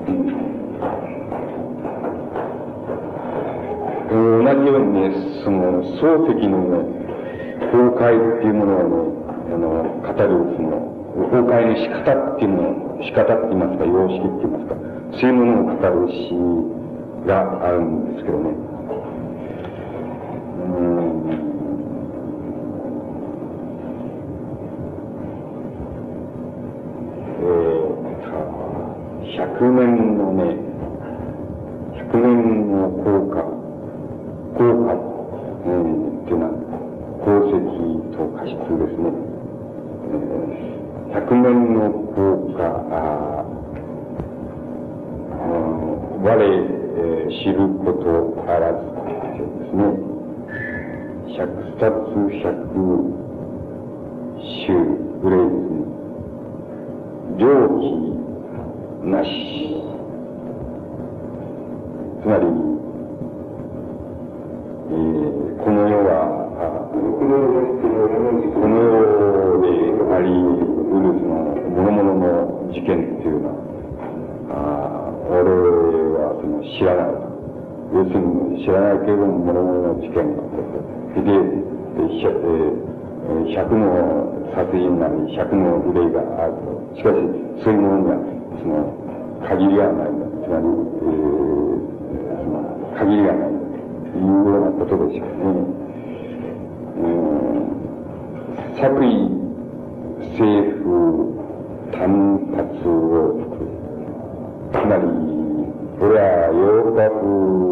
[0.07, 0.41] うん
[4.11, 6.83] 同じようにね、その、漱石のね、
[7.71, 9.69] 崩壊っていうものをね、あの、
[10.03, 10.91] 語る、その、
[11.31, 14.75] 崩壊の仕方っていうもの、仕方って言いますか、様式って言いますか、
[15.15, 16.80] そういうものを語る詩
[17.25, 18.49] があるんですけどね。
[27.43, 27.97] えー、
[29.37, 30.43] 100年のね、
[31.93, 33.43] 100年の効果、
[34.57, 34.93] 効果、
[35.65, 36.51] うん、っていうのは、
[37.21, 37.55] 功績
[38.17, 39.05] と過失ですね。
[40.09, 42.17] えー、100年の効
[42.57, 42.59] 果、
[42.91, 43.60] あ
[46.21, 48.05] 我、えー、知ること
[48.47, 49.81] あらずですね。
[51.37, 51.39] 百
[51.79, 51.89] 冊
[52.43, 52.55] 百
[54.65, 54.75] 種
[55.21, 55.81] ぐらいですね。
[57.37, 57.41] 上
[57.79, 57.83] 記
[59.07, 59.29] なし。
[62.21, 62.45] つまり、
[64.89, 66.11] えー、この世は
[66.91, 67.25] こ
[68.67, 68.93] の世
[69.61, 69.65] で
[70.13, 70.61] ありう
[71.01, 73.60] るその諸々の事件っていうのは、
[78.01, 80.49] 要するに知らないけれども諸々の事件があっ
[81.13, 82.09] て、で、で、
[83.53, 86.81] 百の殺人なり、百の憂いがあると。
[86.97, 87.15] しかし、
[87.63, 88.17] そういうものには、
[88.57, 88.89] その、
[89.47, 90.25] 限りがないんだ。
[90.41, 91.13] つまり、えー、
[92.41, 92.57] その、
[92.97, 93.69] 限りがないんだ。
[94.09, 95.71] というようなことでしょうね。
[98.81, 99.05] 作為
[100.37, 101.37] 政府
[101.91, 101.99] 単
[102.57, 103.37] 発を
[104.71, 105.05] つまり、
[105.99, 107.70] これはヨー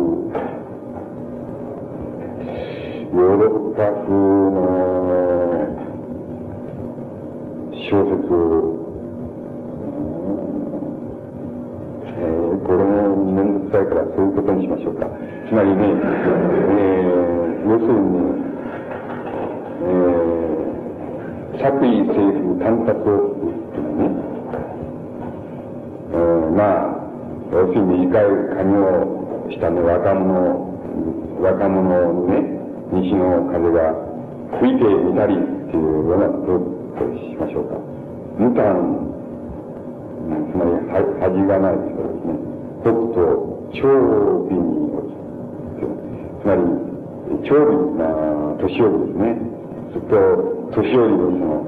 [29.99, 30.31] 若者、
[31.41, 32.39] 若者にね、
[32.93, 33.91] 西の風が
[34.59, 35.37] 吹いてみたりっ
[35.69, 37.75] ていうようなこととしましょうか。
[38.39, 38.63] 無単、
[40.51, 40.71] つまり
[41.19, 42.39] 恥がない人ですね。
[42.79, 43.19] 北と
[43.75, 44.55] 長尾に
[44.95, 45.19] 落ち
[46.39, 46.63] つまり、
[47.43, 48.07] 長尾な
[48.63, 49.35] 年寄りですね。
[49.91, 50.15] ずっと
[50.79, 51.59] 年寄りのその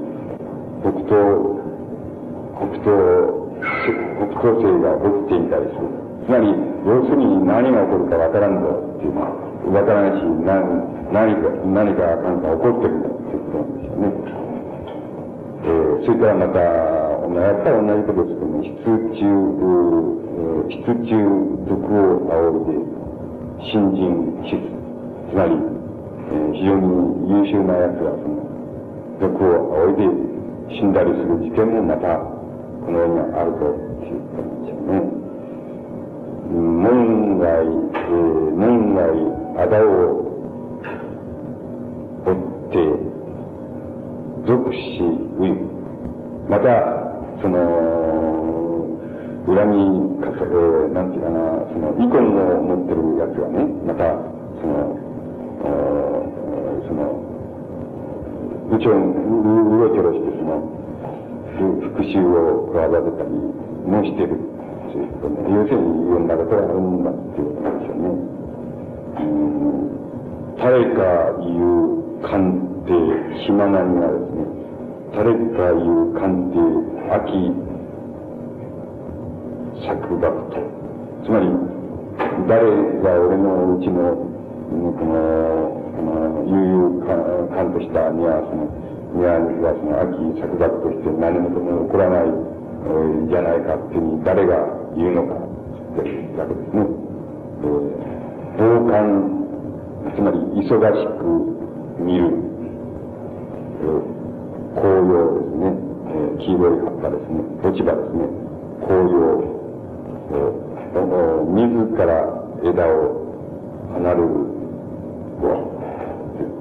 [0.80, 1.20] 北東
[2.56, 2.88] 北東
[4.16, 6.46] 北東星が起きていたりするつまり、
[6.86, 14.06] 要するに何が起こるかわからんぞっていう、わからないし、何、何か、何か何か起こってるんだっていうことなんですよね。
[15.62, 18.86] えー、それからまた、やっぱり同じことですけどね、質
[19.18, 19.52] 中、
[20.70, 21.18] 質中
[21.66, 22.78] 毒を煽るで、
[23.66, 24.62] 新人質、
[25.30, 26.86] つまり、えー、非常に
[27.30, 28.46] 優秀な奴がその、
[29.20, 30.32] 毒を煽いで
[30.70, 34.76] 死んだりする事件もまた、この世にあるということなんですよ
[35.18, 35.21] ね。
[36.52, 39.02] 門外、えー、門外、
[39.56, 39.88] あだを
[42.26, 42.36] 追っ
[42.70, 42.76] て、
[44.46, 45.00] 属し
[45.38, 45.56] うゆ。
[46.48, 46.68] また、
[47.40, 47.56] その、
[49.46, 51.40] 恨みかさ、えー、なんていうかな、
[51.72, 54.12] その、遺恨を持ってるやつがね、また、
[54.60, 54.98] その、
[56.86, 57.00] その、
[58.70, 60.82] うちょう、うろちょろして、その、
[61.58, 64.52] 復讐を企てたりもしてる
[64.92, 65.48] ということね。
[65.48, 68.12] 要するにいろんなことがあるんだっていうことなんですよね。
[69.16, 69.88] うん、
[70.60, 72.92] 誰かいう鑑定、
[73.48, 74.44] 暇なにがですね、
[75.16, 76.60] 誰かいう鑑定、
[77.08, 77.56] 秋、
[79.88, 80.60] 作学と。
[81.24, 81.48] つまり、
[82.46, 82.68] 誰
[83.00, 88.68] が俺のうちの、この、この、悠々感としたには、その、
[89.16, 89.40] には、
[89.72, 92.52] その、秋作学として何事も起こらない、
[93.28, 96.86] じゃないかっていうに誰が言うのか、っていうわけですね。
[97.62, 97.92] えー、
[98.58, 99.42] 傍観、
[100.14, 101.24] つまり忙しく
[102.02, 102.26] 見る、
[103.80, 103.88] え、
[104.74, 105.72] 紅葉ですね、
[106.08, 108.26] えー、黄色い葉っぱですね、落ち葉ですね、
[108.86, 109.16] 紅葉、
[110.32, 111.08] えー、
[111.52, 112.10] 自ら
[112.64, 113.22] 枝を
[113.94, 114.52] 離れる、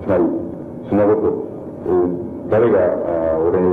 [0.01, 0.23] つまり、
[0.89, 1.27] そのこと、
[1.85, 3.69] えー、誰が、あ俺の、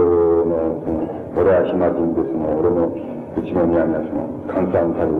[0.84, 1.06] その、
[1.36, 5.14] 俺は暇人ですの、俺のうちの宮がその、簡単たる、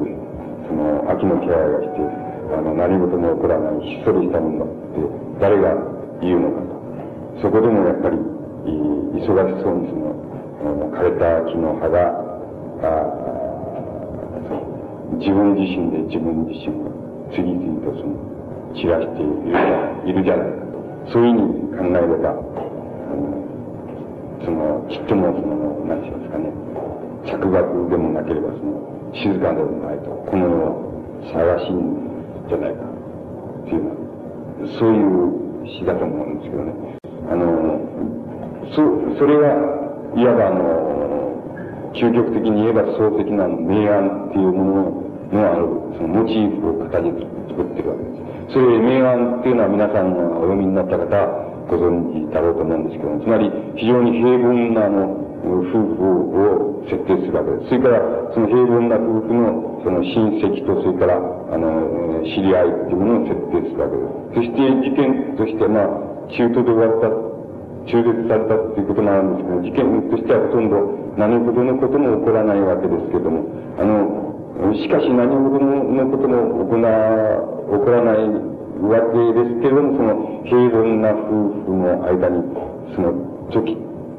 [0.67, 2.03] その、秋の気配がして、
[2.51, 5.07] あの、何事も起こらない、ひっそりしたものって、
[5.41, 5.75] 誰が
[6.21, 7.43] 言うのかと。
[7.43, 8.19] そこでもやっぱり、
[9.15, 12.27] 忙しそうにその、枯れた木の葉が、
[12.83, 13.19] あ
[15.19, 16.91] 自分自身で自分自身を
[17.35, 18.15] 次々とその、
[18.75, 21.13] 散らしているいるじゃないかと。
[21.13, 22.35] そういうふうに考えれば、
[24.45, 26.53] その、ちっともその、何しますかね、
[27.29, 30.89] 着学でもなければその、静かでもないと、この世を
[31.33, 33.97] 探しいんじゃないか、っていうのは、
[34.79, 36.73] そういう詩だと思うんですけどね。
[37.31, 37.81] あの、
[38.73, 39.79] そ、それが、
[40.17, 40.89] いわばあの、
[41.95, 47.05] 究極的に言えば創的な明暗っていうもののある、そのモチーフを形
[47.49, 48.11] 作ってるわけで
[48.49, 48.55] す。
[48.55, 51.05] それ、明暗っていうのは皆さんがお読みになった方、
[51.69, 57.69] ご存知だろうと思うんですけども、つまり非常に平凡なあの、夫婦を設定するわけです。
[57.69, 58.01] それから、
[58.35, 64.19] その平凡な夫婦の、その親戚と、それから、あの、知り合いっていうものを設定するわけです。
[64.35, 67.09] そして事件として、まあ、中途で終わった、
[67.89, 70.77] 中絶されたっていうことなんですけど、事件としてはほとんど
[71.17, 73.49] 何事のことも起こらないわけですけども、
[73.81, 78.29] あの、しかし何事のことも起こら、起こらない
[78.79, 82.43] わけですけども、その平凡な夫婦の間に、
[82.95, 83.13] その、
[83.51, 83.77] 時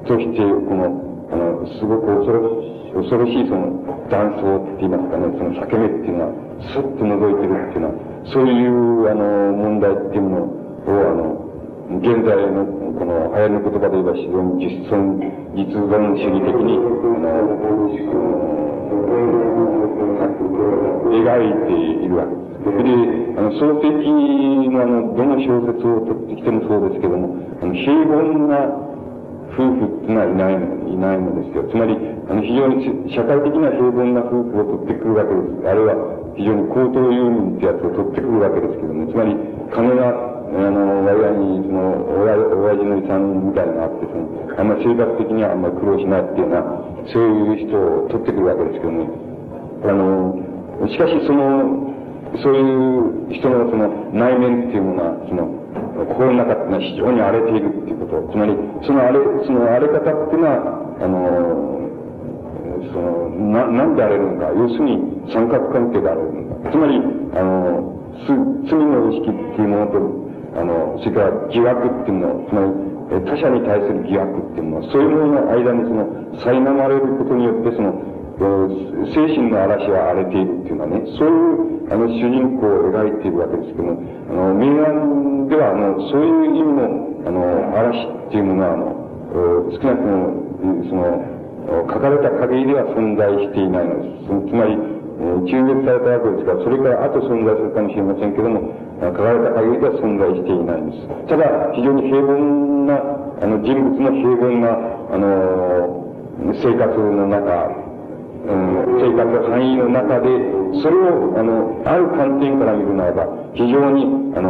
[0.07, 6.34] として、この、あの、すごく恐ろしい、恐ろしいその、断層って言いますかね、その裂け目っていうのは、
[6.73, 7.93] スッと覗いてるっていうのは、
[8.34, 10.49] そういう、あの、問題っていうのを、
[10.89, 11.45] あの、
[12.01, 12.65] 現在の、
[12.97, 15.22] この、流行りの言葉で言えば、非常に実存、
[15.53, 17.60] 実存主義的に、あの、
[21.10, 21.73] 描いて
[22.06, 22.49] いるわけです。
[22.60, 22.89] で、
[23.38, 23.85] あの、漱石
[24.69, 28.89] のあの、どの小説を取ってきてもそうですけども、あの、平凡な
[29.54, 31.64] 夫婦っていうのはいないの、いないのですよ。
[31.70, 31.98] つまり、
[32.30, 35.68] あの、非常に社会的な平凡な夫婦を取ってくるわけです。
[35.68, 35.96] あるいは、
[36.36, 39.36] 非常に高等遊民ってやつを取ってくるわけですけども、つまり、
[39.74, 41.84] 金が、あの、我々に、その、
[42.24, 46.64] 親、親父の遺産みたいなのがあって、その、あんまり生活的にはあんまり苦労しないっていうような、
[47.12, 47.24] そう
[47.54, 49.10] いう人を取ってくるわけですけども、
[49.84, 51.90] あの、しかしその、
[52.38, 55.59] そういう人のその内面っていうものは、その、
[56.08, 58.32] 心の中っていうのは非常に荒れているっていうこと。
[58.32, 60.58] つまり、その荒れ、その荒れ方っていうのは、
[61.02, 61.80] あの、
[62.91, 64.52] その、な、なんで荒れるのか。
[64.56, 64.98] 要するに
[65.34, 66.72] 三角関係で荒れるのか。
[66.72, 67.02] つまり、
[67.36, 69.98] あの、す罪の意識っていうものと、
[70.60, 72.90] あの、それから疑惑っていうのつまり、
[73.26, 76.06] 他者に対する疑惑っていうのは、そういうものの間にその、
[76.38, 77.94] 苛まれることによって、その、
[78.40, 87.44] 精神の嵐は荒れているっていうのはね、そういうあの主人公を描いているわけですけども、あの、明暗ではあの、そういう意味のあの、
[87.76, 88.95] 嵐っていうものはあの、
[89.76, 90.40] 少なくとも、
[90.88, 91.40] その、
[91.91, 94.49] 書かれた限りでは存在していないのです。
[94.49, 94.78] つまり、
[95.20, 98.72] 中絶されたわけですから、それから後存在するかもしれませんけども、
[99.03, 101.28] 書かれた限りでは存在していないんです。
[101.28, 101.44] ただ、
[101.76, 103.03] 非常に平凡な、
[103.44, 104.80] あの、人物の平凡な、
[105.11, 106.07] あの、
[106.56, 107.89] 生活の中、
[108.50, 110.28] 生活範囲の中で、
[110.82, 114.50] それを、あの、ある観点から見るならば、非常に、あの、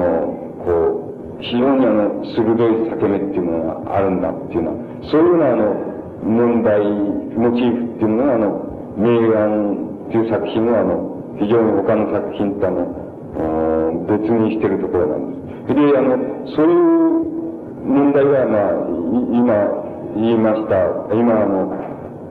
[0.64, 1.06] こ
[1.40, 4.78] う、非常にあの、鋭い裂け目っていうものがあるんだっていうのは、
[5.12, 5.90] そういうようなあの、
[6.24, 6.80] 問題、
[7.36, 13.10] モチーフっていうのがあの、名案っていう作品はあの、非常に他の作品とあの、
[14.08, 15.76] 別にしてるところなんです。
[15.76, 16.18] で、あの、
[16.56, 17.00] そういう
[17.86, 19.00] 問題は、まあ、
[19.32, 19.80] 今
[20.16, 21.72] 言いました、今あの、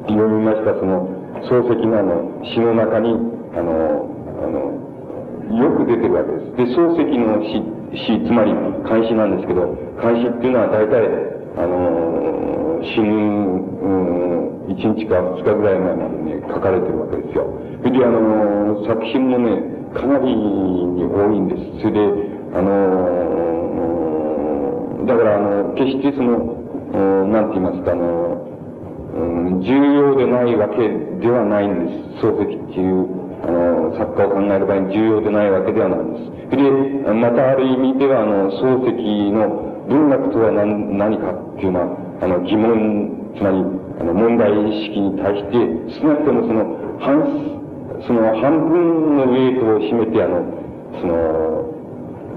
[0.07, 1.18] 読みましたその、
[1.49, 3.15] 漱石のあの、詩の中に、
[3.55, 4.09] あの、
[4.43, 4.79] あの、
[5.57, 6.57] よく出てるわけです。
[6.57, 7.63] で、漱石の詩、
[8.07, 8.53] 詩、つまり
[8.85, 11.09] 漢詩なんですけど、漢詩っていうのは大体、
[11.57, 17.47] あの、死ぬ、うん、1日か2日ぐらい前までね、書かれてるわけですよ。
[17.83, 19.63] それで、あの、作品もね、
[19.95, 21.83] かなりに多いんです。
[21.83, 22.01] それで、
[22.55, 23.29] あの、
[25.07, 26.59] だから、あの、決してその、
[27.29, 28.48] なんて言いますか、あの、
[29.13, 30.89] 重要でないわけ
[31.21, 32.27] ではないんです。
[32.27, 33.07] 漱石っていう、
[33.43, 36.57] あの、作家を考える場合に重要でないわけではないんです。
[36.57, 43.57] で、またある意味では、あの、漱石の文学とは何何かっていうのは、あの、疑問、つまり、
[44.01, 45.57] あの、問題意識に対して、
[46.01, 47.25] 少なくともその、半、
[48.07, 50.45] その半分のウェイトを占めて、あの、
[51.01, 51.69] その、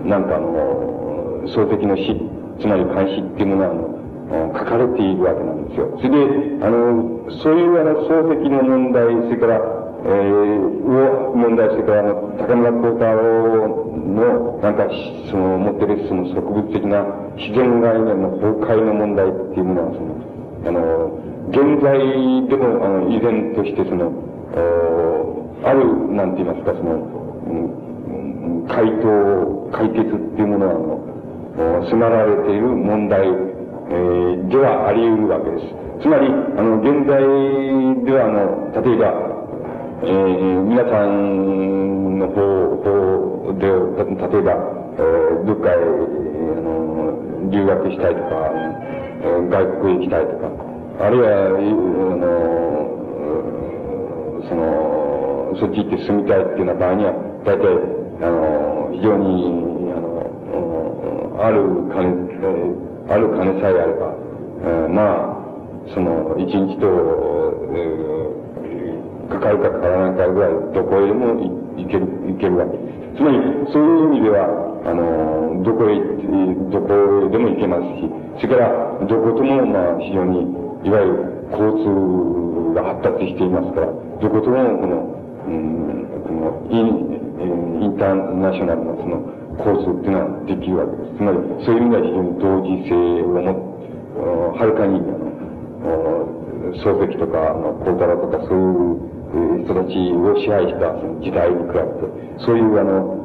[0.05, 2.15] なんかあの、漱石の詩、
[2.59, 3.90] つまり漢詩っていうものは、あの、
[4.31, 5.97] 書かれているわけなんですよ。
[5.97, 9.55] それで、あの、そういうあの、漱石の問題、それから、
[10.03, 14.87] えー、を問題、それからあの、高村光太郎の、なんか、
[15.29, 17.03] その、持ってるその植物的な
[17.35, 20.15] 自然概念の崩壊の問題っていうものは、その、
[20.67, 24.11] あの、現在でも、あの、依然として、その、
[25.63, 26.95] ある、なんて言いますか、その、
[27.45, 27.53] う
[28.63, 30.73] ん、回答、解決っていうものは、
[31.57, 33.50] あの、迫られている問題、
[33.91, 35.67] えー、ではあり得るわけです。
[35.99, 37.19] つまり、あの、現在
[38.07, 39.11] では、あの、例えば、
[40.03, 42.39] えー、皆さんの方、
[42.79, 43.75] 方で、例
[44.39, 44.55] えば、
[44.95, 45.77] えー、どっかへ、あ
[46.63, 50.47] の、留学したいとか、えー、外国へ行きたいとか、
[51.03, 51.59] あるいは、あ
[52.15, 52.31] の、
[54.47, 57.11] その、そっち行って住みたいっていうような場合には、
[57.43, 57.67] 大体、
[58.23, 60.15] あの、非常に、あの、
[61.43, 61.59] ある
[61.91, 64.13] 金、えーある金さえあれば、
[64.63, 65.41] えー、まあ、
[65.93, 66.87] その、一日と、
[67.73, 71.35] えー、かかるかかからないかぐらい、どこへでも
[71.77, 72.83] 行ける、行けるわけで
[73.13, 73.17] す。
[73.17, 73.37] つまり、
[73.73, 75.97] そういう意味では、あの、どこへ、
[76.71, 78.09] どこでも行けますし、
[78.41, 80.41] それから、どことも、まあ、非常に、
[80.83, 87.11] いわゆる交通が発達していますから、どことも、この、うん、このイン、
[87.81, 91.17] インターナショナルのその、コースっていうのはできるわけです。
[91.17, 93.71] つまり、そういう意味では非常に同時性をも、
[94.55, 96.31] はるかに、あの、
[96.75, 103.21] 漱石とか、あの、孝太郎とか、そういう人たちを支配した時代に比べて、そういう、あの、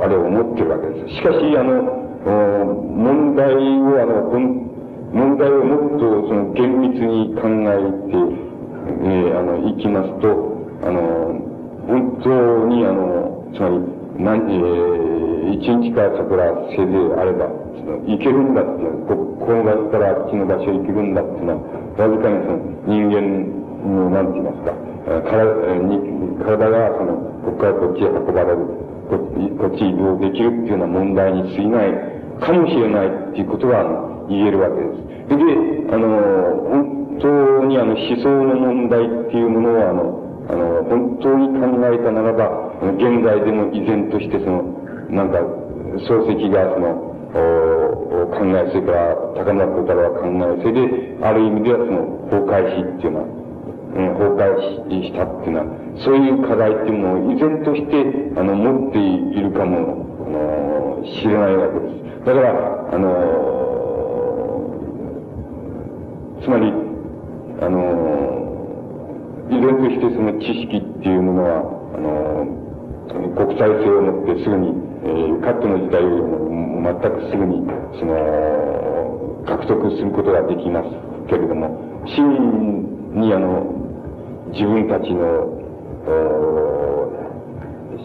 [0.00, 1.14] あれを持ってるわけです。
[1.16, 1.82] しかし、あの、
[2.24, 4.64] 問題を、あの、
[5.12, 7.78] 問題をもっとその厳密に考え
[8.10, 8.44] て、
[9.02, 10.28] えー、あの、いきますと、
[10.82, 11.40] あの、
[11.86, 21.62] 本当に、あの、つまり、何、えー、一日か桜せいであれば、その行けるんだっていう、こ、この場所からあっちの場所へ行けるんだっていうのは、
[21.98, 23.54] わずかにその人間
[23.84, 24.72] の、なんて言いますか、
[25.30, 27.12] 体に体がその、
[27.44, 28.56] ここからこっちへ運ばれる、
[29.08, 31.92] ここっち移動できるっていうような問題に過ぎない
[32.40, 33.84] かもしれないっていうことが
[34.28, 35.04] 言えるわけです。
[35.28, 36.08] で、あの、
[36.70, 44.62] 本当にあの思想の問題っていうものは、あの、あの、本当に考えたならば、現在でも依然としてその、
[45.08, 45.38] なんか、
[45.96, 53.24] 漱石がその、お考え、それから高村光太郎は考え、それで、ある意味ではその、崩壊死っていうのは、
[53.94, 55.66] うん、崩壊したっていうのは、
[56.04, 58.04] そういう課題っていうものを依然として、
[58.36, 62.26] あの、持っているかも、あの、知れないわけです。
[62.26, 63.64] だから、あの、
[66.42, 66.72] つまり、
[67.60, 68.53] あの、
[69.50, 71.60] 依然としてその知識っていうものは、
[71.94, 72.64] あの、
[73.36, 74.72] 国際性を持ってすぐに、
[75.04, 77.66] えー、カットの時代よりも全くすぐに、
[77.98, 80.88] その、獲得することができます
[81.28, 83.68] けれども、市民にあの、
[84.52, 85.60] 自分たちの、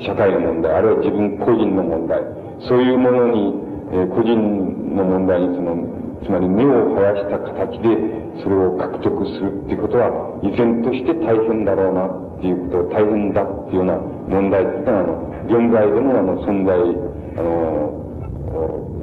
[0.05, 2.21] 社会の問題、あるいは自分個人の問題、
[2.67, 3.53] そういうものに、
[3.91, 13.97] えー、個人の問題にその、つまり目を生やした形でそれを獲得するっていうことは依然として大変だろうなっていうことは、大変だっていうような
[14.31, 16.71] 問題っていうのは、あの、現在でもあの、存在、
[17.35, 17.99] あの、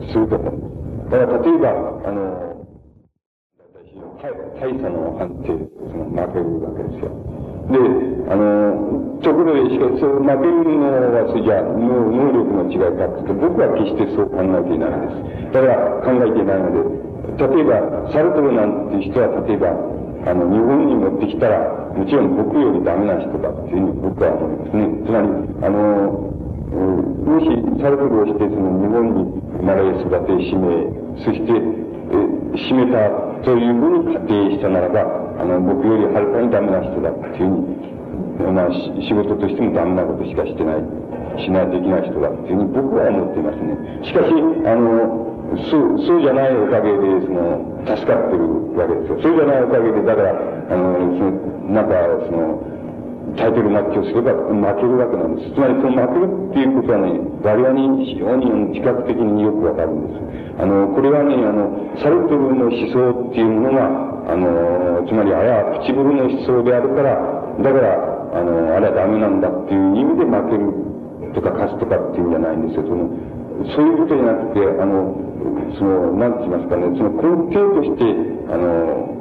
[0.09, 1.11] すると思う。
[1.11, 1.69] だから例えば、
[2.05, 2.47] あの、
[4.57, 7.13] 大差の判定、その負けるわけですよ。
[7.69, 7.77] で、
[8.33, 15.53] あの、ところで、しかし、負けるのは、それじゃ能力の違いかって、僕は決してそう考えていないんです。
[15.53, 17.06] だから考えていないので、
[17.39, 19.69] 例えば、サルトルなんて人は、例えば、
[20.27, 21.59] あの、日本に持ってきたら、
[21.95, 24.85] もちろん僕よりダメな人だっていうふうに僕は思いますね。
[25.07, 25.29] つまり、
[25.63, 26.37] あの、
[27.27, 27.47] もし
[27.81, 30.93] サルトルをして、その日本に生まれ育て、使命、
[31.25, 33.09] そして、え、締めた
[33.45, 35.03] というふうに仮定したならば、
[35.39, 40.83] あの、僕よりはるかにダメな人だっていうふうに、まあ、仕事としてもダメなことしかしてない、
[41.39, 43.75] しないといけない人だっていうふうに僕は思っていますね。
[44.05, 44.33] しかし、
[44.67, 45.26] あの、
[45.71, 49.23] そう、そうじゃないおかげで、その、助かってるわけですよ。
[49.23, 51.31] そうじゃないおかげで、だから、あの、その、
[51.71, 51.95] なんか、
[52.27, 52.77] その、
[53.37, 55.53] タイトルマッチをすれば負けるわけなんです。
[55.53, 60.63] つまりその負けるっていうことはね、我々に非常に自覚的によくわかるんです。
[60.63, 67.15] あの、これはね、あの、サルトルの思想っていうものが、あの、つまりあれはプチブルの思想であるから、
[67.61, 72.87] だから、あの、あれはダメなんだっていう意味で負けるとか勝つとかっていうんじゃないんですよ。
[72.87, 73.11] その、
[73.65, 75.17] そういうことじゃなくて、あの、
[75.79, 78.05] その、なんて言いますかね、その根底として、
[78.53, 79.17] あの、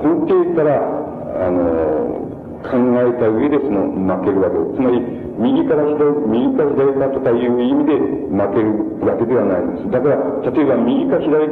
[0.00, 2.20] 根底から、あの、
[2.60, 4.76] 考えた上でその負けるわけです。
[4.76, 5.00] つまり、
[5.40, 9.90] 右から左、右から左かとかいう意味で負けるわけではないんです。
[9.90, 11.48] だから、例えば右か左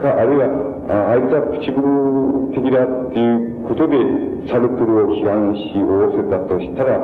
[0.00, 0.48] か、あるいは、
[0.88, 3.96] ああいつはプチブル的だっていうことで、
[4.48, 6.96] サルトルを批判し、仰せたとしたら、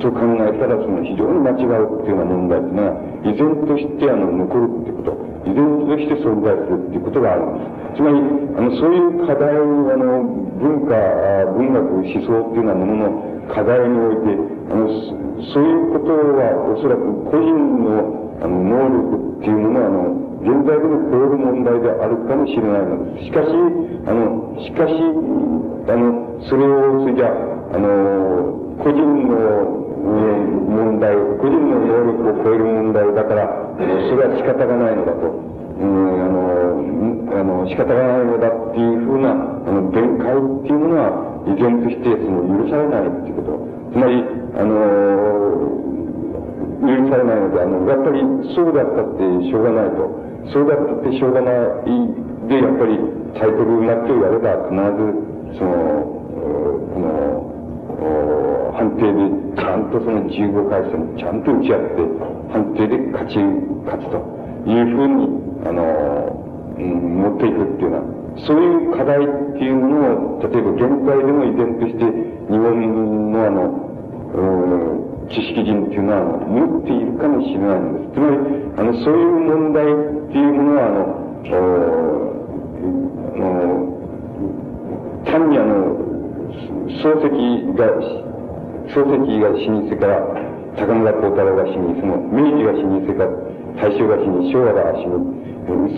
[0.00, 8.00] と考えたら、その非常に間違うっていうような問題っていうのは、依然としてあの、残るっていうこと、依然として存在するっていうことがあるんです。
[8.00, 8.18] つまり、
[8.56, 10.24] あの、そういう課題を、あの、
[10.60, 10.96] 文化、
[11.56, 14.36] 文学、思想っていうようなものの課題において、
[14.70, 14.88] あの、
[15.52, 17.52] そういうことはおそらく個人
[17.84, 23.24] の、あの、能力っていうものは、あの、現在でも超える問題であるかもしれないのです。
[23.26, 23.48] しかし、
[24.06, 24.92] あの、しかし、
[25.88, 27.28] あの、それを、それじゃ
[27.72, 35.28] あ、の、個人の問題、個人の能力を超える問題だから、それは仕方がないのだと。
[35.80, 36.40] うん、あの、
[37.40, 39.34] あの、仕方がないのだっていうふうな、あ
[39.72, 43.56] の、弁解っていうものは、依然として、その、許されないっていうこと。
[43.92, 44.24] つまり、
[44.56, 44.76] あの、
[46.84, 48.20] 許されないので、あの、やっぱり、
[48.54, 50.04] そうだったってしょうがないと。
[50.52, 51.88] そうだったってしょうがない
[52.48, 52.98] で、やっぱり、
[53.40, 55.72] タイトルになってやれば、必ず、その、
[56.92, 57.59] この、
[58.72, 62.02] 判定で、ちゃんとその15回戦、ちゃんと打ち合って、
[62.52, 63.38] 判定で勝ち、
[63.84, 64.40] 勝つと。
[64.66, 65.28] いうふうに、
[65.64, 65.84] あの、
[66.76, 66.84] うん、
[67.22, 68.02] 持っていくっていうのは、
[68.46, 69.96] そういう課題っていうもの
[70.38, 72.04] を、例えば現在でも依然として、
[72.50, 73.62] 日本のあの、
[74.32, 74.40] う
[75.26, 78.14] ん、知識人っていうのは、持っているかもしれないんです。
[78.14, 78.36] つまり、
[78.76, 79.88] あの、そういう問題っ
[80.30, 81.00] ていうものは、あの、
[83.36, 83.90] あの、
[85.24, 86.19] 単にあの、
[86.50, 87.86] 漱石が、
[88.90, 90.18] 漱石が死にしてから、
[90.76, 93.30] 高村光太郎が死に、その、明治が死にしてから、
[93.76, 95.40] 大正が死に、昭和が死に、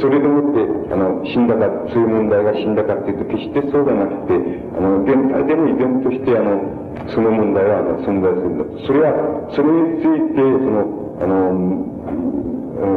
[0.00, 4.34] それでもって、あの、死んだか、そういう問題が死んだかっていうと、決してそうではなくて、
[4.76, 6.60] あの、全体でも依然として、あの、
[7.08, 8.78] その問題は、あの、存在するんだと。
[8.86, 11.92] それは、それについて、その、あの、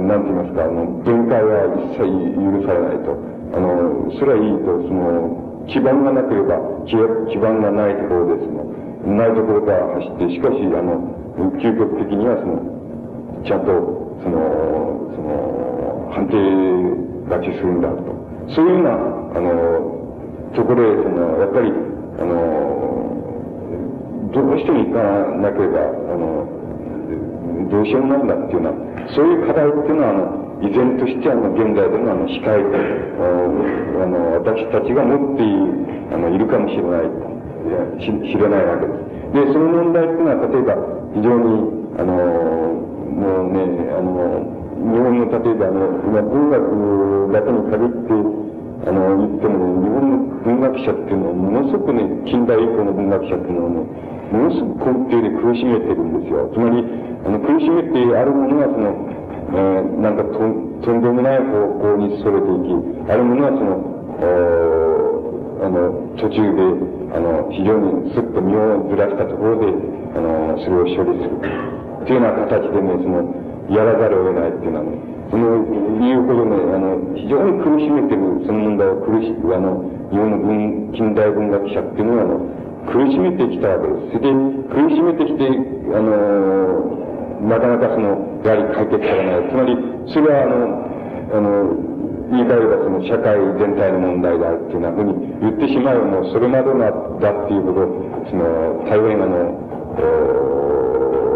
[0.05, 2.03] なんて言いますか、あの、限界は一切
[2.35, 3.15] 許されないと。
[3.53, 8.63] あの、それはいいと、その、基盤がなければ、基盤がないところですの、
[9.17, 11.15] ないところから走って、しかし、あの、
[11.59, 12.61] 究極的には、その、
[13.43, 13.71] ちゃんと、
[14.23, 14.39] その、
[15.15, 16.35] その、判定
[17.29, 18.15] 勝ちするんだと。
[18.53, 19.95] そういうような、あの、
[20.55, 21.73] ところへ、その、やっぱり、
[22.19, 22.95] あの、
[24.33, 25.01] どうしても行か
[25.37, 26.47] なければ、あの、
[27.69, 37.09] どうしようもないんだっていうような、そういう課題っていうのは、あの、依然としてあの、現在でのあの、司会と、あの、私たちが持っている、あの、いるかもしれない、
[37.99, 39.47] し知れないわけです。
[39.47, 40.75] で、その問題っていうのは、例えば、
[41.15, 42.13] 非常に、あの、
[43.15, 43.63] もうね、
[43.95, 44.55] あの、
[44.85, 48.13] 日本の例えばあの、今文学だけに限って、
[48.83, 53.87] あの、言っても、ね、日本の文学者っていうのは、ものすごくね、近代以降の文学者っていうのはね、
[54.31, 56.51] ものすごく根底で苦しめてるんですよ。
[56.51, 56.83] つまり、
[57.23, 59.15] あの、苦しめてあるものは、その、
[59.53, 60.39] えー、なんかと、
[60.83, 63.95] とんでもない方向にそれていき、あるものはその、
[65.65, 66.61] あの、途中で、
[67.15, 69.71] あの、非常にすっと身をずらしたところで、
[70.13, 71.39] あの、それを処理する。
[72.03, 73.33] っていうような形でね、その、
[73.69, 75.63] やらざるを得ないっていうのはね、その、
[76.01, 82.39] いうほどね、あの、非常に苦しめてる、その問題を苦し、あの、日本の文、近代文学者っていうのは、あの、
[82.91, 84.17] 苦しめてきたわけです。
[84.17, 84.37] それで、
[84.69, 85.49] 苦しめてきて、
[85.95, 89.49] あの、なかなかその、やはり解決されない。
[89.49, 89.77] つまり、
[90.13, 90.85] それはあの、
[91.33, 91.95] あの、
[92.31, 96.79] 言い換えればその社会全体の問題であるっていうふうに言ってしまうもうそれまでの
[97.21, 97.85] だっていうほど、
[98.29, 99.53] その、大変あの、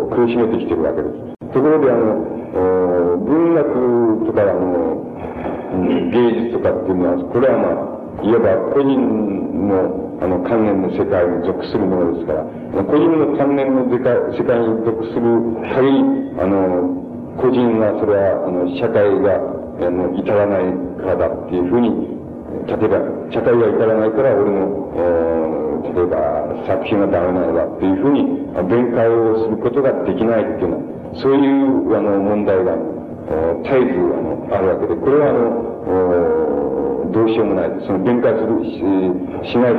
[0.09, 1.53] 苦しめてきてるわけです。
[1.53, 5.09] ところであの、文学とかあの、
[6.11, 8.97] 芸術とかっていうのは、これはまあ、いわば個人
[9.67, 12.43] の、あの、関連の世界に属するものですから、
[12.83, 15.23] 個人の関連の世界に属する
[15.71, 16.03] 限り、
[16.39, 16.99] あの、
[17.39, 19.39] 個人はそれは、あの、社会が、
[19.79, 20.67] あの、至らない
[20.99, 22.19] からだっていうふうに、
[22.67, 22.99] 例えば、
[23.31, 24.91] 社会が至らないから俺の、
[25.95, 28.23] 例えば、作品がダメなのだっていうふうに、
[28.67, 32.75] 弁解をすることができないっていうのは、そういう、あの、問題が、
[33.63, 37.71] 絶えず、あの、あるわけで、これは、あの、どうしようもない。
[37.85, 39.77] その弁解するし、しない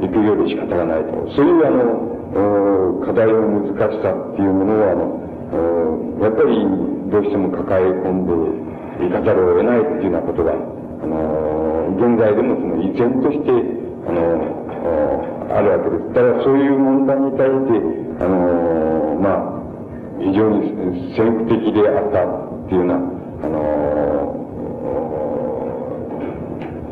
[0.00, 1.30] でいくより仕方がないと。
[1.36, 5.20] そういう、あの、課題の難しさっていうものは、あの、
[6.24, 8.26] やっぱり、どうしても抱え込ん
[9.00, 13.50] でいかざるを得ないっていうようなことが、あの、現在でもその依然として、
[14.08, 14.60] あの、
[15.50, 16.14] あるわけです。
[16.14, 19.59] ただそういう問題に対して、あの、まあ、
[20.20, 22.98] 非常に先駆的であったっていうような、あ
[23.48, 23.56] の、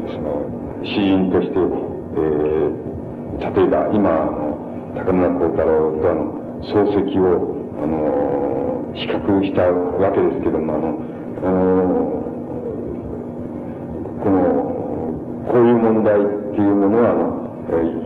[0.09, 0.49] その、
[0.83, 4.33] 詩人として、えー、例えば今、
[4.97, 6.33] 高村光太郎とあの、
[6.65, 7.23] 漱石を、
[7.83, 10.89] あの、比較したわけですけども、あの、
[11.45, 12.19] あの
[14.25, 14.41] この、
[15.53, 16.25] こういう問題っ
[16.57, 17.45] ていうものは、あの、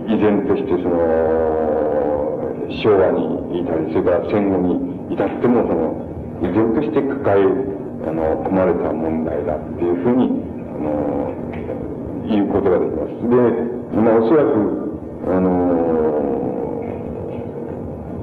[0.09, 0.97] 依然としてその、
[2.83, 5.93] 昭和にいたり、それから戦後に至っても、その、
[6.41, 7.45] 依然として抱え、
[8.09, 11.35] あの、込まれた問題だっていうふうに、あの、
[12.27, 13.13] 言うことができます。
[13.29, 13.37] で、
[14.01, 14.49] まあ、おそらく、
[15.29, 15.51] あの、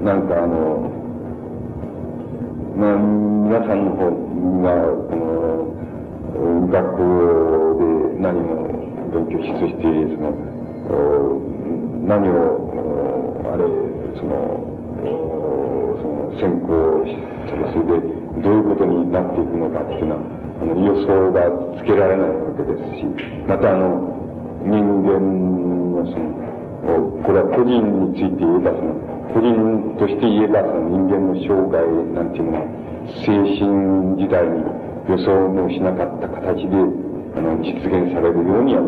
[0.02, 0.90] なんかあの、
[2.76, 4.10] まあ、皆さんの方
[4.64, 4.74] が、
[5.10, 5.30] この、
[6.72, 6.98] 学校
[7.78, 8.50] で何も
[9.14, 9.84] 勉強し、そして、
[10.16, 10.34] その、
[12.08, 12.34] 何を、
[13.54, 13.64] あれ、
[14.18, 14.70] その、
[16.38, 17.16] 先行し
[17.48, 20.22] たり、それで、どういうことになっていくのかっていうのは、
[20.62, 23.06] あの、予想がつけられないわけですし、
[23.48, 24.20] またあの、
[24.64, 26.40] 人間のその、
[27.24, 28.94] これは個人について言えば、その、
[29.34, 32.68] 個人として言えば、その人間の生涯なんていうのは、
[33.26, 34.64] 精神時代に
[35.10, 36.76] 予想もしなかった形で、
[37.36, 38.82] あの、実現されるようには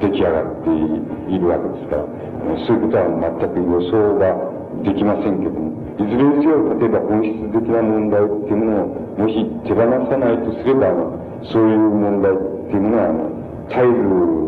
[0.00, 0.70] 出来上がって
[1.30, 2.04] いるわけですから、
[2.66, 3.08] そういうことは
[3.40, 8.86] 全く予想ができませんけども、いずれにせよ、例えば本質的な問題っていうものを、
[9.18, 10.90] もし手放さないとすれば、
[11.52, 12.36] そういう問題っ
[12.68, 13.30] ていうものは、あの、
[13.68, 14.44] 絶えず、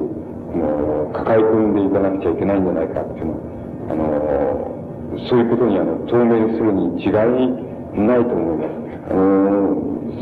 [1.13, 3.39] 抱え込んでいかなくちゃいけないんじゃないかっていうのは、
[3.91, 4.77] あの、
[5.29, 7.13] そういうことにあの、当面するに違い
[8.01, 8.77] ないと思います。
[9.11, 9.77] あの、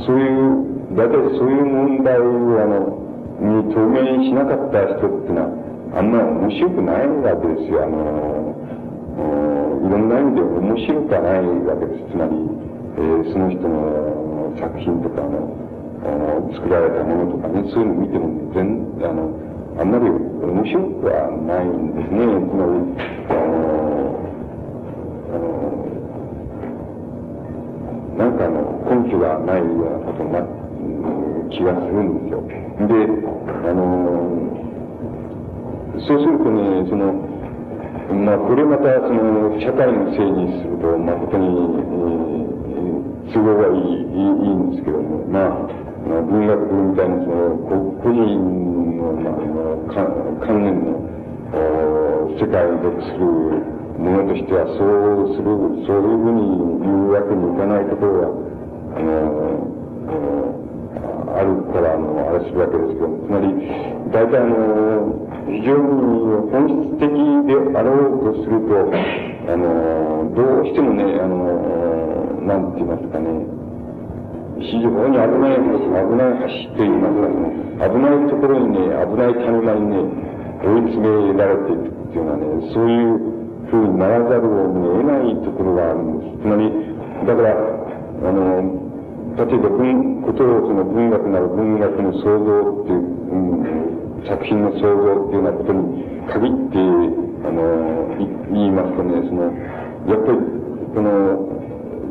[0.06, 2.24] そういう、大体そういう問題を
[2.60, 3.04] あの、
[3.40, 5.48] に当面しなかった人っていうのは、
[5.96, 7.84] あんま面白くないわけですよ。
[7.84, 8.54] あの、
[9.14, 12.10] いろんな意味で面白くはないわけです。
[12.10, 12.34] つまり、
[12.96, 15.54] えー、その人の作品とかの、
[16.04, 19.30] あの作られたものとかね、そういうのを見ても全、あの、
[19.78, 22.26] あんまり面白くはないんですね。
[22.26, 22.74] つまり、
[23.30, 24.18] あの、
[25.30, 25.50] あの、
[28.18, 28.62] なんかあの、
[29.02, 30.64] 根拠がないようなことなって、
[31.50, 32.42] 気がするんですよ。
[32.42, 32.94] で、
[33.68, 33.84] あの
[36.00, 37.33] そうするとね、その、
[38.14, 45.50] まあ、これまた、その、社会のせいにすると、誠に、えー、都合がいい、いい、いいんですけども、まあ、
[46.06, 47.56] まあ、文学部みたいな、その、
[48.02, 48.22] 個人
[48.98, 49.98] の、まあ、
[50.46, 51.04] 関連の、
[52.38, 53.24] 世界に属する
[53.98, 55.46] ものとしては、そうする、
[55.86, 58.30] そういうふうに言うわけにいかないところは、
[58.96, 59.74] あの、
[61.34, 63.54] あるから、あの、あれするわけですけど、つまり、
[64.10, 65.84] 大体あの、非常に
[66.50, 67.10] 本質的
[67.44, 68.88] であろうとすると、
[69.52, 73.28] あの、どうしてもね、あの、なんて言いますかね、
[74.60, 77.44] 非常に危ない橋、危ない橋と言いますかね、
[77.76, 80.24] 危ないところにね、危ない谷間にね、
[80.64, 83.34] 追い詰められていくっていうのはね、そういう
[83.68, 86.40] ふうにならざるを得ないところがあるんです。
[86.40, 86.72] つまり、
[87.26, 88.84] だから、あの、
[89.36, 93.93] 例えば文、ことをその文学なら文学の創造っていう、うん、
[94.26, 96.02] 作品の創造っていうようなことに
[96.32, 96.78] 限って、
[97.44, 98.08] あの、
[98.50, 99.52] 言いますとね、その、
[100.08, 100.38] やっぱり、
[100.94, 101.54] この、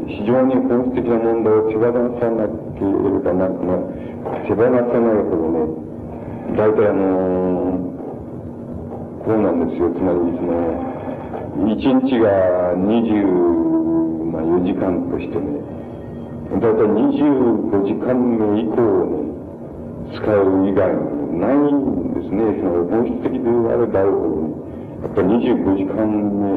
[0.08, 2.46] 非常に本質的な問題を手放さな
[2.78, 2.92] けれ
[3.24, 5.66] ばな、まあ、手放さないほどね、
[6.58, 7.80] 大体あの、
[9.26, 9.90] こうなんですよ。
[9.90, 10.54] つまり、その、
[11.72, 15.64] 一日が24時間としてね、
[16.60, 18.76] だいたい25時間目以降
[19.08, 19.24] ね、
[20.14, 22.62] 使う以外にないんですね。
[22.62, 24.64] その本質的であるだろうほどに、
[25.02, 26.56] やっぱり25時間目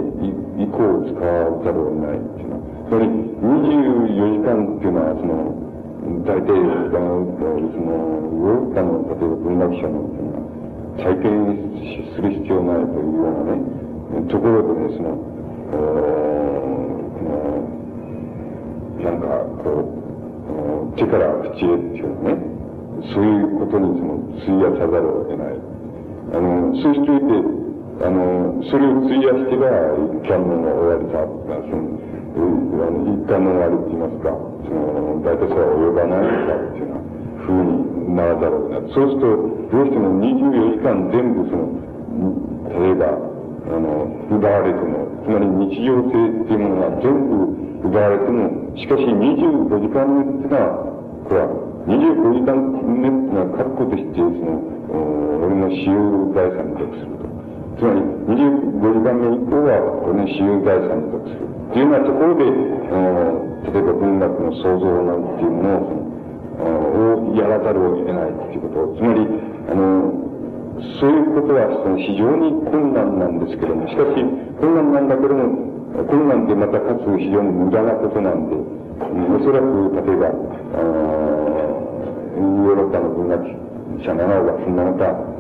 [0.62, 5.34] 以降使わざるを得ないっていうのは、つまり24時間っていうのは、その、
[6.24, 7.90] 大体、あの、その、
[8.36, 10.06] ヨーロッパの、例えば文学者の、
[10.96, 11.32] 体験
[12.14, 13.62] する必要ないというようなね、
[14.28, 15.10] ところでね、その、
[19.02, 19.26] なんか、
[19.62, 19.68] こ
[20.94, 22.55] う、手から口へっていうね、
[23.02, 25.76] そういうことにその、費やさざるを得ない。
[26.32, 27.66] あの、そうしておいて、
[28.04, 29.68] あの、それを費やしてば、
[30.20, 31.96] 一貫の終わりさ、その、
[32.36, 37.00] あの一貫の終わりって言いますか、その、大体それは及ばないのかっていうよ
[37.48, 38.92] うにならざるを得ない。
[38.92, 41.76] そうすると、どうしても24時間全部その、
[42.76, 43.36] 例えば、
[43.66, 50.86] あの、奪われても、つまり日常性っていうものが全部奪われても、しかし25時間目っていうのは、
[51.26, 52.58] これは25時間
[52.98, 54.58] 目っていうのは確固として、その、
[55.38, 57.30] 俺の私有財産に属すると。
[57.78, 61.46] つまり、25時間目以降は俺の私有財産に属する。
[61.70, 62.42] というようなところで、
[62.90, 65.78] あの、例えば文学の創造なんていうもの
[66.58, 68.98] を、をやらざるを得ないっていうこと。
[68.98, 69.22] つまり、
[69.70, 70.10] あの、
[70.98, 74.26] そういうことはその非常に困難なんですけども、しかし、
[74.58, 78.56] 困難なんだけども、困難でまたかつ非常に無駄なことなんで、
[79.00, 80.80] おそらく、例えば、あ
[82.36, 83.44] ヨーロッパの文学
[84.00, 85.36] 者ならば、そんなことは、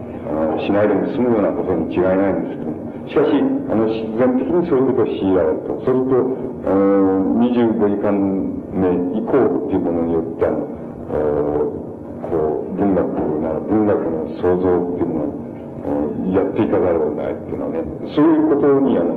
[0.60, 3.32] しないでも済むようなことに違いないんですけども、しかし、
[3.70, 5.80] あの、必然的にそういうことを強いられると。
[5.84, 8.12] そうすると、25時間
[8.74, 10.66] 目以降っていうものによって、あの、
[12.26, 13.06] こう、文学
[13.40, 15.32] なら文学の創造っていうもの
[16.28, 17.84] をやっていかざるを得ないっていうのはね、
[18.14, 19.16] そういうことに、あの、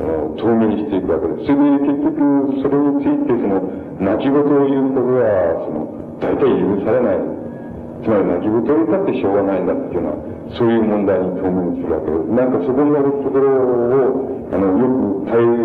[0.00, 1.46] 透明していくわけです。
[1.46, 2.16] それで結局、
[2.62, 3.60] それについて、その、
[4.00, 7.20] 泣き言を言うことは、その、大体許されない。
[8.00, 10.24] つまり泣き言を言ったってしょうがないんだっていうのは、
[10.56, 12.32] そういう問題に透明するわけです。
[12.32, 15.60] なんかそこにあるところを、あの、よく耐え、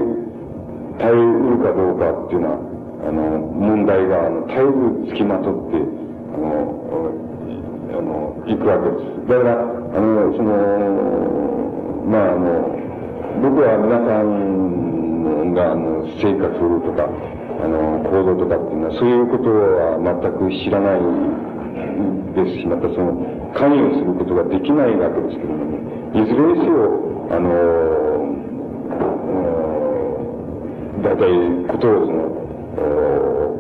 [0.99, 2.60] 耐えうるかどうかっていうのは、
[3.07, 6.76] あの、問題が、あの、絶えず付きまとって、あの、
[7.95, 9.32] あの、行くわけです。
[9.32, 9.64] だから、あ
[9.95, 10.52] の、その、
[12.12, 12.85] まあ、あの、
[13.41, 21.02] 僕は皆さんが、あの、生活とか、あの、行動とかっていうのは、そういうことは全く知らない
[22.36, 25.80] ですし、またその、関与することができないわけですけども、ね。
[26.14, 27.49] いずれにせよ、あの、
[31.03, 32.36] 大体、ことをその、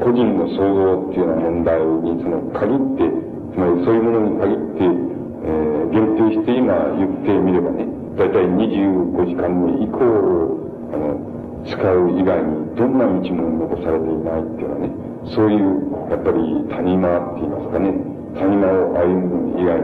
[0.03, 3.09] 個人の創造っていうような問題にその限って、
[3.55, 11.19] つまりそういうものに限って、えー、限定して今言ってみればね、大体25時間目以降、あの、
[11.67, 14.95] 使う以外にどんな道も残されていないっていうのはね、
[15.35, 16.39] そういう、やっぱり
[16.71, 17.91] 谷間って言いますかね、
[18.39, 19.83] 谷間を歩む以外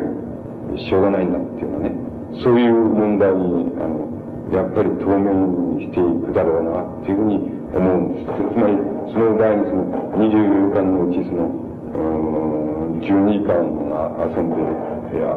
[0.72, 1.92] にしょうがないんだっていうのはね、
[2.40, 4.08] そういう問題に、あの、
[4.56, 5.28] やっぱり透明
[5.76, 7.36] にしていくだろうなっていうふうに
[7.76, 8.32] 思うんです。
[8.32, 8.80] つまり、
[9.12, 9.92] その場合にその
[10.24, 11.52] 24時間のうちその、
[11.92, 13.60] うん、12時間
[14.24, 15.36] 遊んで、いや、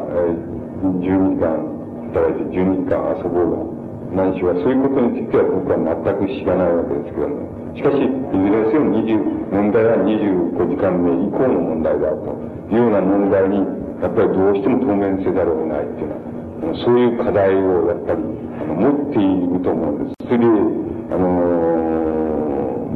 [0.79, 1.74] 12時間
[2.15, 7.43] 働いて12時間遊ぼうが、何しろそういうことについては僕は全く知らないわけですけども、
[7.75, 12.31] しかし、いずれにせよ20、問題は25時間目以降の問題だと
[12.71, 13.59] いうような問題に、
[13.99, 20.31] やっぱりどうしても当面せざるを得ないっていうのは、そういう課題をやっぱり、あの、持っていると思うんです。
[20.31, 21.27] それで、あの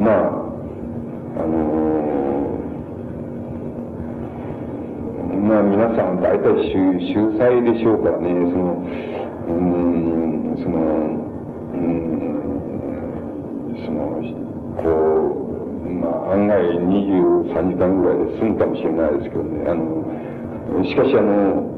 [0.00, 2.19] まあ、あのー
[5.38, 8.82] まあ皆さん大体秀秀才でしょうからね、その、
[9.46, 10.76] うん、その、
[11.70, 12.34] うん、
[13.86, 14.20] その、
[14.82, 14.82] こ
[15.86, 21.70] う、まあ案外23時間ぐらいで済むかもしれないですけどね、あの、しかしあの、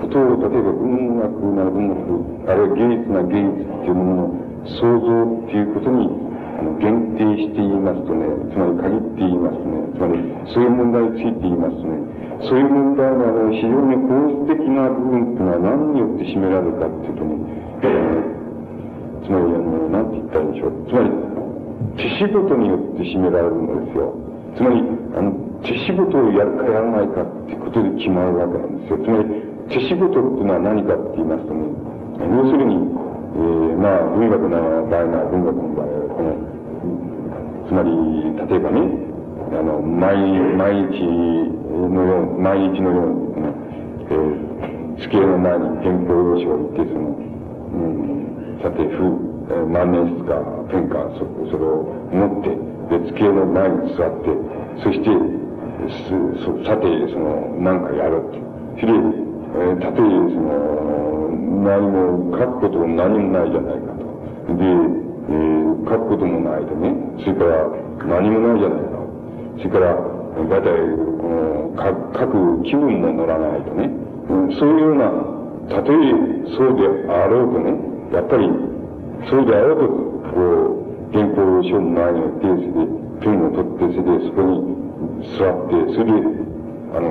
[0.00, 4.38] ことを、例えば文学なら文学、あるいは芸術な芸術っていうものの
[4.78, 6.27] 創造っていうことに
[6.58, 10.18] あの、限定して言いますとね、つまり限って言いますとね、つまり、
[10.50, 17.34] そういう問題について言いますとね、そういう問題のあの、非常に本質的な部分っていうのは何によって占められるかっていうとね、
[17.82, 20.74] えー、つまりあの、なんて言ったんでしょう。
[20.86, 21.10] つまり、
[21.94, 24.14] 手仕事によって占められるのですよ。
[24.54, 24.82] つまり、
[25.14, 25.30] あの、
[25.62, 28.98] 手仕事をやるかやらないかっていうことで決まるわけなんですよ。
[28.98, 29.24] つまり、
[29.70, 31.70] 手仕事っていうのは何かって言いますとね、
[32.18, 36.36] 要するに、えー、まあ、文学の場合なら文学の場合は、この、
[37.68, 37.90] つまり、
[38.48, 39.08] 例えばね、
[39.52, 40.16] あの、毎、
[40.56, 43.52] 毎日のよう、毎日のように、ね、
[44.10, 47.16] えー、机の前に原稿用紙を置いて、その、
[47.72, 47.84] う
[48.56, 50.40] ん、さて、風、万年筆か
[50.70, 52.50] ペンか、そそれを持って、
[52.98, 54.30] で、机の前に座って、
[54.82, 55.10] そして、
[55.88, 58.40] すそさて、その、なんかやるって。
[58.80, 58.92] それ、
[59.54, 61.18] え、たとえ、その、
[61.64, 64.54] 何も書くことも何もないじゃないかと。
[64.54, 67.68] で、えー、書くこともないでね、それから
[68.06, 68.98] 何もないじゃないか。
[69.58, 70.18] それから、
[70.48, 70.78] だいたい、
[71.18, 71.74] この、
[72.14, 73.90] 書く気分も乗らないとね、
[74.58, 75.10] そういうような、
[75.68, 75.96] たとえ
[76.56, 77.74] そうであろうとね、
[78.12, 78.48] やっぱり、
[79.28, 80.40] そうであろうと、こ
[81.10, 84.78] う、原稿書の前に置いて、それで、ペンを取って、それでそこに
[85.36, 86.22] 座って、それで、
[86.94, 87.08] あの、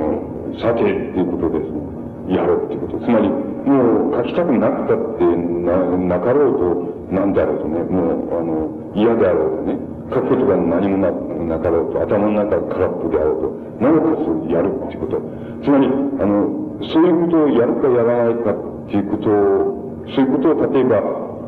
[0.60, 1.97] さて、っていうことです、ね。
[2.28, 3.00] やろうってこと。
[3.00, 9.80] つまり、もう書きたくなったってな、なかろうと、なんであろうとね、もう、あの、嫌であろうとね、
[10.14, 11.12] 書くことが何もな
[11.56, 15.22] なかろうと、頭の中空っぽであろうと、何かそうやるってこと。
[15.64, 18.56] つまり、あの、そういうことをやるかやらないかっ
[18.88, 20.98] ていうことを、そういうことを例えば、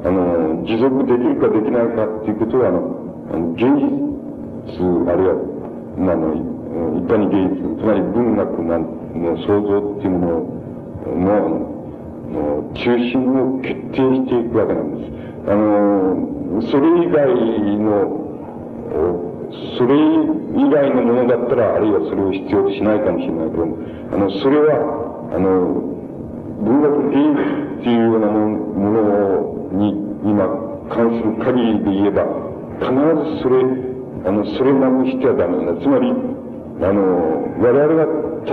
[0.05, 5.35] あの、持続できるかできないかっていうことは、あの、現実、あるいは、
[5.99, 6.35] あの、
[6.99, 10.58] 一般に芸術、つまり文学なんの創造っていうものを
[11.15, 11.69] の、
[12.31, 15.51] の中心を決定していくわけなんです。
[15.51, 18.19] あの、それ以外の
[19.77, 23.77] それ以外のものだったら、あるいはそれを必要としないかもしれないけども、
[24.13, 25.89] あの、それは、あの、
[26.61, 30.45] 文学芸術っていうようなものに、今、
[30.89, 32.27] 関する限りで言えば、
[32.77, 33.63] 必ずそれ、
[34.25, 35.81] あの、それなくしてはダメなんだ。
[35.81, 38.05] つまり、あの、我々が、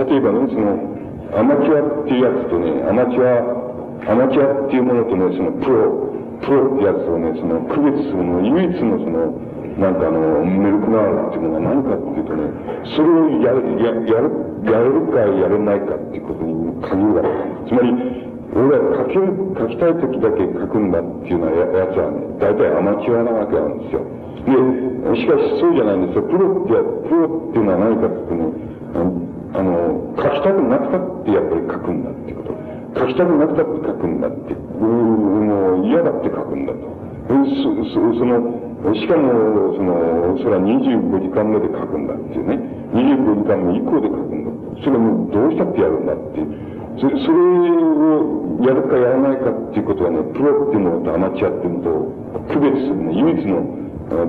[0.03, 0.96] 例えばね、その、
[1.35, 6.07] アマチュアっていうやつとね、アマチュア、アマチュアっていうものとね、そのプロ、
[6.39, 9.35] プロってやつをね、その区別するの、唯一のその、
[9.77, 12.49] なんかあの、メルクナールっていうのが何かっていうとね、
[12.95, 14.31] それをやる、や、やる、
[14.65, 19.27] やれるかやれないかっていうことに限るわけつまり、俺は書ける、
[19.59, 24.01] 書きたい時だけ書くんだっていうようなやつはね、大体アマチュアなわけなんですよ。
[24.47, 26.23] で、しかしそうじゃないんですよ。
[26.23, 32.57] プロってや、プロっていうのは何かっていうとね、あの、書きたくなくたってやっぱり書くんだってこと。
[32.99, 34.53] 書きたくなくたって書くんだって。
[34.53, 36.97] もう嫌だって書くんだと。
[37.27, 42.59] そそその、しかも、その、それは25時間目で書くんだっていうね。
[42.93, 44.83] 25時間目以降で書くんだって。
[44.83, 46.67] それもどうしたってやるんだっていう。
[46.97, 52.17] そそれをやるかやらないかっていうことはね、プロっていうのとアマチュアっていうのと
[52.53, 53.61] 区別するね、唯一の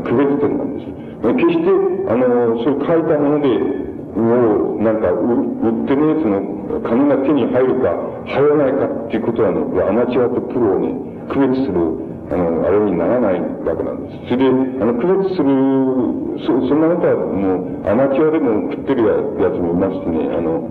[0.04, 0.98] 区別点なんです。
[1.22, 1.70] 決して、
[2.12, 3.48] あの、そう書いたもので、
[4.22, 7.94] を、なんか、売ってね、その、金が手に入るか、
[8.26, 10.94] 入らないかっていうことはね、アマチュアとプロをね、
[11.28, 14.28] 区別するあの、あれにならないわけなんです。
[14.28, 15.48] それで、あの、区別する、
[16.44, 19.06] そ、そんなことはもう、アマチュアでも食ってる
[19.40, 20.68] やつもいますしね、あの、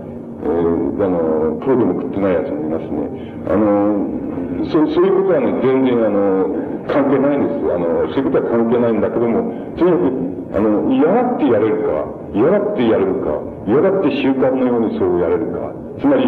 [0.48, 3.28] えー、あの、プロでも食ってないやつもいますね。
[3.48, 4.18] あの、
[4.64, 7.72] そそういうことはね、全然、あの、関係ないんです。
[7.72, 12.04] あの、そういうことは関係ないんだけども、とにかく、あの、嫌がってやれるか、
[12.34, 15.72] 嫌がってやれるか、嫌がって習慣のようにそうやれるか。
[16.00, 16.24] つまり、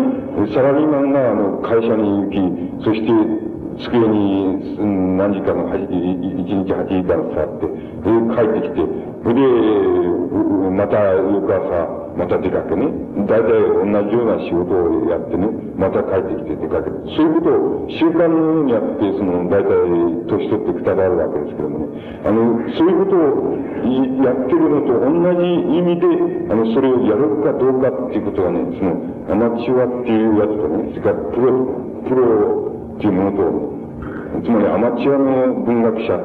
[0.53, 3.13] サラリーマンが、あの、会社に行き、そして、
[3.81, 8.83] 机に何時間も、一日8時間座って、で、帰ってきて、
[9.23, 9.41] それで、
[10.77, 12.85] また翌朝、また出かけね。
[13.25, 15.49] 大体同じような仕事をやってね、
[15.81, 17.01] また帰ってきて出かける。
[17.17, 19.73] そういうことを習慣のようにやって、その、大体
[20.29, 22.21] 年取ってくたばるわけですけどもね。
[22.21, 23.57] あの、そういうことを
[24.21, 29.01] やってるのと同じ意味で、あの、それをやるかどうかっていうことがね、その、
[29.33, 31.57] アマチュアっていうやつとね、それからプロ、
[32.05, 36.21] プロっていうものと、つまりアマチュアの文学者、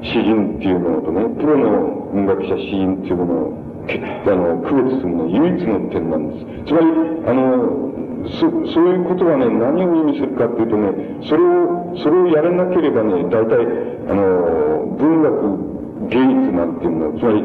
[0.00, 6.68] 詩人っていうものとね、プロの文学者、詩人っていうものを、あの、区別するのは唯一の点なんです。
[6.68, 6.86] つまり、
[7.26, 7.88] あの、
[8.26, 10.92] そ、そういうことはね、何を意味するかっていうとね、
[11.24, 13.64] それを、それをやらなければね、大体、
[14.10, 15.78] あの、文学、
[16.08, 17.42] 芸術なんていうのは、つまり、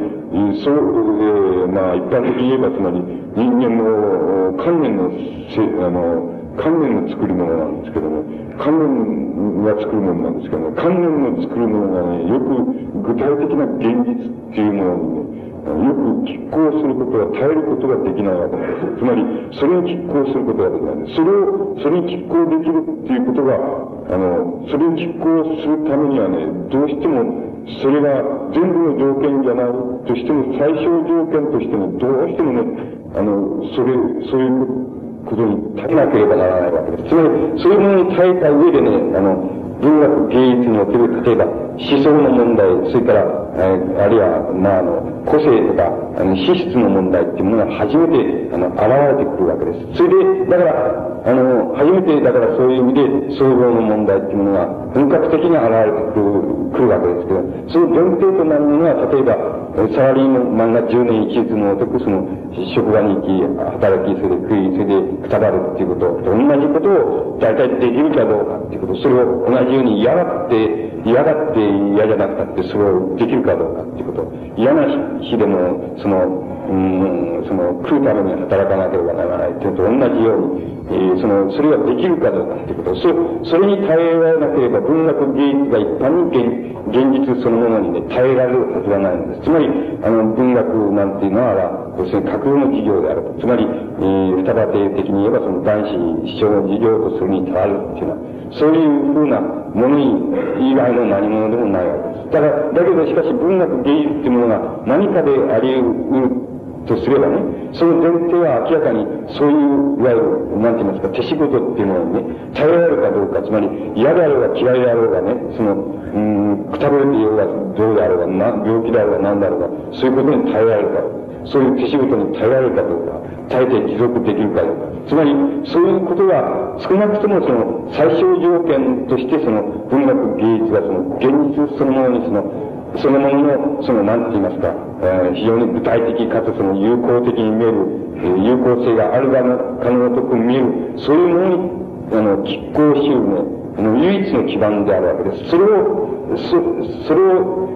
[0.64, 2.99] そう、えー、まあ、一般的に言えば、つまり、
[3.36, 5.11] 人間の観念の
[5.49, 8.24] せ、あの、観念の作るものなんですけども、
[8.57, 18.99] 観念が作るものなんですけども、観念の作るものがね、よく具体的な現実っていうものにね、よく実行することが、耐えることができないわけなんです。
[18.99, 19.23] つまり、
[19.53, 21.15] それを実行することができないんです。
[21.15, 27.44] それを、それに実行できるっていうことが、あの、それを実行するためにはね、どうしても、
[27.81, 29.72] それが全部の条件じゃない
[30.03, 33.94] としても、最小条件としてね、どうしてもね、あの、それ、
[34.27, 37.10] そういうことに立てなければならないわけです。
[37.10, 37.30] つまり、
[37.64, 49.97] そういうものに耐えた上でね、あの、文学芸術における、例えば、思想の問題、それから、えあるいは、まあ、あの、個性とか、あの、資質の問題っていうものが初めて、あの、現れてくるわけです。
[49.99, 57.39] それで、だから、あの、初めて、だからそういう意味で、創造の問題っていうものが本格的に現れてくる、くるわけですけど、
[57.69, 62.27] その前提となるものは、例えば、サラリーマンが10年一日の男、その、
[62.76, 74.34] 職場に行き、働き、それで食い、それでくたばるっていうことと同じことを大体できるかどうかっていうこと、それを同じように嫌がって、嫌がって嫌じゃなくたってそれをできるかどうかっていうこと。
[74.56, 74.86] 嫌な
[75.20, 76.28] 日でも、その、
[76.70, 82.95] うん、その、食うために働かなければならないっていうのと同じように、えー、その、それができるかどうかっていうこと。
[82.95, 83.10] そ
[83.50, 89.41] それに耐えられなければ文学芸術が一般に現現実そのものにね、耐えられるはずがないんです。
[89.44, 89.68] つまり、
[90.04, 93.40] あの、文学なんていうのは、要するに架空の企業であると。
[93.40, 98.18] つまり、えー、二葉的に言えばその男子主張の事業とするに足らるっていうのは、
[98.53, 102.32] そういうふうなものに以外の何者でもないわけです。
[102.32, 106.44] だから、だけどしかし文学芸術っていうものが何かであり得る
[106.86, 107.40] とすればね、
[107.74, 121.02] その前提は明らかに、そういう、いわゆる、なんて言いますか、手仕事っていうものにね、耐えられるかどうか、つまり、嫌であろうが嫌いであろうがね、その、うん、くたぶれていようが、どうであろうが、な、病気であろうが何だろうが、そういうことに耐えられるか、
[121.45, 124.94] そういう手仕事に耐えられるかどうか、耐えて持続できるかどうか。
[125.07, 125.32] つまり、
[125.65, 131.28] そういうことが、少なくともその、最小条件として、その、文学芸術がその、現
[131.60, 137.74] 実そのものにその、そのものの、その、なんて言いますか、えー、非常に具体的かつその有効的に見える、
[138.15, 140.65] えー、有効性があるがの、かのごとく見える、
[140.98, 141.84] そういうものに、
[142.14, 145.49] あの、実行しうね、あの、唯一の基盤であるわけです。
[145.49, 147.70] それを、そ、それを、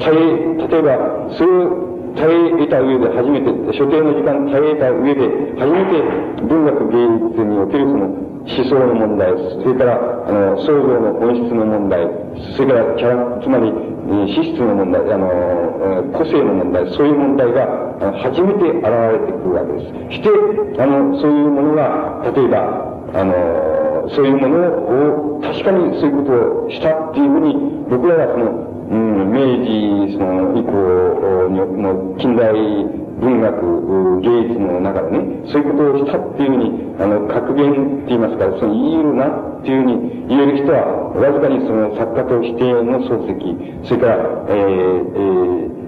[0.00, 5.28] 耐え、例えば、それを耐え得た上で初めて、所定の時間耐え得た上で、
[5.58, 6.96] 初めて文学芸
[7.30, 9.32] 術におけるその思想の問題、
[9.62, 9.96] それから、
[10.28, 12.06] あの、創造の本質の問題、
[12.56, 13.72] それからキャラ、つまり、
[14.34, 17.66] 資質の問題、あの、個性の問題、そういう問題が
[18.22, 20.16] 初めて現れてくるわけです。
[20.16, 20.28] して、
[20.78, 30.72] あの、そういうものが、例えば、あの、そういうものを、確かにそういうことをしたっていうふうに、僕らがその、うん、明治、その、以降
[31.48, 32.52] の近代
[33.20, 44.16] 文学、芸術の中でね、そういうことをしたっていうふうに、あの、格言って言いますか、その言えるなっていうふうに言える人は、わずかにその作家としての漱石、それから、
[44.48, 45.34] えー、え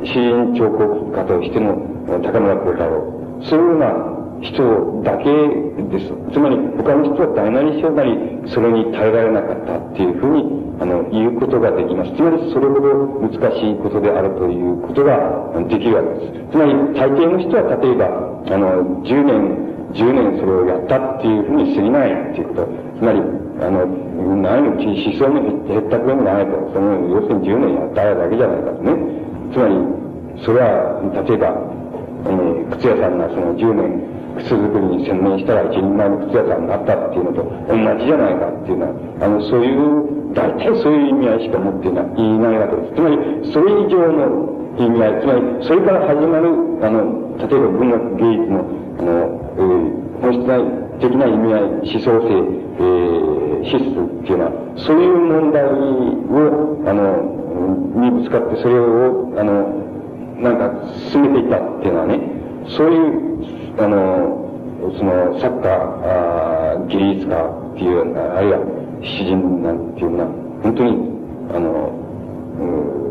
[0.03, 1.75] ー、詩人彫刻家としての
[2.23, 6.13] 高村光太郎、そういうような人だけです。
[6.33, 8.13] つまり、他の人は大なり小なり、
[8.47, 12.13] それに耐えられなかったっていうふうに、あの、言うことができます。
[12.17, 16.53] つまり、それほど難しいことであるということができるわけです。
[16.53, 18.07] つまり、大抵の人は、例えば、
[18.53, 22.69] あの、10年、10年それをやったっていうふうに過ぎないっていうこと。
[22.99, 23.21] つまり、
[23.61, 23.87] あの、
[24.37, 24.85] 何の思
[25.17, 26.71] 想の減ったくもないと。
[26.75, 28.93] その、要するに10年やっただけじゃないかとね。
[29.53, 29.75] つまり、
[30.45, 31.77] それは、例えば、
[32.27, 42.95] えー、靴屋さんがその10年靴作りに専念したら一人前の靴屋さんになったっていうのと同じじゃないかっていうのは、あの、そういう、大体そういう意味合いしか持っていない、いないわけです。
[42.95, 43.17] つまり、
[43.53, 46.49] それ以上の意味合い、つまり、それから始まる、
[46.83, 48.65] あの、例えば文学芸術の、
[48.99, 49.13] あの、
[49.57, 54.35] えー、本質的な意味合い、思想性、えー、資質ってい。
[54.35, 55.69] うのは、そういう問題を、
[56.87, 57.37] あの、
[58.01, 59.87] にぶつかって、それを、あの、
[60.39, 60.71] なんか、
[61.11, 62.36] 進めていったっていうのはね、
[62.69, 63.27] そういう
[63.79, 64.49] あの、
[64.97, 68.59] その、サッカー、あ芸術家っていうような、あるいは
[69.05, 70.33] 詩人なんていうのは、
[70.63, 70.97] 本当に、
[71.53, 71.93] あの、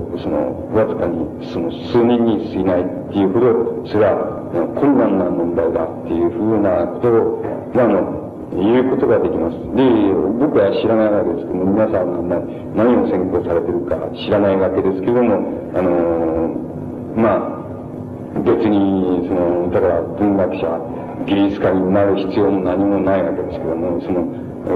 [0.10, 1.22] う、その、わずかに、
[1.54, 4.42] その、数人に過ぎないっていうほど、それは、
[4.74, 7.46] 困難な問題だっていうふうなことを、
[7.76, 8.26] あ、の、
[8.58, 9.58] 言うことができます。
[9.76, 9.86] で、
[10.42, 12.42] 僕は知らないわけですけども、皆さんが
[12.74, 15.46] 何を専攻されてるか知らないわけですけども、
[15.76, 16.50] あの、
[17.14, 17.65] まあ、
[18.44, 20.68] 別に、その、だから文学者、
[21.26, 24.76] 技術家になる必要も何もないわけですけども、その、う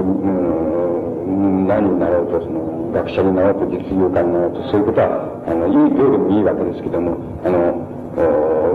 [1.30, 7.90] ん、何になろうと、その、学者になろうと、実業家になろうと、そういうことは、あの、いい、どうでもいいわけですけども、あの、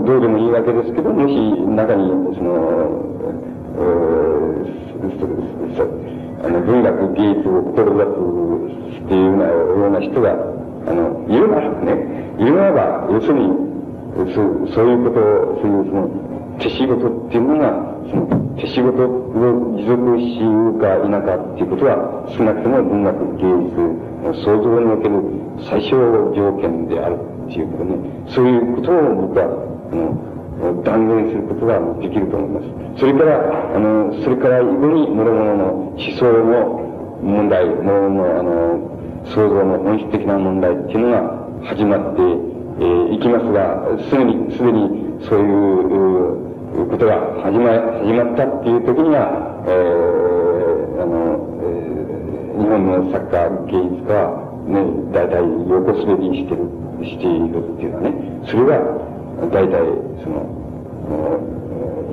[0.06, 3.06] どうでもいいわけですけど、もし中に、その、
[6.44, 7.82] あの、文学、芸術を志
[8.94, 13.75] すっていうような人が、あの、いるならね、いるならば、要するに、
[14.16, 16.08] そそういうことを、そういうその、
[16.58, 17.68] 手仕事っていうのが、
[18.08, 18.26] その、
[18.56, 25.20] 手仕事を持続しようか否かっていうことは、少なくとも文学、芸術、創造における
[25.68, 25.96] 最小
[26.34, 27.16] 条件である
[27.46, 27.96] っていうことね。
[28.28, 29.44] そういうことを僕は、
[29.92, 33.00] あの、断言することができると思います。
[33.00, 45.42] それから、あの、それから以後に、諸々の思想の問題、諸々の、あの、創造の本質的な問題っていうのが始まって、えー、いきますが、すでに、すでにそうい
[46.82, 47.72] うことが始ま、
[48.04, 56.68] 始まったっていう時には、えー、あの、えー、日本の作家、芸術家は、ね、大体横滑りしてる、
[57.00, 58.12] しているっていうのはね、
[58.44, 58.76] それが、
[59.48, 59.80] 大体、
[60.20, 60.44] その、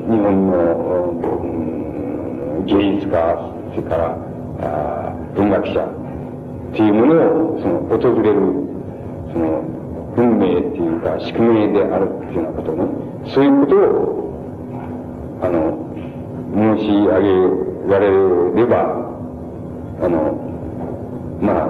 [0.07, 0.63] 日本の、
[2.65, 3.19] 芸術家、
[3.75, 4.15] それから、
[4.61, 7.15] あ文学者っていうもの
[7.55, 8.39] を、その、訪れる、
[9.33, 9.82] その、
[10.15, 12.85] 運命っていうか、宿命であるっていうようなことね、
[13.33, 14.33] そういうことを、
[15.41, 15.83] あの、
[16.53, 18.09] 申し上げられ
[18.55, 19.03] れば、
[20.01, 20.37] あの、
[21.41, 21.67] まあ、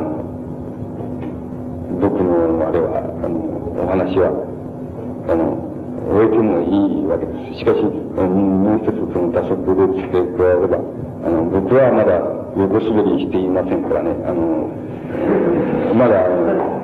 [2.01, 3.39] 僕のあれは、あの、
[3.81, 4.27] お話は、
[5.29, 5.63] あの、
[6.11, 7.59] 終えてもいいわけです。
[7.59, 10.77] しかし、もう一つその打足で付け加えれば、
[11.25, 12.19] あの、僕はまだ
[12.57, 14.67] 横滑りしていませんからね、あの、
[15.95, 16.82] まだ、あの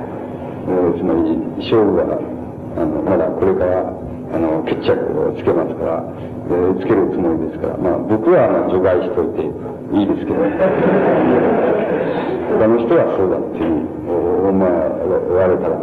[0.70, 2.20] えつまり、勝負は、
[2.78, 3.90] あの、まだこれから、
[4.34, 6.04] あの、決着をつけますから、
[6.50, 9.42] えー、つけるつもりですから、まあ、僕は、あ、除外しといて
[9.98, 10.38] いいですけど、
[12.60, 13.90] 他の人はそうだっていう、
[14.50, 15.76] 思われたら、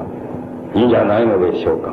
[0.74, 1.90] いいんじゃないのでしょうか。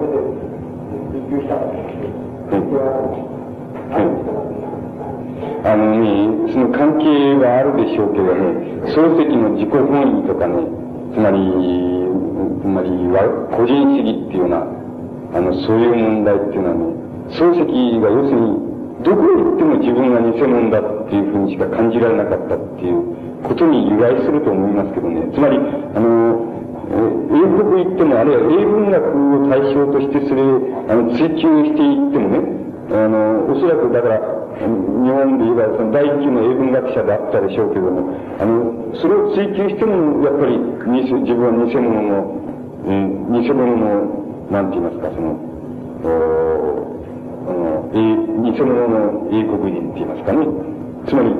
[0.00, 0.18] けで
[1.42, 2.76] したです、
[3.90, 4.06] はい、
[5.64, 8.42] あのね、その関係はあるでしょうけどね、
[8.92, 10.60] 漱石の自己本位とかね、
[11.14, 11.38] つまり、
[12.60, 12.90] つまり、
[13.56, 14.66] 個人主義っていうような、
[15.34, 16.84] あの、そういう問題っていうのはね、
[17.30, 23.02] 漱石が要するに、どこへ行っても自分が偽物だっていうふうにしか感じられなかったっていう
[23.42, 25.28] ことに由来すると思いますけどね。
[25.34, 26.53] つまり、あの、
[26.84, 34.20] 英国行っても、あるいは英文学を対象としてそれをあの追求していってもね、あの、おそらくだから、
[34.54, 42.44] 日本で言えばその第一級の英文学者であったでしょうけども、あの、それを追求しても、やっぱり自分は偽物の、
[42.84, 45.34] 偽物の、なんて言いますか、その、
[46.04, 46.94] お
[47.48, 47.96] あの、え、
[48.52, 50.46] 偽物の英国人って言いますかね。
[51.08, 51.34] つまり、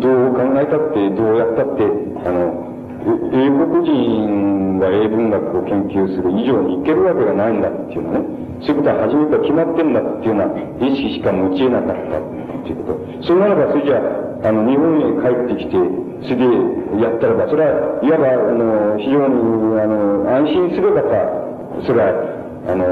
[0.00, 1.82] どう考えたって、どうやったって、
[2.24, 2.69] あの、
[3.00, 8.40] 英国人が英文学を研究する以上にいけるわけがないんだっていうのね。
[8.60, 13.24] そういうことは初めから決まってんだっていうような意識しか持ち得なかったっていうこと。
[13.24, 15.76] それならば、それじゃあ、あの、日本へ帰ってきて、
[16.28, 21.08] すげえやったらば、それは、いわば、あの、非常に、あの、安心する方、
[21.86, 22.12] それは、
[22.68, 22.84] あの、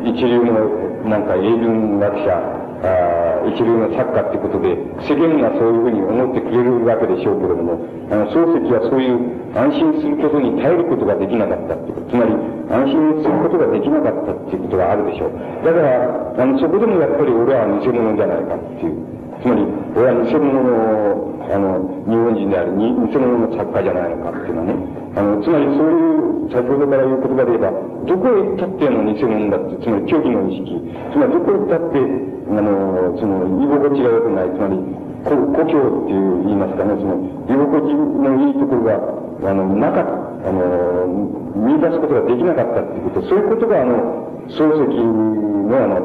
[0.00, 7.80] 一流の、なんか、英文学者、あ一流の作家ってことで、世間がそういうふうに思ってくれるわけでしょうけれども、
[8.10, 9.18] あの、漱石はそういう
[9.56, 12.10] 安心することに耐えることができなかったってこと。
[12.10, 12.32] つまり、
[12.70, 15.32] 安心することができなかったっていうことがあるでしょう。
[15.64, 19.18] だから、あの、そこでもやっぱり俺は偽物じゃないかっていう。
[19.42, 24.74] つまり、俺は偽物の、あの、日本人である、偽物の作家じゃないのかっていうのはね。
[25.16, 27.70] あの、つまりそういう、先ほどから言う言葉で言えば、
[28.08, 30.80] どこへ行ったっての偽物だって、つまり虚偽の意識。
[31.12, 32.00] つまりどこへ行ったって、
[32.48, 34.80] あの、その、居心地が良くない、つまり、
[35.28, 41.06] 故郷っていう言いますかね、その、居心地のいいところが、あの、なかった、あの、
[41.54, 46.00] 見出すことができなかったっていうこと、そういうことが、あの、漱石の、あの、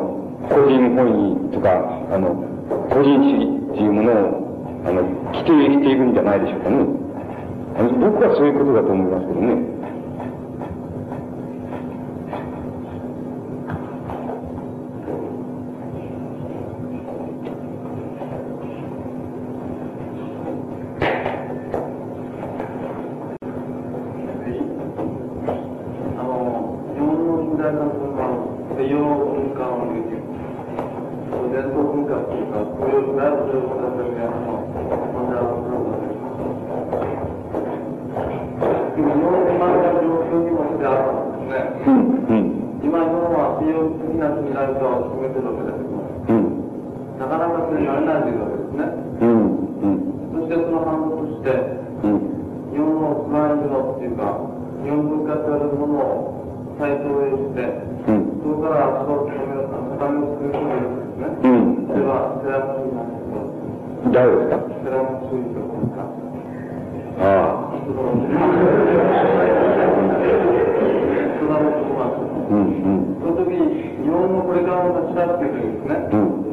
[0.50, 1.72] 個人本位とか、
[2.12, 2.36] あの、
[2.92, 4.44] 個人主義っていうものを、
[4.86, 7.04] あの、規定しているんじゃないでしょうかね。
[7.76, 9.74] あの僕はそういうことだと思いますけどね。
[42.94, 45.90] God は西洋的な信頼と決めてるわけです
[46.30, 46.62] うん。
[47.18, 48.86] なかなかそれになれないというわけですね。
[49.22, 49.58] うん。
[49.82, 50.06] うん。
[50.38, 51.50] そしてその反応として、
[52.04, 52.22] うん、
[52.72, 53.74] 日本のプライド
[54.84, 57.62] 日本文化と言われるものを再投影して、
[58.08, 61.30] うん、そこから足を固める、固めをする人がいるんですね。
[61.44, 61.88] うん。
[61.88, 64.14] それはセラム主義なんですけど。
[64.14, 64.58] 誰ですか？
[64.84, 66.04] セラム主義というか。
[67.24, 67.80] ああ。
[67.86, 68.12] その
[72.44, 75.96] うんうん、その時に日本のこれからの立ち出していくんですね。
[76.12, 76.46] うん、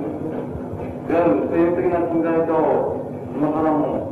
[1.10, 4.08] いわゆる西洋的な近代化を今からも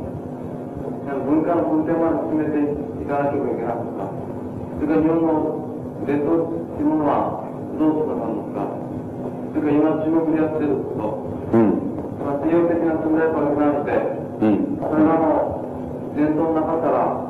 [1.25, 2.75] 文化の根底まで進めてい
[3.05, 4.29] かなければいけなかった。
[4.79, 7.43] それから日本の伝統というものは
[7.77, 8.63] どうするのか。
[9.51, 11.29] それから今中国でやってること。
[11.49, 11.79] うん、
[12.23, 13.95] まあ、西洋的な近代化をなして、
[14.39, 15.65] うん、それらの
[16.15, 17.29] 伝統の中から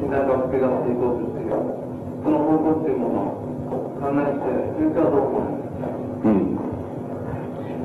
[0.00, 1.82] 近代化を作り出していこうとしている。
[2.22, 4.46] その方向っていうものを考えて、
[4.78, 5.90] 先生はどう思いますか
[6.22, 6.62] うん。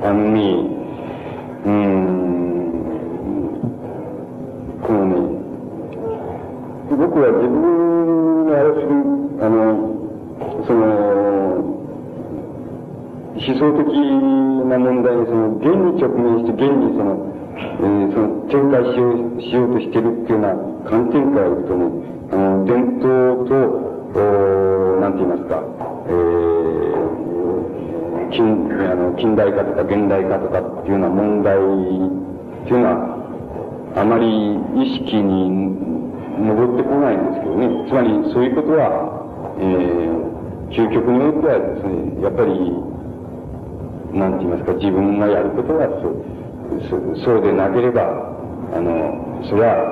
[0.00, 0.38] あのね、
[1.66, 2.47] うん、
[4.88, 5.20] このね、
[6.96, 8.96] 僕は自分があれする、
[9.44, 9.84] あの、
[10.64, 10.80] その、
[13.36, 13.84] 思想的
[14.64, 17.20] な問題にその、現に直面して現にその、
[17.52, 20.56] えー、その展開しようしようとしてるっていうような
[20.88, 21.84] 観点から言うとね、
[22.32, 23.52] あの、伝統と、
[24.16, 24.24] お
[25.02, 25.60] なんて言いますか、
[26.08, 31.60] えー、近、あの、近代化とか現代化とかっていうような問題っ
[32.64, 33.17] ていうのは、
[33.98, 34.26] あまり
[34.78, 35.74] 意識に
[36.38, 37.66] 上ってこないんですけどね。
[37.88, 39.26] つまり、そういうことは、
[39.58, 42.54] えー、究極においてはですね、やっぱり、
[44.14, 45.90] なんて言いますか、自分がやることは、
[46.88, 48.06] そう、そうでなければ、
[48.70, 49.82] あの、それは、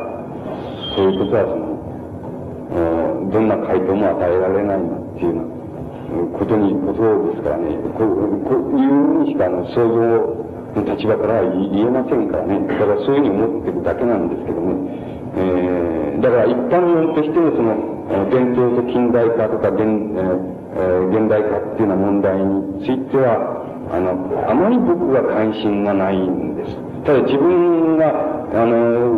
[0.95, 7.03] そういうことはその、どんな回答も与えられないなっていうようなことに、こと
[7.35, 10.47] ですからね、こう、こういうふうにしかあの想像
[10.85, 12.67] 立場からは言えませんからね。
[12.67, 15.07] だからそういうふうに思ってるだけなんですけどね。
[15.37, 17.97] えー、だから一般論としてのその、
[18.31, 26.77] 伝統と近代化とか現,、えー、現代化っていうような問題については、あの、あまり僕は関心がないんです。
[27.05, 28.11] ただ自分が、
[28.53, 29.11] あの、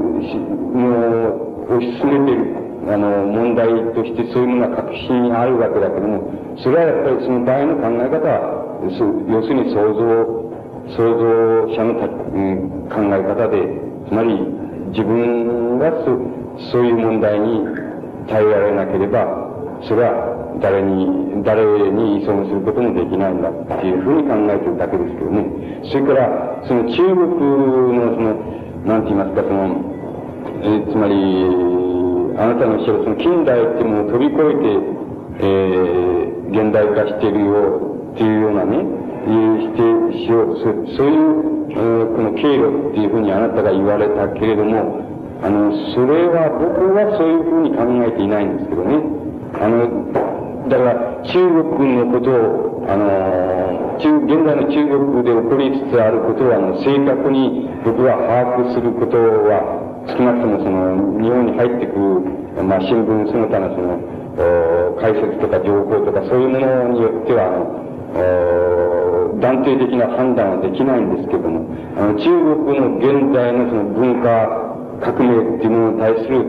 [0.75, 2.57] もう、推し進めてる、
[2.89, 10.48] あの、問題としてそういうのが確信にあるわけだけども、それはやっぱりその場合の考え方は、要するに想像、
[10.97, 14.35] 創造者の、うん、考え方で、つまり
[14.91, 16.39] 自分がそ
[16.73, 17.65] そういう問題に
[18.29, 19.27] 耐えられなければ、
[19.87, 21.63] それは誰に、誰
[21.93, 25.47] に依存することもできないんだっていうふうに考えてるだけですけどね。
[25.85, 27.29] それから、その中国
[27.95, 28.35] のその、
[28.85, 29.89] なんて言いますか、その、
[30.63, 31.79] え、つまり、
[32.39, 34.99] あなたのおっしゃるその近代っていうものを飛び越えて、
[35.41, 38.85] えー、現代化しているよっていうようなね、
[39.27, 45.05] してしよう、そそういう、えー、この経路っていうふうにあなたが言われたけれども、
[45.43, 49.03] あの、それは僕はそういうふうに考えていないんですけどね。
[49.61, 51.39] あの、だから中
[51.79, 63.99] 国のことを、あの、中、現在の中国で起こりつつあることは、あの、正確に僕は把握することは、少なくともその、日本に入ってくる、まあ、新聞その他のその、
[65.01, 67.88] 解説とか情報とかそういうものによっては、あの、
[69.41, 71.67] 断定的な判断はできないんですけども、
[71.97, 74.69] あの、中国の現在のその文化
[75.01, 76.45] 革命っていうものに対する、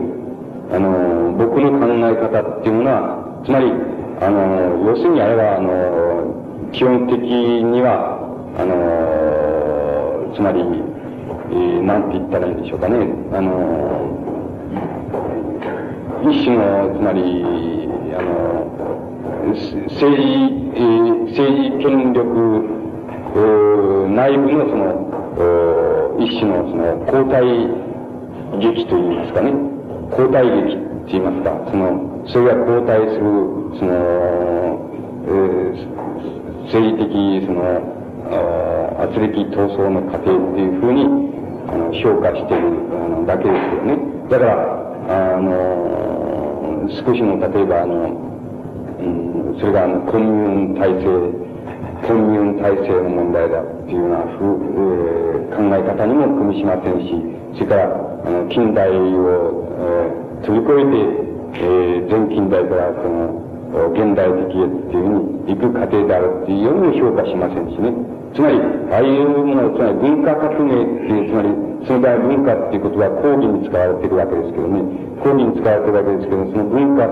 [0.72, 3.72] あの、僕の考え方っていうものは、つまり、
[4.20, 8.18] あの、要するにあれは、あの、基本的には、
[8.58, 12.96] あの、つまり、えー、なんて言ったらいいんでしょうかね。
[13.32, 14.18] あの、
[16.22, 18.79] 一種の、つまり、あの、
[19.48, 20.22] 政治、
[20.74, 22.20] えー、政治権力、
[24.14, 24.84] 内部のその、
[26.18, 27.42] 一種のその、交代
[28.58, 29.52] 劇といいますかね。
[30.10, 33.20] 交代劇って言いますか、その、それが交代する、
[33.78, 33.92] その、
[35.26, 36.00] えー、
[36.66, 37.60] 政治的、その、
[38.32, 41.04] あ圧力闘争の過程っていうふうに、
[41.68, 43.98] あの、評価しているあのだけですよね。
[44.28, 48.29] だから、あの、少しの、例えば、あの、
[49.60, 51.04] それが、あの、コミューン体制、
[52.08, 57.12] コミューン体制の問題だっていうようなふ、えー、考え方にも組みしませんし、
[57.54, 57.92] それから、
[58.24, 63.50] あの、近代を、えー、飛び越えて、えー、前近代からその、
[63.92, 67.92] 現代的へっていうふうに行く過程であるっていうようにも評価しませんしね。
[68.32, 68.56] つまり、
[68.90, 71.48] ああいうもの、つまり文化革命っていう、つまり、
[71.84, 74.80] その場合文化っていうことは講義に使われてるわけですけどね、
[75.20, 77.04] 講義に使われてるわけですけど、その文化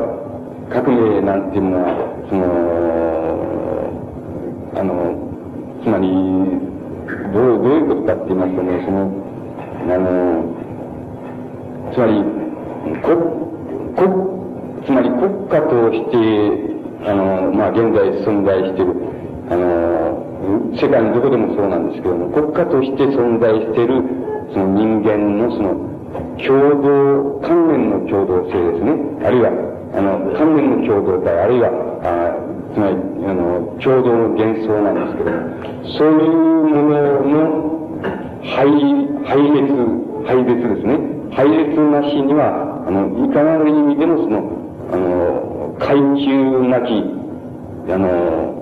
[0.70, 1.88] 革命なんていうのは、
[2.28, 2.44] その、
[4.76, 5.16] あの、
[5.82, 6.08] つまり、
[7.32, 9.10] どう、どういうことかって言いますとね、その、
[9.88, 10.44] あの、
[11.92, 12.22] つまり、
[13.00, 13.16] 国、
[13.96, 14.12] 国、
[14.84, 16.16] つまり国家として、
[17.08, 18.92] あの、まあ、現在存在している、
[19.48, 20.20] あの、
[20.76, 24.02] 世界のどこでもそうなんですけども、国家として存在している、
[24.52, 25.88] その人間のその、
[26.44, 28.92] 共同、関連の共同性ですね。
[29.24, 31.70] あるいは、あの、関連の共同体、あるいは、
[32.02, 32.96] あつまり、
[33.26, 35.30] あの、共同の幻想なんですけど、
[35.98, 36.36] そういう
[36.68, 37.68] ものの
[38.44, 38.68] 配、
[39.24, 39.72] 配列、
[40.26, 40.98] 配列ですね。
[41.32, 44.58] 配列なしには、あの、いかなる意味でもその、
[44.92, 47.18] あの、階級なき、
[47.90, 48.54] あの、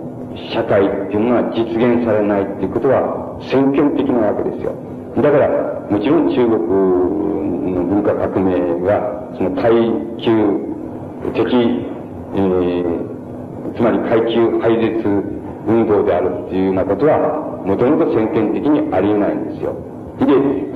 [0.53, 4.73] 社会っていうのは実現されないっていうことは先見的なわけですよ。
[5.17, 5.49] だから、
[5.91, 6.61] もちろん中国
[7.75, 9.73] の文化革命が、その階
[10.21, 10.76] 級
[11.35, 11.57] 敵、
[12.35, 15.37] えー、つまり階級廃絶
[15.67, 19.75] 運動であるっていうようなことは、もともと先見的にありえないんですよ。
[20.21, 20.27] で、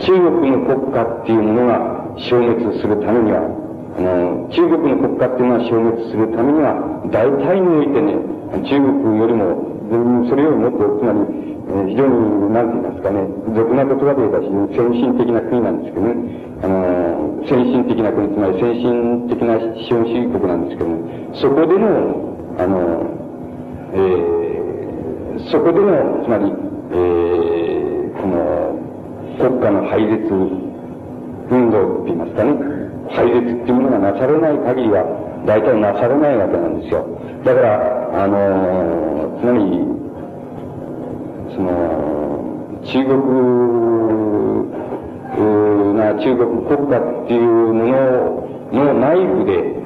[0.04, 1.78] 中国の国家っていうものが
[2.18, 3.46] 消滅するためには、
[3.96, 6.74] あの、中国の国家っていうのは消滅するためには、
[7.10, 8.14] 大体においてね、
[8.59, 11.51] 中国よりも、それよりもっと、つまり、
[11.90, 14.40] 非常に、なんて言いますかね、俗な言葉で言えば
[14.74, 16.14] 先進的な国なんですけどね、
[16.62, 21.86] あの、先進的な国、つまり先進的な資本主義国なんですけどね、そこでの、
[22.59, 23.06] あの、
[23.94, 26.52] えー、そこでの、つまり、
[26.90, 28.81] えー、この、
[29.39, 30.27] 国家の廃絶
[31.51, 32.52] 運動って言いますかね、
[33.10, 37.06] 廃絶っていうものがなされない限りは、大体なされないわけなんですよ。
[37.44, 39.60] だから、あの、つまり、
[41.54, 43.80] その、中国
[46.00, 47.84] な中国国家っていうも
[48.72, 49.76] のの内部で、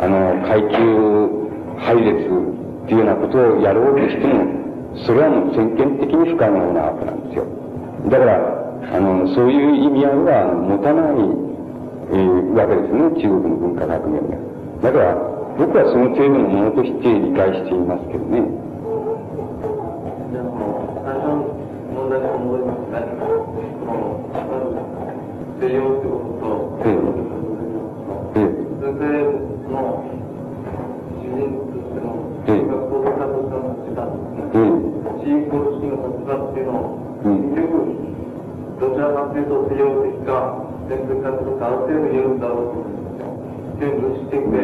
[0.00, 1.44] あの、階級
[1.78, 4.44] 配列っていうようなことをやろうとしても、
[5.04, 7.46] それはもう先見的に不可能なわけなんですよ。
[8.08, 8.38] だから、
[8.94, 11.14] あの、そういう意味合いは持たない、
[12.10, 14.53] えー、わけですね、中国の文化革命が。
[14.84, 15.16] だから、
[15.56, 18.44] 僕はその程度のものとして理解していますけどね。
[25.56, 29.24] 西洋ってことと、ええ、それで
[29.72, 30.04] の
[31.16, 34.68] 主人としての、学校の活動の時間ですね、
[35.24, 37.88] 地域公式の活動っていうのを、結局、
[38.84, 43.23] どちらかというと西洋的か、全然活動かある程度言んだろうと。
[43.78, 44.56] 全部してきて、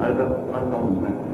[0.00, 1.28] あれだ、あれかもしれない。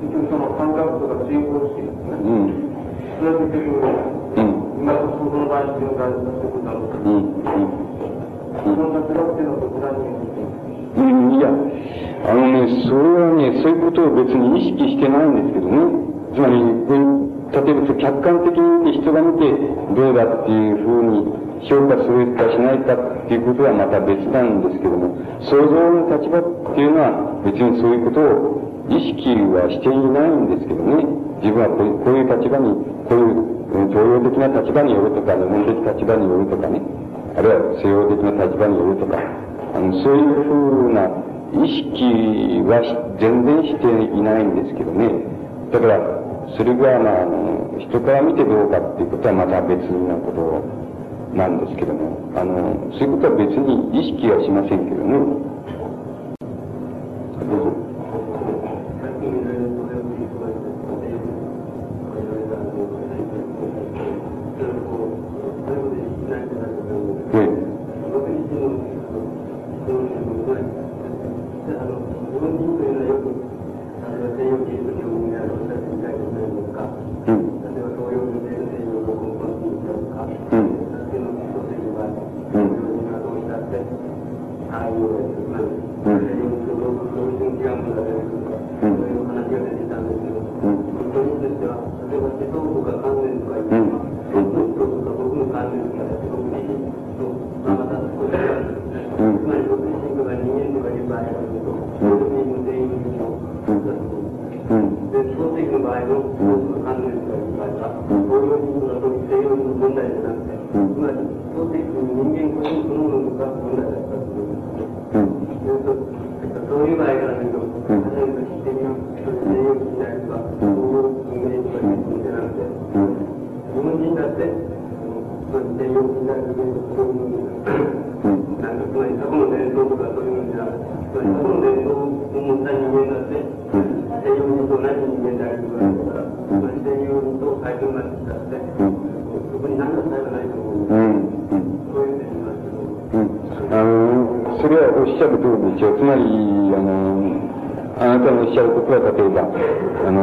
[0.00, 2.16] 結局その感覚とか地域公式ですね。
[2.20, 2.70] うん
[3.20, 6.98] それは結局、うん今のその場合っていうのが大事なことだろうと。
[6.98, 7.16] うん。
[7.20, 7.80] うん
[8.50, 10.10] その立場っていうのはどちらに
[10.90, 15.76] うん、いや、あのね、それはね、そういうことを別に意識してないんですけどね。
[16.34, 16.58] つまり、
[17.50, 19.52] 例えば客観的に人が見て
[19.94, 31.04] どうだっていうふうに評価するかしないかっていうことはまた別なんですけども、想像の立場っていうのは別にそういうことを意識はしていないんですけどね。
[31.40, 32.74] 自分はこういう立場に、
[33.08, 36.80] こういう常用的な立場によるとか、日本的立場によるとかね、
[37.36, 41.08] あるいは西洋的な立場によるとか、あのそういうふうな
[41.52, 42.82] 意識は
[43.18, 45.08] 全然していないんですけどね。
[45.72, 45.98] だから、
[46.56, 50.89] それが、まあ、あの、人から見てどうかっていうことはまた別なことを
[51.34, 55.40] なんですけども、あの、そういうことは別に意識はしませんけどね。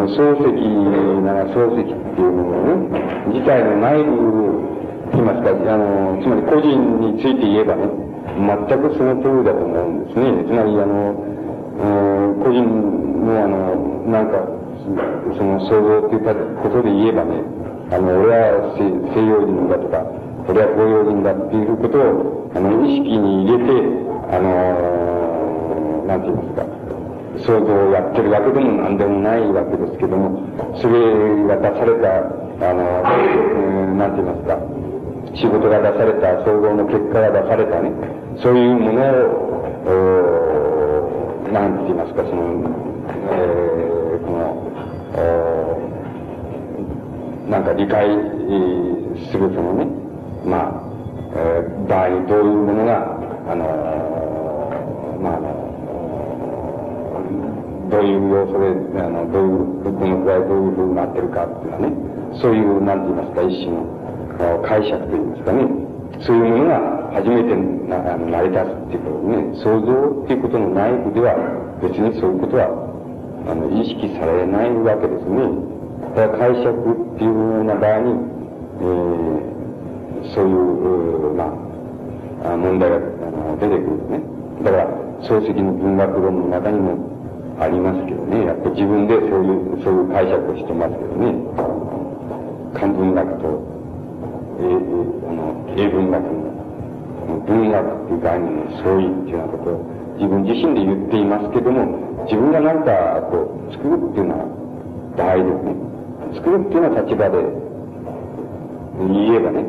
[0.08, 3.00] 漱石なら漱石っていうものね、
[3.34, 4.68] 自体の内部、
[5.12, 7.88] 言いますか、あの、つまり個人について言えばね、
[8.38, 10.44] 全くその通りだと思うんですね。
[10.46, 11.16] つまり、あの、
[12.44, 12.64] 個人
[13.26, 13.76] の、あの、
[14.08, 14.58] なんか、
[15.38, 17.42] その想像っていったことで言えばね、
[17.92, 18.84] あの、俺は西
[19.26, 20.06] 洋人だとか、
[20.48, 23.72] 俺は東洋人だっていうことを、あの、意識に入れて、
[24.32, 26.77] あの、なんて言いますか、
[27.40, 30.48] 想像をやってるわけでも何でもないわけですけども、
[30.82, 31.00] それ
[31.48, 32.26] が出された、
[32.70, 34.58] あの、うん、なんて言いますか、
[35.36, 37.92] 仕事が出された、総合の結果が出されたね、
[38.42, 39.02] そういうもの
[39.86, 40.28] を、
[41.52, 42.64] なんて言いますか、その、
[43.32, 44.68] えー、この、
[47.50, 48.08] なんか理解
[49.32, 49.88] するそのね、
[50.46, 50.88] まあ、
[51.36, 53.18] えー、場合にどういうものが、
[53.50, 53.66] あの
[55.22, 55.57] まあ、あの
[57.90, 61.94] どういう要素で、あの、どういう、どのくらいどういうふうになってるかっていうのはね、
[62.42, 65.88] そういう、なんて言いますか、一種の解釈と言いますかね、
[66.22, 67.56] そういうものが初めて
[67.88, 71.36] なあの成り立つっていうことね、想像っていうことの内部では、
[71.82, 72.68] 別にそういうことは、
[73.48, 75.78] あの、意識されないわけですね。
[76.16, 78.12] だから解釈っていうような場合に、
[78.78, 81.54] えー、そういう、ま
[82.44, 84.22] あ、問題があの出てくるね。
[84.64, 84.88] だから、
[85.22, 87.17] 漱石の文学論の中にも、
[87.60, 88.46] ありますけどね。
[88.46, 91.34] やっぱ自分でそういう、そういう解釈をしてますけどね。
[92.74, 93.62] 漢文学と、
[94.60, 96.48] えー、あの、英文学の、
[97.48, 104.46] 文学っていう概念の相違っていうようなことを自分自身で言っていますけども、自分が何かこう、作るっていうのは
[105.18, 105.76] 場合ですね。
[106.36, 107.38] 作るっていうのは立場で
[108.98, 109.66] 言えばね、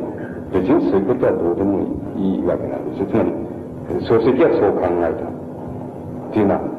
[0.53, 1.85] 別にそういうことはどうでも
[2.17, 3.07] いいわけなんですよ。
[3.09, 3.31] つまり、
[4.05, 5.25] 漱石はそう考えた。
[6.29, 6.78] っていうのは、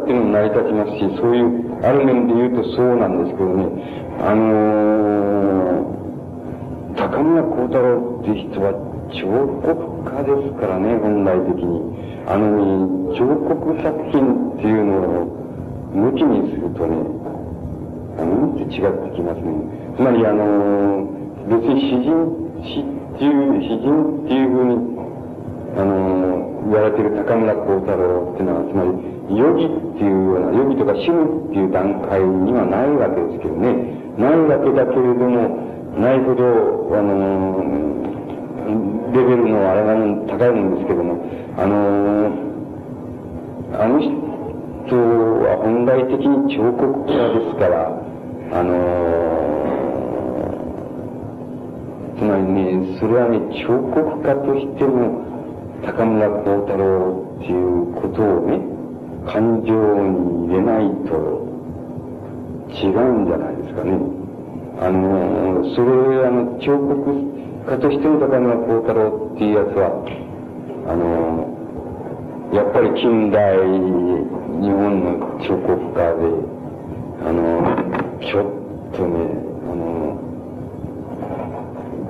[0.00, 1.46] っていうのも成り立ちますし、そういう、
[1.84, 3.68] ある面で言うとそうなんですけどね、
[4.20, 8.72] あのー、高村光太郎っていう人は
[9.12, 9.26] 彫
[9.62, 12.00] 刻家ですからね、本来的に。
[12.26, 15.40] あの、彫刻作品っていうのを
[15.92, 16.96] 無きにするとね、
[18.18, 19.80] あの、違ってきますね。
[19.96, 21.08] つまりあの、
[21.48, 22.12] 別に詩人、
[22.62, 24.76] 詩っていう、詩人っていうふうに、
[25.76, 29.68] あの、言われてる高村光太郎っていうのは、つまり、ヨギっ
[29.98, 34.00] ていうような、ヨギとかシムっていう段階にはないわけですけどね。
[34.18, 38.09] ないわけだけれども、ないほど、あの、
[39.12, 39.94] レベルのあれが
[40.26, 41.18] 高いんですけども、
[41.56, 42.30] あの
[43.72, 47.90] あの人は本来的に彫刻家ですから、
[48.52, 49.30] あの
[52.20, 55.24] つまりね、それはね、彫刻家としても、
[55.82, 58.60] 高村光太郎っていうことをね、
[59.24, 61.48] 感情に入れないと
[62.68, 63.96] 違うんじゃないですかね。
[64.80, 69.90] あの、それ、あの、彫刻家としての高村光太郎っていうやつは、
[70.88, 71.46] あの、
[72.52, 76.24] やっぱり近代日本の彫刻家で、
[77.22, 77.62] あの、
[78.20, 79.28] ちょっとね、
[79.68, 80.18] あの、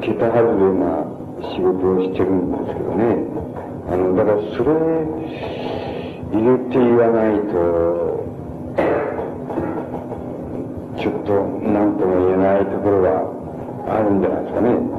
[0.01, 1.05] 桁外れな
[1.53, 3.27] 仕事をしてるんですけどね。
[3.91, 4.71] あの、だからそれ、
[6.33, 8.25] 入れて言わないと、
[10.97, 11.33] ちょっと
[11.69, 13.41] 何とも言えないところが
[13.99, 14.90] あるんじゃないですかね。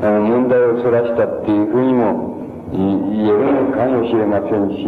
[0.00, 2.38] 問題をそらしたっていうふうにも
[2.72, 2.80] 言
[3.26, 4.84] えるのかもしれませんし、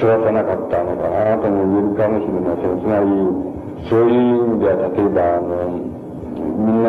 [0.00, 2.80] そらさなかったのかなたも言えるかもしれません。
[2.80, 3.06] つまり、
[3.88, 5.48] そういう意味では、例えば、あの
[6.58, 6.88] みんな、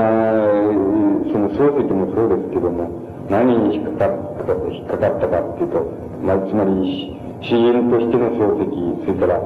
[1.32, 5.86] その、漱石もそうですけども、何に引っかかったか、引っかかったかっていうと、
[6.24, 9.42] まあ、つまり、詩人としての漱石、それから、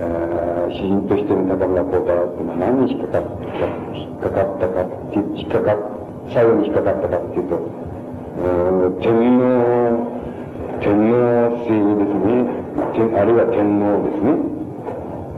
[0.00, 5.76] え、詩人としての高村光太郎っていうのは何に引っかかったか、引っかかったかって、引っかか、
[6.32, 7.82] 最後に引っかかったかっていうと、
[9.00, 10.22] 天皇、
[10.80, 12.62] 天皇制ですね。
[13.14, 14.52] あるいは天皇ですね。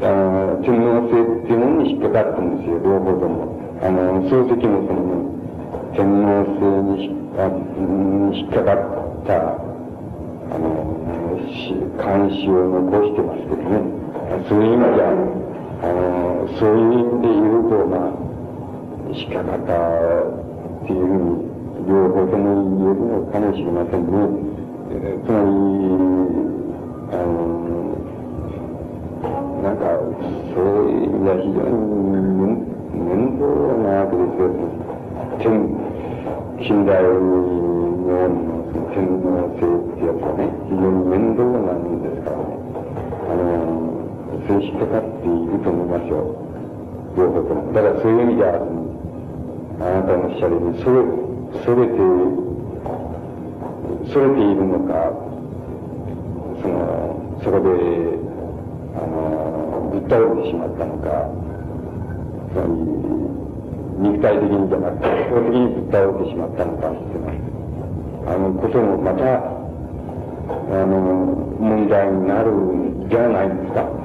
[0.02, 3.58] あ天皇制っていうものに引っかかったんですよ、両方とも。
[3.82, 5.33] あの、漱石もその、
[5.94, 7.06] 天皇制に
[8.36, 8.76] 引っかかっ
[9.24, 9.30] た、
[10.50, 10.66] あの、
[11.96, 13.78] 監視を残してますけどね。
[14.48, 15.06] そういう意味では、
[15.82, 18.12] あの、そういう意味で言うと、まあ、
[19.14, 21.46] 引っかかったっていうふうに、
[21.86, 22.42] 両方とも
[22.74, 24.18] 言えるのかもしれませんね。
[25.24, 25.46] つまり、
[27.12, 27.38] あの、
[29.62, 29.94] なんか、
[30.54, 31.78] そういう意味では非常に
[32.98, 33.46] 面倒
[33.78, 34.74] なわけですよ。
[35.38, 35.83] 天、
[36.58, 37.10] 近代の
[38.94, 42.54] 天皇制ってやつはね、非常に面倒なんですからね。
[43.28, 43.42] あの、
[44.46, 46.14] そう引っかかっていると思いますよ。
[47.18, 47.72] 両方とも。
[47.72, 48.54] だからそういう意味では、
[49.80, 51.02] あなたのおっしゃるように、それ、
[51.64, 51.98] それて、
[54.12, 55.10] それているのか、
[56.62, 57.68] その、そこで、
[58.94, 61.28] あの、ぶっ倒れてしまったのか、
[62.52, 63.43] つまり、
[63.98, 67.32] 肉体的にじゃなくて、思考的にぶっ倒れてしまったのかっていうのは、
[68.26, 69.54] あの、こともまた、
[70.82, 70.98] あの、
[71.60, 74.04] 問題になるんじゃないですか。